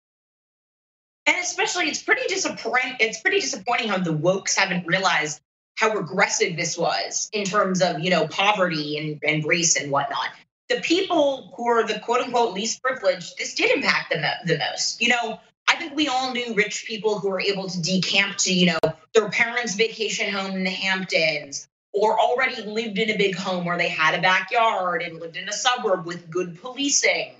And 1.26 1.36
especially, 1.40 1.86
it's 1.86 2.02
pretty 2.02 2.26
disappointing. 2.28 2.96
It's 3.00 3.20
pretty 3.20 3.40
disappointing 3.40 3.88
how 3.88 3.98
the 3.98 4.12
wokes 4.12 4.56
haven't 4.56 4.86
realized 4.86 5.40
how 5.74 5.92
regressive 5.92 6.56
this 6.56 6.78
was 6.78 7.28
in 7.32 7.44
terms 7.44 7.82
of 7.82 8.00
you 8.00 8.10
know 8.10 8.28
poverty 8.28 8.96
and, 8.96 9.20
and 9.24 9.44
race 9.44 9.76
and 9.76 9.90
whatnot 9.90 10.28
the 10.68 10.80
people 10.80 11.52
who 11.56 11.68
are 11.68 11.86
the 11.86 12.00
quote 12.00 12.20
unquote 12.20 12.54
least 12.54 12.82
privileged, 12.82 13.38
this 13.38 13.54
did 13.54 13.70
impact 13.70 14.10
them 14.10 14.24
the 14.44 14.58
most. 14.58 15.00
You 15.00 15.08
know, 15.08 15.40
I 15.76 15.78
think 15.78 15.94
we 15.94 16.08
all 16.08 16.32
knew 16.32 16.54
rich 16.54 16.86
people 16.86 17.18
who 17.18 17.28
were 17.28 17.40
able 17.40 17.68
to 17.68 17.82
decamp 17.82 18.38
to, 18.38 18.52
you 18.52 18.64
know, 18.64 18.78
their 19.12 19.28
parents' 19.28 19.74
vacation 19.74 20.32
home 20.32 20.52
in 20.52 20.64
the 20.64 20.70
Hamptons 20.70 21.68
or 21.92 22.18
already 22.18 22.62
lived 22.62 22.98
in 22.98 23.10
a 23.10 23.18
big 23.18 23.36
home 23.36 23.66
where 23.66 23.76
they 23.76 23.90
had 23.90 24.14
a 24.14 24.22
backyard 24.22 25.02
and 25.02 25.20
lived 25.20 25.36
in 25.36 25.50
a 25.50 25.52
suburb 25.52 26.06
with 26.06 26.30
good 26.30 26.58
policing. 26.62 27.34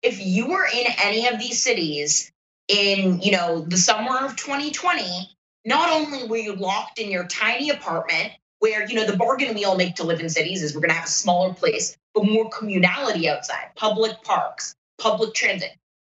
If 0.00 0.24
you 0.24 0.46
were 0.46 0.64
in 0.64 0.86
any 1.02 1.26
of 1.26 1.40
these 1.40 1.60
cities 1.60 2.30
in, 2.68 3.20
you 3.20 3.32
know, 3.32 3.62
the 3.62 3.76
summer 3.76 4.16
of 4.26 4.36
2020, 4.36 5.28
not 5.64 5.90
only 5.90 6.28
were 6.28 6.36
you 6.36 6.54
locked 6.54 7.00
in 7.00 7.10
your 7.10 7.24
tiny 7.24 7.70
apartment 7.70 8.30
where, 8.60 8.88
you 8.88 8.94
know, 8.94 9.06
the 9.06 9.16
bargain 9.16 9.56
we 9.56 9.64
all 9.64 9.76
make 9.76 9.96
to 9.96 10.04
live 10.04 10.20
in 10.20 10.28
cities 10.28 10.62
is 10.62 10.72
we're 10.72 10.82
going 10.82 10.90
to 10.90 10.94
have 10.94 11.06
a 11.06 11.10
smaller 11.10 11.52
place, 11.52 11.96
but 12.14 12.24
more 12.24 12.48
communality 12.48 13.26
outside, 13.26 13.72
public 13.74 14.22
parks, 14.22 14.76
public 14.98 15.34
transit. 15.34 15.72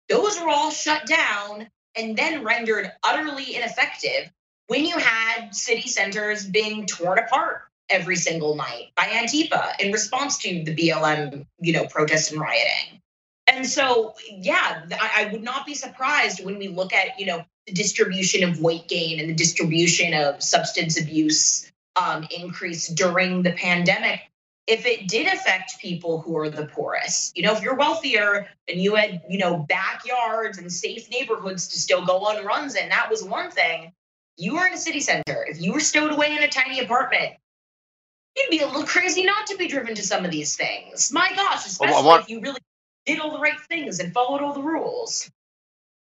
Those 0.10 0.40
were 0.40 0.50
all 0.50 0.72
shut 0.72 1.06
down 1.06 1.70
and 1.96 2.18
then 2.18 2.44
rendered 2.44 2.92
utterly 3.04 3.56
ineffective 3.56 4.32
when 4.68 4.86
you 4.86 4.98
had 4.98 5.54
city 5.56 5.88
centers 5.88 6.46
being 6.46 6.86
torn 6.86 7.20
apart 7.20 7.62
every 7.90 8.16
single 8.16 8.56
night 8.56 8.92
by 8.96 9.04
Antifa 9.04 9.80
in 9.80 9.92
response 9.92 10.38
to 10.40 10.64
the 10.64 10.76
BLM, 10.76 11.46
you 11.60 11.74
know, 11.74 11.86
protests 11.86 12.32
and 12.32 12.40
rioting. 12.40 13.02
And 13.48 13.66
so, 13.66 14.14
yeah, 14.32 14.84
I, 14.92 15.26
I 15.26 15.32
would 15.32 15.42
not 15.42 15.66
be 15.66 15.74
surprised 15.74 16.46
when 16.46 16.60
we 16.60 16.68
look 16.68 16.94
at, 16.94 17.20
you 17.20 17.26
know, 17.26 17.44
the 17.66 17.74
distribution 17.74 18.48
of 18.48 18.60
weight 18.60 18.88
gain 18.88 19.20
and 19.20 19.30
the 19.30 19.34
distribution 19.34 20.14
of 20.14 20.42
substance 20.44 21.00
abuse 21.00 21.72
um, 21.96 22.28
increase 22.30 22.88
during 22.88 23.42
the 23.42 23.52
pandemic 23.52 24.22
if 24.70 24.86
it 24.86 25.08
did 25.08 25.26
affect 25.34 25.80
people 25.80 26.22
who 26.22 26.38
are 26.38 26.48
the 26.48 26.68
poorest. 26.68 27.36
You 27.36 27.42
know, 27.44 27.54
if 27.54 27.64
you're 27.64 27.76
wealthier 27.76 28.48
and 28.68 28.80
you 28.80 28.94
had, 28.94 29.24
you 29.28 29.40
know, 29.40 29.58
backyards 29.58 30.60
and 30.60 30.72
safe 30.72 31.10
neighborhoods 31.10 31.70
to 31.70 31.80
still 31.80 32.06
go 32.06 32.20
on 32.20 32.46
runs 32.46 32.76
in, 32.76 32.88
that 32.90 33.10
was 33.10 33.24
one 33.24 33.50
thing. 33.50 33.92
You 34.38 34.54
were 34.54 34.68
in 34.68 34.74
a 34.74 34.78
city 34.78 35.00
center. 35.00 35.44
If 35.50 35.60
you 35.60 35.74
were 35.74 35.80
stowed 35.80 36.14
away 36.14 36.36
in 36.36 36.44
a 36.44 36.48
tiny 36.48 36.82
apartment, 36.82 37.34
you'd 38.38 38.52
be 38.52 38.60
a 38.60 38.68
little 38.68 38.84
crazy 38.84 39.24
not 39.24 39.48
to 39.48 39.58
be 39.58 39.68
driven 39.68 39.96
to 39.96 40.04
some 40.04 40.24
of 40.24 40.30
these 40.30 40.56
things. 40.56 41.12
My 41.12 41.32
gosh, 41.36 41.66
especially 41.66 42.04
what- 42.06 42.22
if 42.22 42.30
you 42.30 42.40
really 42.40 42.62
did 43.08 43.20
all 43.20 43.32
the 43.32 43.40
right 43.40 43.60
things 43.70 44.00
and 44.00 44.14
followed 44.14 44.42
all 44.42 44.54
the 44.54 44.62
rules. 44.62 45.32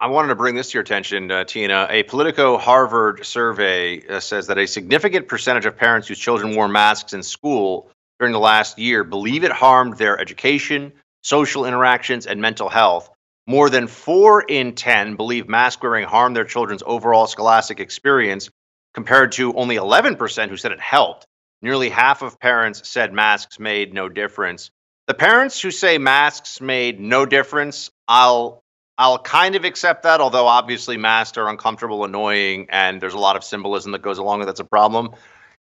I 0.00 0.08
wanted 0.08 0.28
to 0.28 0.34
bring 0.34 0.56
this 0.56 0.72
to 0.72 0.74
your 0.74 0.82
attention, 0.82 1.30
uh, 1.30 1.44
Tina. 1.44 1.86
A 1.88 2.02
Politico 2.02 2.58
Harvard 2.58 3.24
survey 3.24 4.06
uh, 4.08 4.20
says 4.20 4.48
that 4.48 4.58
a 4.58 4.66
significant 4.66 5.28
percentage 5.28 5.64
of 5.66 5.76
parents 5.76 6.08
whose 6.08 6.18
children 6.18 6.54
wore 6.56 6.68
masks 6.68 7.14
in 7.14 7.22
school 7.22 7.90
during 8.18 8.32
the 8.32 8.38
last 8.38 8.78
year 8.78 9.04
believe 9.04 9.44
it 9.44 9.52
harmed 9.52 9.98
their 9.98 10.18
education, 10.18 10.92
social 11.22 11.64
interactions, 11.64 12.26
and 12.26 12.40
mental 12.40 12.68
health. 12.68 13.10
More 13.46 13.70
than 13.70 13.86
four 13.86 14.42
in 14.42 14.74
10 14.74 15.16
believe 15.16 15.48
mask 15.48 15.82
wearing 15.82 16.06
harmed 16.06 16.36
their 16.36 16.44
children's 16.44 16.82
overall 16.84 17.26
scholastic 17.26 17.78
experience, 17.78 18.50
compared 18.94 19.32
to 19.32 19.54
only 19.54 19.76
11% 19.76 20.48
who 20.48 20.56
said 20.56 20.72
it 20.72 20.80
helped. 20.80 21.26
Nearly 21.62 21.90
half 21.90 22.22
of 22.22 22.40
parents 22.40 22.88
said 22.88 23.12
masks 23.12 23.58
made 23.58 23.94
no 23.94 24.08
difference. 24.08 24.70
The 25.06 25.14
parents 25.14 25.60
who 25.60 25.70
say 25.70 25.98
masks 25.98 26.60
made 26.60 26.98
no 26.98 27.26
difference, 27.26 27.90
I'll 28.08 28.62
I'll 28.98 29.18
kind 29.18 29.54
of 29.56 29.64
accept 29.64 30.04
that, 30.04 30.22
although 30.22 30.46
obviously 30.46 30.96
masks 30.96 31.36
are 31.36 31.48
uncomfortable, 31.48 32.04
annoying, 32.04 32.68
and 32.70 33.00
there's 33.00 33.12
a 33.12 33.18
lot 33.18 33.36
of 33.36 33.44
symbolism 33.44 33.92
that 33.92 34.00
goes 34.00 34.16
along 34.16 34.38
with 34.38 34.48
that's 34.48 34.60
a 34.60 34.64
problem. 34.64 35.10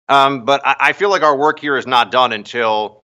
Um, 0.08 0.44
but 0.44 0.66
I, 0.66 0.76
I 0.80 0.92
feel 0.92 1.10
like 1.10 1.22
our 1.22 1.36
work 1.36 1.60
here 1.60 1.76
is 1.76 1.86
not 1.86 2.10
done 2.10 2.32
until 2.32 3.02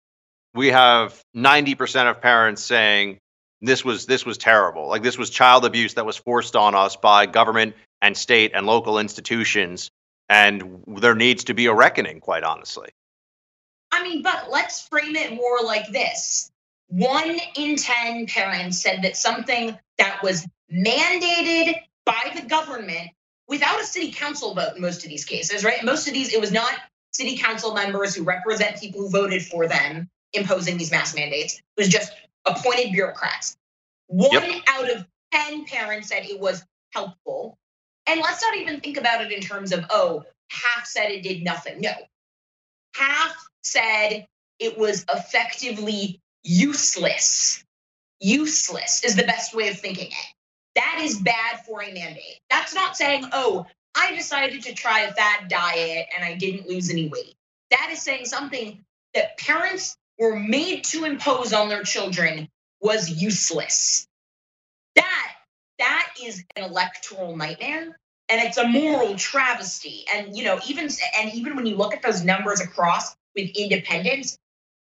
we 0.53 0.67
have 0.67 1.21
90% 1.35 2.09
of 2.09 2.21
parents 2.21 2.63
saying 2.63 3.19
this 3.61 3.83
was 3.83 4.05
this 4.05 4.25
was 4.25 4.37
terrible. 4.37 4.87
Like 4.87 5.03
this 5.03 5.17
was 5.17 5.29
child 5.29 5.65
abuse 5.65 5.95
that 5.95 6.05
was 6.05 6.17
forced 6.17 6.55
on 6.55 6.75
us 6.75 6.95
by 6.95 7.25
government 7.25 7.75
and 8.01 8.15
state 8.15 8.51
and 8.53 8.65
local 8.65 8.99
institutions, 8.99 9.89
and 10.29 10.83
there 10.87 11.15
needs 11.15 11.45
to 11.45 11.53
be 11.53 11.65
a 11.65 11.73
reckoning, 11.73 12.19
quite 12.21 12.43
honestly. 12.43 12.89
I 13.91 14.03
mean, 14.03 14.21
but 14.21 14.49
let's 14.49 14.87
frame 14.87 15.15
it 15.15 15.33
more 15.33 15.59
like 15.63 15.87
this. 15.91 16.51
One 16.87 17.37
in 17.55 17.75
10 17.75 18.27
parents 18.27 18.81
said 18.81 19.01
that 19.03 19.17
something 19.17 19.77
that 19.97 20.23
was 20.23 20.47
mandated 20.71 21.75
by 22.05 22.33
the 22.35 22.47
government 22.47 23.09
without 23.49 23.81
a 23.81 23.83
city 23.83 24.11
council 24.11 24.53
vote 24.53 24.75
in 24.75 24.81
most 24.81 25.03
of 25.03 25.09
these 25.09 25.25
cases, 25.25 25.65
right? 25.65 25.79
In 25.79 25.85
most 25.85 26.07
of 26.07 26.13
these, 26.13 26.33
it 26.33 26.39
was 26.39 26.51
not 26.51 26.73
city 27.11 27.37
council 27.37 27.73
members 27.73 28.15
who 28.15 28.23
represent 28.23 28.79
people 28.79 29.01
who 29.01 29.09
voted 29.09 29.43
for 29.43 29.67
them 29.67 30.07
imposing 30.33 30.77
these 30.77 30.91
mask 30.91 31.15
mandates. 31.15 31.55
It 31.55 31.63
was 31.75 31.89
just 31.89 32.11
appointed 32.45 32.91
bureaucrats. 32.93 33.57
One 34.07 34.61
out 34.67 34.89
of 34.89 35.05
10 35.33 35.65
parents 35.65 36.09
said 36.09 36.25
it 36.25 36.39
was 36.39 36.63
helpful. 36.93 37.57
And 38.07 38.21
let's 38.21 38.41
not 38.41 38.55
even 38.55 38.79
think 38.79 38.97
about 38.97 39.21
it 39.21 39.31
in 39.31 39.41
terms 39.41 39.71
of, 39.71 39.85
oh, 39.89 40.23
half 40.49 40.85
said 40.85 41.11
it 41.11 41.23
did 41.23 41.43
nothing. 41.43 41.81
No. 41.81 41.91
Half 42.95 43.35
said 43.63 44.27
it 44.59 44.77
was 44.77 45.05
effectively 45.13 46.19
useless. 46.43 47.63
Useless 48.19 49.03
is 49.03 49.15
the 49.15 49.23
best 49.23 49.55
way 49.55 49.69
of 49.69 49.79
thinking 49.79 50.07
it. 50.07 50.35
That 50.75 50.99
is 51.01 51.17
bad 51.17 51.65
for 51.65 51.81
a 51.81 51.91
mandate. 51.91 52.39
That's 52.49 52.73
not 52.73 52.95
saying, 52.95 53.25
oh, 53.33 53.65
I 53.95 54.15
decided 54.15 54.63
to 54.63 54.73
try 54.73 55.01
a 55.01 55.13
fad 55.13 55.47
diet 55.49 56.07
and 56.15 56.23
I 56.23 56.35
didn't 56.35 56.69
lose 56.69 56.89
any 56.89 57.07
weight. 57.07 57.35
That 57.71 57.89
is 57.91 58.01
saying 58.01 58.25
something 58.25 58.83
that 59.13 59.37
parents 59.37 59.97
were 60.17 60.39
made 60.39 60.83
to 60.85 61.05
impose 61.05 61.53
on 61.53 61.69
their 61.69 61.83
children 61.83 62.47
was 62.81 63.09
useless. 63.09 64.07
That 64.95 65.31
that 65.79 66.13
is 66.23 66.43
an 66.55 66.63
electoral 66.63 67.35
nightmare 67.35 67.97
and 68.29 68.41
it's 68.41 68.57
a 68.57 68.67
moral 68.67 69.15
travesty. 69.15 70.05
And 70.13 70.37
you 70.37 70.43
know, 70.43 70.59
even 70.67 70.89
and 71.19 71.33
even 71.33 71.55
when 71.55 71.65
you 71.65 71.75
look 71.75 71.93
at 71.93 72.01
those 72.01 72.23
numbers 72.23 72.61
across 72.61 73.15
with 73.35 73.49
independents, 73.55 74.37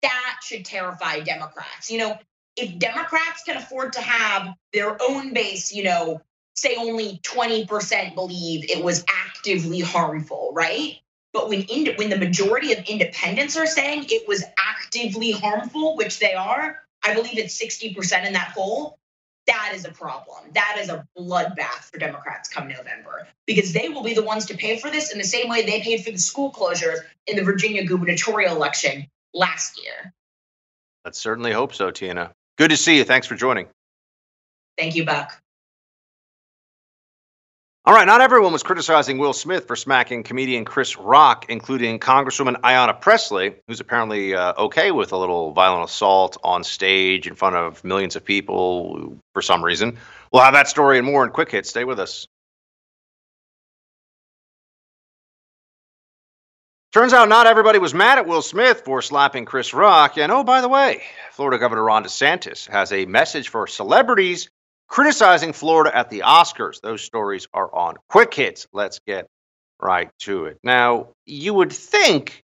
that 0.02 0.40
should 0.42 0.64
terrify 0.64 1.20
Democrats. 1.20 1.90
You 1.90 1.98
know, 1.98 2.18
if 2.58 2.78
Democrats 2.78 3.44
can 3.44 3.56
afford 3.56 3.94
to 3.94 4.00
have 4.00 4.54
their 4.72 4.96
own 5.02 5.32
base, 5.32 5.72
you 5.72 5.84
know, 5.84 6.20
say 6.54 6.76
only 6.76 7.20
20% 7.22 8.14
believe 8.14 8.68
it 8.68 8.82
was 8.82 9.04
actively 9.08 9.80
harmful, 9.80 10.50
right? 10.54 10.96
But 11.32 11.48
when 11.48 11.62
ind- 11.62 11.94
when 11.96 12.10
the 12.10 12.18
majority 12.18 12.72
of 12.72 12.84
independents 12.84 13.56
are 13.56 13.66
saying 13.66 14.06
it 14.08 14.26
was 14.26 14.44
actively 14.58 15.30
harmful, 15.30 15.96
which 15.96 16.18
they 16.18 16.34
are, 16.34 16.82
I 17.04 17.14
believe 17.14 17.38
it's 17.38 17.60
60% 17.62 18.26
in 18.26 18.32
that 18.32 18.52
poll. 18.54 18.98
That 19.46 19.72
is 19.74 19.84
a 19.84 19.92
problem. 19.92 20.52
That 20.52 20.76
is 20.78 20.90
a 20.90 21.06
bloodbath 21.16 21.90
for 21.90 21.98
Democrats 21.98 22.48
come 22.48 22.68
November 22.68 23.28
because 23.46 23.72
they 23.72 23.88
will 23.88 24.02
be 24.02 24.14
the 24.14 24.22
ones 24.22 24.46
to 24.46 24.56
pay 24.56 24.78
for 24.78 24.90
this 24.90 25.12
in 25.12 25.18
the 25.18 25.24
same 25.24 25.48
way 25.48 25.64
they 25.64 25.80
paid 25.80 26.04
for 26.04 26.10
the 26.10 26.18
school 26.18 26.52
closures 26.52 26.98
in 27.26 27.36
the 27.36 27.44
Virginia 27.44 27.84
gubernatorial 27.84 28.54
election 28.54 29.06
last 29.32 29.82
year. 29.82 30.12
Let's 31.04 31.18
certainly 31.18 31.52
hope 31.52 31.74
so, 31.74 31.90
Tina. 31.90 32.34
Good 32.58 32.70
to 32.70 32.76
see 32.76 32.96
you. 32.96 33.04
Thanks 33.04 33.26
for 33.26 33.36
joining. 33.36 33.68
Thank 34.76 34.96
you, 34.96 35.04
Buck. 35.04 35.40
All 37.84 37.94
right, 37.94 38.06
not 38.06 38.20
everyone 38.20 38.52
was 38.52 38.62
criticizing 38.62 39.16
Will 39.16 39.32
Smith 39.32 39.66
for 39.66 39.74
smacking 39.74 40.22
comedian 40.22 40.66
Chris 40.66 40.98
Rock, 40.98 41.46
including 41.48 41.98
Congresswoman 41.98 42.60
Ayanna 42.60 43.00
Pressley, 43.00 43.54
who's 43.66 43.80
apparently 43.80 44.34
uh, 44.34 44.52
okay 44.58 44.90
with 44.90 45.12
a 45.12 45.16
little 45.16 45.52
violent 45.52 45.88
assault 45.88 46.36
on 46.44 46.64
stage 46.64 47.26
in 47.26 47.34
front 47.34 47.56
of 47.56 47.82
millions 47.84 48.14
of 48.14 48.24
people 48.24 49.16
for 49.32 49.40
some 49.40 49.64
reason. 49.64 49.96
We'll 50.32 50.42
have 50.42 50.52
that 50.52 50.68
story 50.68 50.98
and 50.98 51.06
more 51.06 51.24
in 51.24 51.30
Quick 51.30 51.50
Hit. 51.50 51.64
Stay 51.64 51.84
with 51.84 51.98
us. 51.98 52.26
Turns 56.92 57.12
out 57.12 57.28
not 57.28 57.46
everybody 57.46 57.78
was 57.78 57.92
mad 57.92 58.16
at 58.16 58.26
Will 58.26 58.40
Smith 58.40 58.82
for 58.84 59.02
slapping 59.02 59.44
Chris 59.44 59.74
Rock. 59.74 60.16
And 60.16 60.32
oh, 60.32 60.42
by 60.42 60.62
the 60.62 60.70
way, 60.70 61.02
Florida 61.32 61.58
Governor 61.58 61.84
Ron 61.84 62.02
DeSantis 62.02 62.66
has 62.70 62.92
a 62.92 63.04
message 63.04 63.50
for 63.50 63.66
celebrities 63.66 64.48
criticizing 64.88 65.52
Florida 65.52 65.94
at 65.94 66.08
the 66.08 66.20
Oscars. 66.20 66.80
Those 66.80 67.02
stories 67.02 67.46
are 67.52 67.72
on 67.74 67.96
Quick 68.08 68.32
Hits. 68.32 68.66
Let's 68.72 69.00
get 69.06 69.26
right 69.82 70.08
to 70.20 70.46
it. 70.46 70.58
Now, 70.64 71.08
you 71.26 71.52
would 71.52 71.72
think 71.72 72.42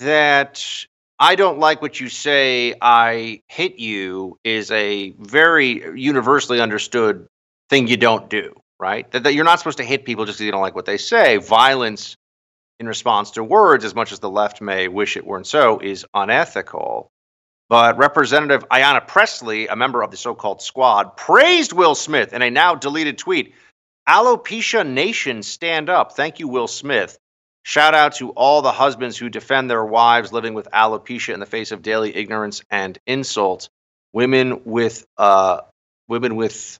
that 0.00 0.84
I 1.20 1.36
don't 1.36 1.60
like 1.60 1.80
what 1.80 2.00
you 2.00 2.08
say, 2.08 2.74
I 2.80 3.40
hit 3.46 3.78
you 3.78 4.36
is 4.42 4.72
a 4.72 5.10
very 5.18 6.00
universally 6.00 6.60
understood 6.60 7.28
thing 7.68 7.86
you 7.86 7.96
don't 7.96 8.28
do, 8.28 8.52
right? 8.80 9.08
That, 9.12 9.22
that 9.22 9.34
you're 9.34 9.44
not 9.44 9.60
supposed 9.60 9.78
to 9.78 9.84
hit 9.84 10.04
people 10.04 10.24
just 10.24 10.38
because 10.38 10.46
you 10.46 10.52
don't 10.52 10.62
like 10.62 10.74
what 10.74 10.86
they 10.86 10.96
say. 10.96 11.36
Violence 11.36 12.16
in 12.80 12.86
response 12.86 13.32
to 13.32 13.44
words, 13.44 13.84
as 13.84 13.94
much 13.94 14.10
as 14.10 14.20
the 14.20 14.30
left 14.30 14.62
may 14.62 14.88
wish 14.88 15.18
it 15.18 15.26
weren't 15.26 15.46
so, 15.46 15.78
is 15.78 16.06
unethical. 16.14 17.12
But 17.68 17.98
Representative 17.98 18.68
Ayanna 18.70 19.06
Pressley, 19.06 19.68
a 19.68 19.76
member 19.76 20.02
of 20.02 20.10
the 20.10 20.16
so 20.16 20.34
called 20.34 20.62
squad, 20.62 21.16
praised 21.16 21.72
Will 21.74 21.94
Smith 21.94 22.32
in 22.32 22.42
a 22.42 22.50
now 22.50 22.74
deleted 22.74 23.18
tweet. 23.18 23.54
Alopecia 24.08 24.84
Nation, 24.84 25.42
stand 25.42 25.90
up. 25.90 26.12
Thank 26.12 26.40
you, 26.40 26.48
Will 26.48 26.66
Smith. 26.66 27.18
Shout 27.62 27.94
out 27.94 28.14
to 28.14 28.30
all 28.30 28.62
the 28.62 28.72
husbands 28.72 29.18
who 29.18 29.28
defend 29.28 29.70
their 29.70 29.84
wives 29.84 30.32
living 30.32 30.54
with 30.54 30.66
alopecia 30.72 31.34
in 31.34 31.40
the 31.40 31.46
face 31.46 31.72
of 31.72 31.82
daily 31.82 32.16
ignorance 32.16 32.62
and 32.70 32.98
insult. 33.06 33.68
Women 34.14 34.62
with 34.64 35.06
uh, 35.18 35.60
women 36.08 36.34
with 36.34 36.78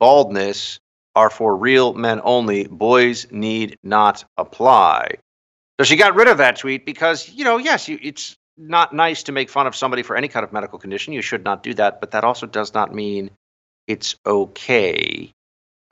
baldness 0.00 0.80
are 1.14 1.30
for 1.30 1.54
real 1.54 1.92
men 1.92 2.20
only. 2.24 2.66
Boys 2.66 3.26
need 3.30 3.78
not 3.82 4.24
apply. 4.36 5.18
So 5.78 5.84
she 5.84 5.96
got 5.96 6.14
rid 6.14 6.28
of 6.28 6.38
that 6.38 6.56
tweet 6.56 6.86
because, 6.86 7.28
you 7.28 7.44
know, 7.44 7.58
yes, 7.58 7.88
you, 7.88 7.98
it's 8.00 8.36
not 8.56 8.94
nice 8.94 9.24
to 9.24 9.32
make 9.32 9.50
fun 9.50 9.66
of 9.66 9.76
somebody 9.76 10.02
for 10.02 10.16
any 10.16 10.28
kind 10.28 10.44
of 10.44 10.52
medical 10.52 10.78
condition. 10.78 11.12
You 11.12 11.22
should 11.22 11.44
not 11.44 11.62
do 11.62 11.74
that. 11.74 12.00
But 12.00 12.12
that 12.12 12.24
also 12.24 12.46
does 12.46 12.72
not 12.72 12.94
mean 12.94 13.30
it's 13.86 14.16
okay 14.26 15.32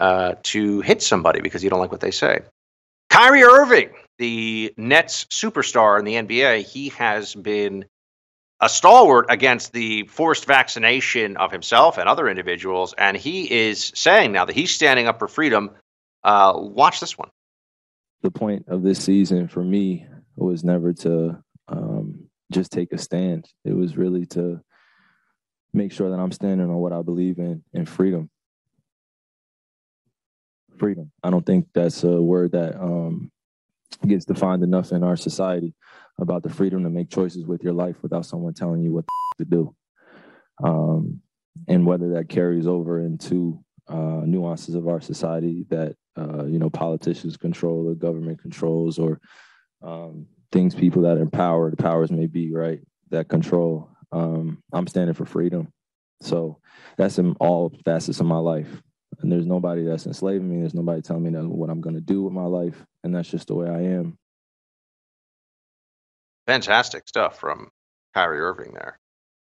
uh, 0.01 0.35
to 0.45 0.81
hit 0.81 1.03
somebody 1.03 1.41
because 1.41 1.63
you 1.63 1.71
don't 1.71 1.81
like 1.81 1.93
what 1.93 2.01
they 2.01 2.11
say. 2.11 2.41
Kyrie 3.11 3.45
Irving, 3.45 3.91
the 4.19 4.73
Nets 4.77 5.27
superstar 5.27 5.99
in 5.99 6.05
the 6.05 6.15
NBA, 6.15 6.67
he 6.67 6.89
has 6.91 7.35
been 7.35 7.85
a 8.61 8.69
stalwart 8.69 9.27
against 9.29 9.73
the 9.73 10.05
forced 10.05 10.47
vaccination 10.47 11.37
of 11.37 11.53
himself 11.53 11.99
and 11.99 12.09
other 12.09 12.29
individuals. 12.29 12.95
And 12.97 13.17
he 13.17 13.51
is 13.69 13.93
saying 13.95 14.33
now 14.33 14.47
that 14.47 14.57
he's 14.57 14.75
standing 14.75 15.07
up 15.07 15.19
for 15.19 15.29
freedom. 15.29 15.71
Uh, 16.23 16.55
watch 16.57 17.01
this 17.01 17.19
one. 17.19 17.29
The 18.25 18.31
point 18.31 18.65
of 18.69 18.83
this 18.83 19.05
season 19.05 19.47
for 19.47 19.63
me 19.63 20.07
was 20.35 20.65
never 20.65 20.95
to 20.95 21.37
um, 21.69 22.27
just 22.51 22.73
take 22.73 22.91
a 22.93 22.99
stand. 22.99 23.47
It 23.67 23.75
was 23.75 23.99
really 23.99 24.25
to 24.29 24.63
make 25.75 25.93
sure 25.93 26.09
that 26.09 26.19
I'm 26.19 26.33
standing 26.33 26.71
on 26.71 26.77
what 26.77 26.95
I 26.95 27.03
believe 27.03 27.39
in 27.39 27.63
and 27.75 27.87
freedom. 27.87 28.31
Freedom. 30.79 31.13
I 31.23 31.29
don't 31.29 31.45
think 31.45 31.67
that's 31.75 32.03
a 32.03 32.21
word 32.21 32.53
that 32.53 32.81
um, 32.81 33.31
gets 34.07 34.25
defined 34.25 34.63
enough 34.63 34.91
in 34.93 35.05
our 35.05 35.17
society 35.17 35.75
about 36.19 36.43
the 36.43 36.49
freedom 36.49 36.83
to 36.85 36.91
make 36.91 37.11
choices 37.11 37.45
with 37.45 37.63
your 37.63 37.75
life 37.75 37.97
without 38.03 38.25
someone 38.25 38.55
telling 38.55 38.81
you 38.81 38.95
what 38.95 39.05
to 39.37 39.45
do. 39.45 39.75
Um, 40.65 41.21
and 41.69 41.85
whether 41.85 42.15
that 42.15 42.31
carries 42.31 42.67
over 42.67 43.01
into 43.01 43.63
uh, 43.87 44.23
nuances 44.25 44.77
of 44.77 44.89
our 44.89 45.03
society 45.03 45.67
that 45.69 45.97
uh, 46.17 46.45
you 46.45 46.59
know 46.59 46.71
politicians 46.71 47.37
control, 47.37 47.85
the 47.85 47.95
government 47.95 48.41
controls, 48.41 48.99
or 48.99 49.21
um, 49.83 50.27
things 50.53 50.75
people 50.75 51.03
that 51.03 51.19
are 51.19 51.27
power, 51.27 51.71
the 51.71 51.77
powers 51.77 52.11
may 52.11 52.27
be 52.27 52.53
right 52.53 52.81
that 53.11 53.29
control. 53.29 53.91
Um, 54.13 54.63
I'm 54.73 54.87
standing 54.87 55.15
for 55.15 55.25
freedom, 55.25 55.73
so 56.21 56.59
that's 56.97 57.19
in 57.19 57.35
all 57.41 57.73
facets 57.85 58.21
of 58.21 58.27
my 58.27 58.39
life. 58.39 58.83
And 59.21 59.31
there's 59.31 59.47
nobody 59.47 59.85
that's 59.85 60.07
enslaving 60.07 60.49
me. 60.49 60.61
There's 60.61 60.75
nobody 60.75 61.01
telling 61.01 61.23
me 61.23 61.31
that 61.31 61.49
what 61.49 61.71
I'm 61.71 61.81
going 61.81 61.95
to 61.95 62.01
do 62.01 62.23
with 62.23 62.33
my 62.33 62.45
life, 62.47 62.85
and 63.03 63.15
that's 63.15 63.31
just 63.31 63.49
the 63.49 63.55
way 63.55 63.69
I 63.69 63.81
am. 63.81 64.19
Fantastic 66.47 67.09
stuff 67.09 67.39
from 67.39 67.71
Kyrie 68.13 68.41
Irving 68.41 68.75
there. 68.75 68.99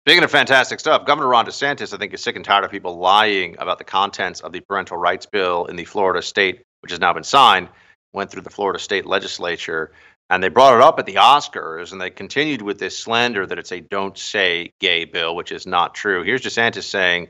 Speaking 0.07 0.23
of 0.23 0.31
fantastic 0.31 0.79
stuff, 0.79 1.05
Governor 1.05 1.27
Ron 1.27 1.47
DeSantis, 1.47 1.93
I 1.93 1.97
think, 1.97 2.15
is 2.15 2.23
sick 2.23 2.37
and 2.37 2.45
tired 2.45 2.63
of 2.63 2.71
people 2.71 2.97
lying 2.97 3.57
about 3.59 3.79
the 3.79 3.85
contents 3.85 4.41
of 4.41 4.53
the 4.53 4.61
parental 4.61 4.97
rights 4.97 5.27
bill 5.27 5.65
in 5.65 5.75
the 5.75 5.85
Florida 5.85 6.23
state, 6.23 6.63
which 6.81 6.93
has 6.93 7.01
now 7.01 7.13
been 7.13 7.25
signed, 7.25 7.69
went 8.13 8.31
through 8.31 8.43
the 8.43 8.51
Florida 8.51 8.79
state 8.79 9.05
legislature, 9.05 9.91
and 10.31 10.41
they 10.41 10.49
brought 10.49 10.77
it 10.77 10.81
up 10.81 11.01
at 11.01 11.07
the 11.07 11.17
Oscars, 11.17 11.91
and 11.91 12.01
they 12.01 12.11
continued 12.11 12.63
with 12.63 12.79
this 12.79 12.97
slander 12.97 13.47
that 13.49 13.59
it's 13.59 13.73
a 13.73 13.81
don't 13.81 14.17
say 14.17 14.71
gay 14.79 15.07
bill, 15.07 15.35
which 15.35 15.51
is 15.51 15.67
not 15.67 15.93
true. 15.97 16.23
Here's 16.23 16.43
DeSantis 16.43 16.85
saying 16.85 17.27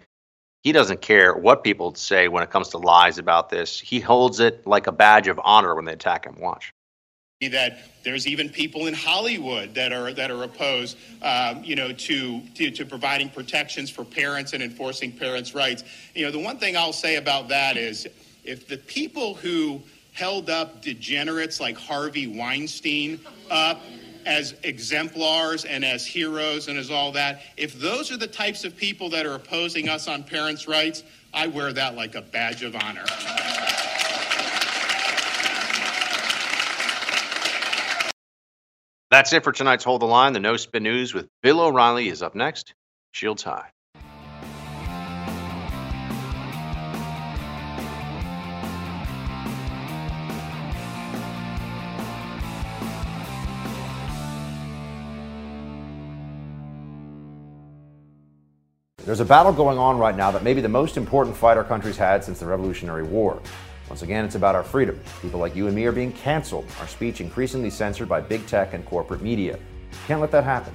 he 0.62 0.72
doesn't 0.72 1.00
care 1.00 1.34
what 1.34 1.64
people 1.64 1.94
say 1.94 2.28
when 2.28 2.42
it 2.42 2.50
comes 2.50 2.68
to 2.68 2.78
lies 2.78 3.16
about 3.16 3.48
this. 3.48 3.80
He 3.80 4.00
holds 4.00 4.38
it 4.38 4.66
like 4.66 4.86
a 4.86 4.92
badge 4.92 5.28
of 5.28 5.40
honor 5.42 5.74
when 5.74 5.86
they 5.86 5.94
attack 5.94 6.26
him. 6.26 6.36
Watch 6.38 6.74
that 7.42 7.80
there's 8.02 8.26
even 8.26 8.48
people 8.48 8.86
in 8.86 8.94
Hollywood 8.94 9.74
that 9.74 9.92
are 9.92 10.10
that 10.14 10.30
are 10.30 10.42
opposed, 10.44 10.96
um, 11.20 11.62
you 11.62 11.76
know, 11.76 11.92
to, 11.92 12.40
to 12.54 12.70
to 12.70 12.86
providing 12.86 13.28
protections 13.28 13.90
for 13.90 14.04
parents 14.04 14.54
and 14.54 14.62
enforcing 14.62 15.12
parents' 15.12 15.54
rights. 15.54 15.84
You 16.14 16.24
know, 16.24 16.30
the 16.30 16.38
one 16.38 16.58
thing 16.58 16.78
I'll 16.78 16.94
say 16.94 17.16
about 17.16 17.48
that 17.48 17.76
is, 17.76 18.06
if 18.42 18.66
the 18.66 18.78
people 18.78 19.34
who 19.34 19.82
held 20.14 20.48
up 20.48 20.80
degenerates 20.80 21.60
like 21.60 21.76
Harvey 21.76 22.26
Weinstein 22.26 23.20
up 23.50 23.82
as 24.24 24.54
exemplars 24.62 25.66
and 25.66 25.84
as 25.84 26.06
heroes 26.06 26.68
and 26.68 26.78
as 26.78 26.90
all 26.90 27.12
that, 27.12 27.42
if 27.58 27.78
those 27.78 28.10
are 28.10 28.16
the 28.16 28.26
types 28.26 28.64
of 28.64 28.74
people 28.74 29.10
that 29.10 29.26
are 29.26 29.34
opposing 29.34 29.90
us 29.90 30.08
on 30.08 30.24
parents' 30.24 30.66
rights, 30.66 31.04
I 31.34 31.48
wear 31.48 31.74
that 31.74 31.96
like 31.96 32.14
a 32.14 32.22
badge 32.22 32.62
of 32.62 32.74
honor. 32.76 33.04
That's 39.16 39.32
it 39.32 39.44
for 39.44 39.50
tonight's 39.50 39.82
Hold 39.82 40.02
the 40.02 40.06
Line. 40.06 40.34
The 40.34 40.40
No 40.40 40.58
Spin 40.58 40.82
News 40.82 41.14
with 41.14 41.26
Bill 41.40 41.58
O'Reilly 41.58 42.08
is 42.08 42.20
up 42.20 42.34
next. 42.34 42.74
Shields 43.12 43.42
high. 43.42 43.70
There's 58.98 59.20
a 59.20 59.24
battle 59.24 59.54
going 59.54 59.78
on 59.78 59.96
right 59.96 60.14
now 60.14 60.30
that 60.30 60.42
may 60.42 60.52
be 60.52 60.60
the 60.60 60.68
most 60.68 60.98
important 60.98 61.34
fight 61.34 61.56
our 61.56 61.64
country's 61.64 61.96
had 61.96 62.22
since 62.22 62.40
the 62.40 62.44
Revolutionary 62.44 63.04
War. 63.04 63.40
Once 63.88 64.02
again, 64.02 64.24
it's 64.24 64.34
about 64.34 64.54
our 64.54 64.64
freedom. 64.64 65.00
People 65.22 65.38
like 65.38 65.54
you 65.54 65.66
and 65.66 65.76
me 65.76 65.84
are 65.84 65.92
being 65.92 66.12
canceled, 66.12 66.66
our 66.80 66.88
speech 66.88 67.20
increasingly 67.20 67.70
censored 67.70 68.08
by 68.08 68.20
big 68.20 68.44
tech 68.46 68.74
and 68.74 68.84
corporate 68.84 69.22
media. 69.22 69.58
Can't 70.06 70.20
let 70.20 70.32
that 70.32 70.44
happen. 70.44 70.72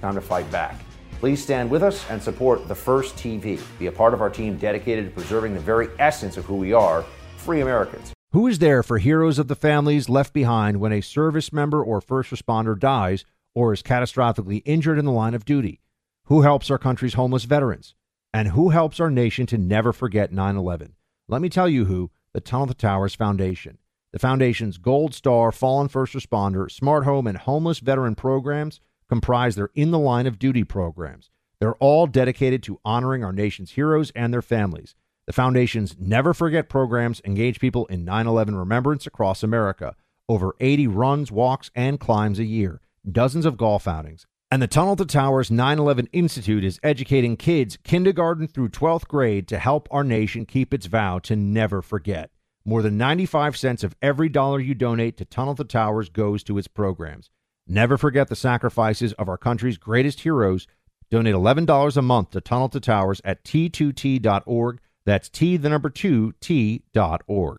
Time 0.00 0.14
to 0.14 0.20
fight 0.20 0.50
back. 0.52 0.76
Please 1.18 1.42
stand 1.42 1.70
with 1.70 1.82
us 1.82 2.08
and 2.10 2.22
support 2.22 2.66
The 2.68 2.74
First 2.74 3.16
TV. 3.16 3.60
Be 3.78 3.86
a 3.86 3.92
part 3.92 4.14
of 4.14 4.20
our 4.20 4.30
team 4.30 4.56
dedicated 4.56 5.04
to 5.06 5.10
preserving 5.12 5.54
the 5.54 5.60
very 5.60 5.88
essence 5.98 6.36
of 6.36 6.44
who 6.44 6.56
we 6.56 6.72
are 6.72 7.04
free 7.36 7.60
Americans. 7.60 8.12
Who 8.32 8.46
is 8.46 8.60
there 8.60 8.82
for 8.82 8.98
heroes 8.98 9.38
of 9.38 9.48
the 9.48 9.54
families 9.54 10.08
left 10.08 10.32
behind 10.32 10.78
when 10.78 10.92
a 10.92 11.00
service 11.00 11.52
member 11.52 11.82
or 11.82 12.00
first 12.00 12.30
responder 12.30 12.78
dies 12.78 13.24
or 13.54 13.72
is 13.72 13.82
catastrophically 13.82 14.62
injured 14.64 14.98
in 14.98 15.04
the 15.04 15.12
line 15.12 15.34
of 15.34 15.44
duty? 15.44 15.80
Who 16.24 16.42
helps 16.42 16.70
our 16.70 16.78
country's 16.78 17.14
homeless 17.14 17.44
veterans? 17.44 17.94
And 18.32 18.48
who 18.48 18.70
helps 18.70 19.00
our 19.00 19.10
nation 19.10 19.46
to 19.46 19.58
never 19.58 19.92
forget 19.92 20.32
9 20.32 20.56
11? 20.56 20.94
Let 21.28 21.42
me 21.42 21.50
tell 21.50 21.68
you 21.68 21.84
who 21.84 22.10
the 22.34 22.40
Tunnel 22.40 22.66
to 22.66 22.74
Towers 22.74 23.14
Foundation. 23.14 23.78
The 24.12 24.18
Foundation's 24.18 24.78
Gold 24.78 25.14
Star 25.14 25.52
Fallen 25.52 25.88
First 25.88 26.14
Responder, 26.14 26.70
Smart 26.70 27.04
Home, 27.04 27.26
and 27.26 27.38
Homeless 27.38 27.78
Veteran 27.78 28.14
programs 28.14 28.80
comprise 29.08 29.54
their 29.54 29.70
In 29.74 29.90
the 29.90 29.98
Line 29.98 30.26
of 30.26 30.38
Duty 30.38 30.64
programs. 30.64 31.30
They're 31.60 31.74
all 31.74 32.06
dedicated 32.06 32.62
to 32.64 32.80
honoring 32.84 33.22
our 33.22 33.32
nation's 33.32 33.72
heroes 33.72 34.10
and 34.16 34.32
their 34.32 34.42
families. 34.42 34.94
The 35.26 35.32
Foundation's 35.32 35.96
Never 35.98 36.34
Forget 36.34 36.68
programs 36.68 37.22
engage 37.24 37.60
people 37.60 37.86
in 37.86 38.04
9 38.04 38.26
11 38.26 38.56
remembrance 38.56 39.06
across 39.06 39.42
America. 39.42 39.94
Over 40.28 40.56
80 40.60 40.88
runs, 40.88 41.30
walks, 41.30 41.70
and 41.74 42.00
climbs 42.00 42.38
a 42.38 42.44
year, 42.44 42.80
dozens 43.10 43.46
of 43.46 43.56
golf 43.56 43.86
outings. 43.86 44.26
And 44.52 44.60
the 44.60 44.66
Tunnel 44.66 44.96
to 44.96 45.06
Towers 45.06 45.50
9 45.50 45.78
11 45.78 46.10
Institute 46.12 46.62
is 46.62 46.78
educating 46.82 47.38
kids 47.38 47.78
kindergarten 47.84 48.46
through 48.46 48.68
12th 48.68 49.08
grade 49.08 49.48
to 49.48 49.58
help 49.58 49.88
our 49.90 50.04
nation 50.04 50.44
keep 50.44 50.74
its 50.74 50.84
vow 50.84 51.20
to 51.20 51.34
never 51.34 51.80
forget. 51.80 52.30
More 52.62 52.82
than 52.82 52.98
95 52.98 53.56
cents 53.56 53.82
of 53.82 53.96
every 54.02 54.28
dollar 54.28 54.60
you 54.60 54.74
donate 54.74 55.16
to 55.16 55.24
Tunnel 55.24 55.54
to 55.54 55.64
Towers 55.64 56.10
goes 56.10 56.42
to 56.42 56.58
its 56.58 56.68
programs. 56.68 57.30
Never 57.66 57.96
forget 57.96 58.28
the 58.28 58.36
sacrifices 58.36 59.14
of 59.14 59.26
our 59.26 59.38
country's 59.38 59.78
greatest 59.78 60.20
heroes. 60.20 60.66
Donate 61.10 61.34
$11 61.34 61.96
a 61.96 62.02
month 62.02 62.32
to 62.32 62.42
Tunnel 62.42 62.68
to 62.68 62.80
Towers 62.80 63.22
at 63.24 63.44
t2t.org. 63.44 64.80
That's 65.06 65.30
T, 65.30 65.56
the 65.56 65.70
number 65.70 65.88
2, 65.88 66.34
T.org. 66.42 67.58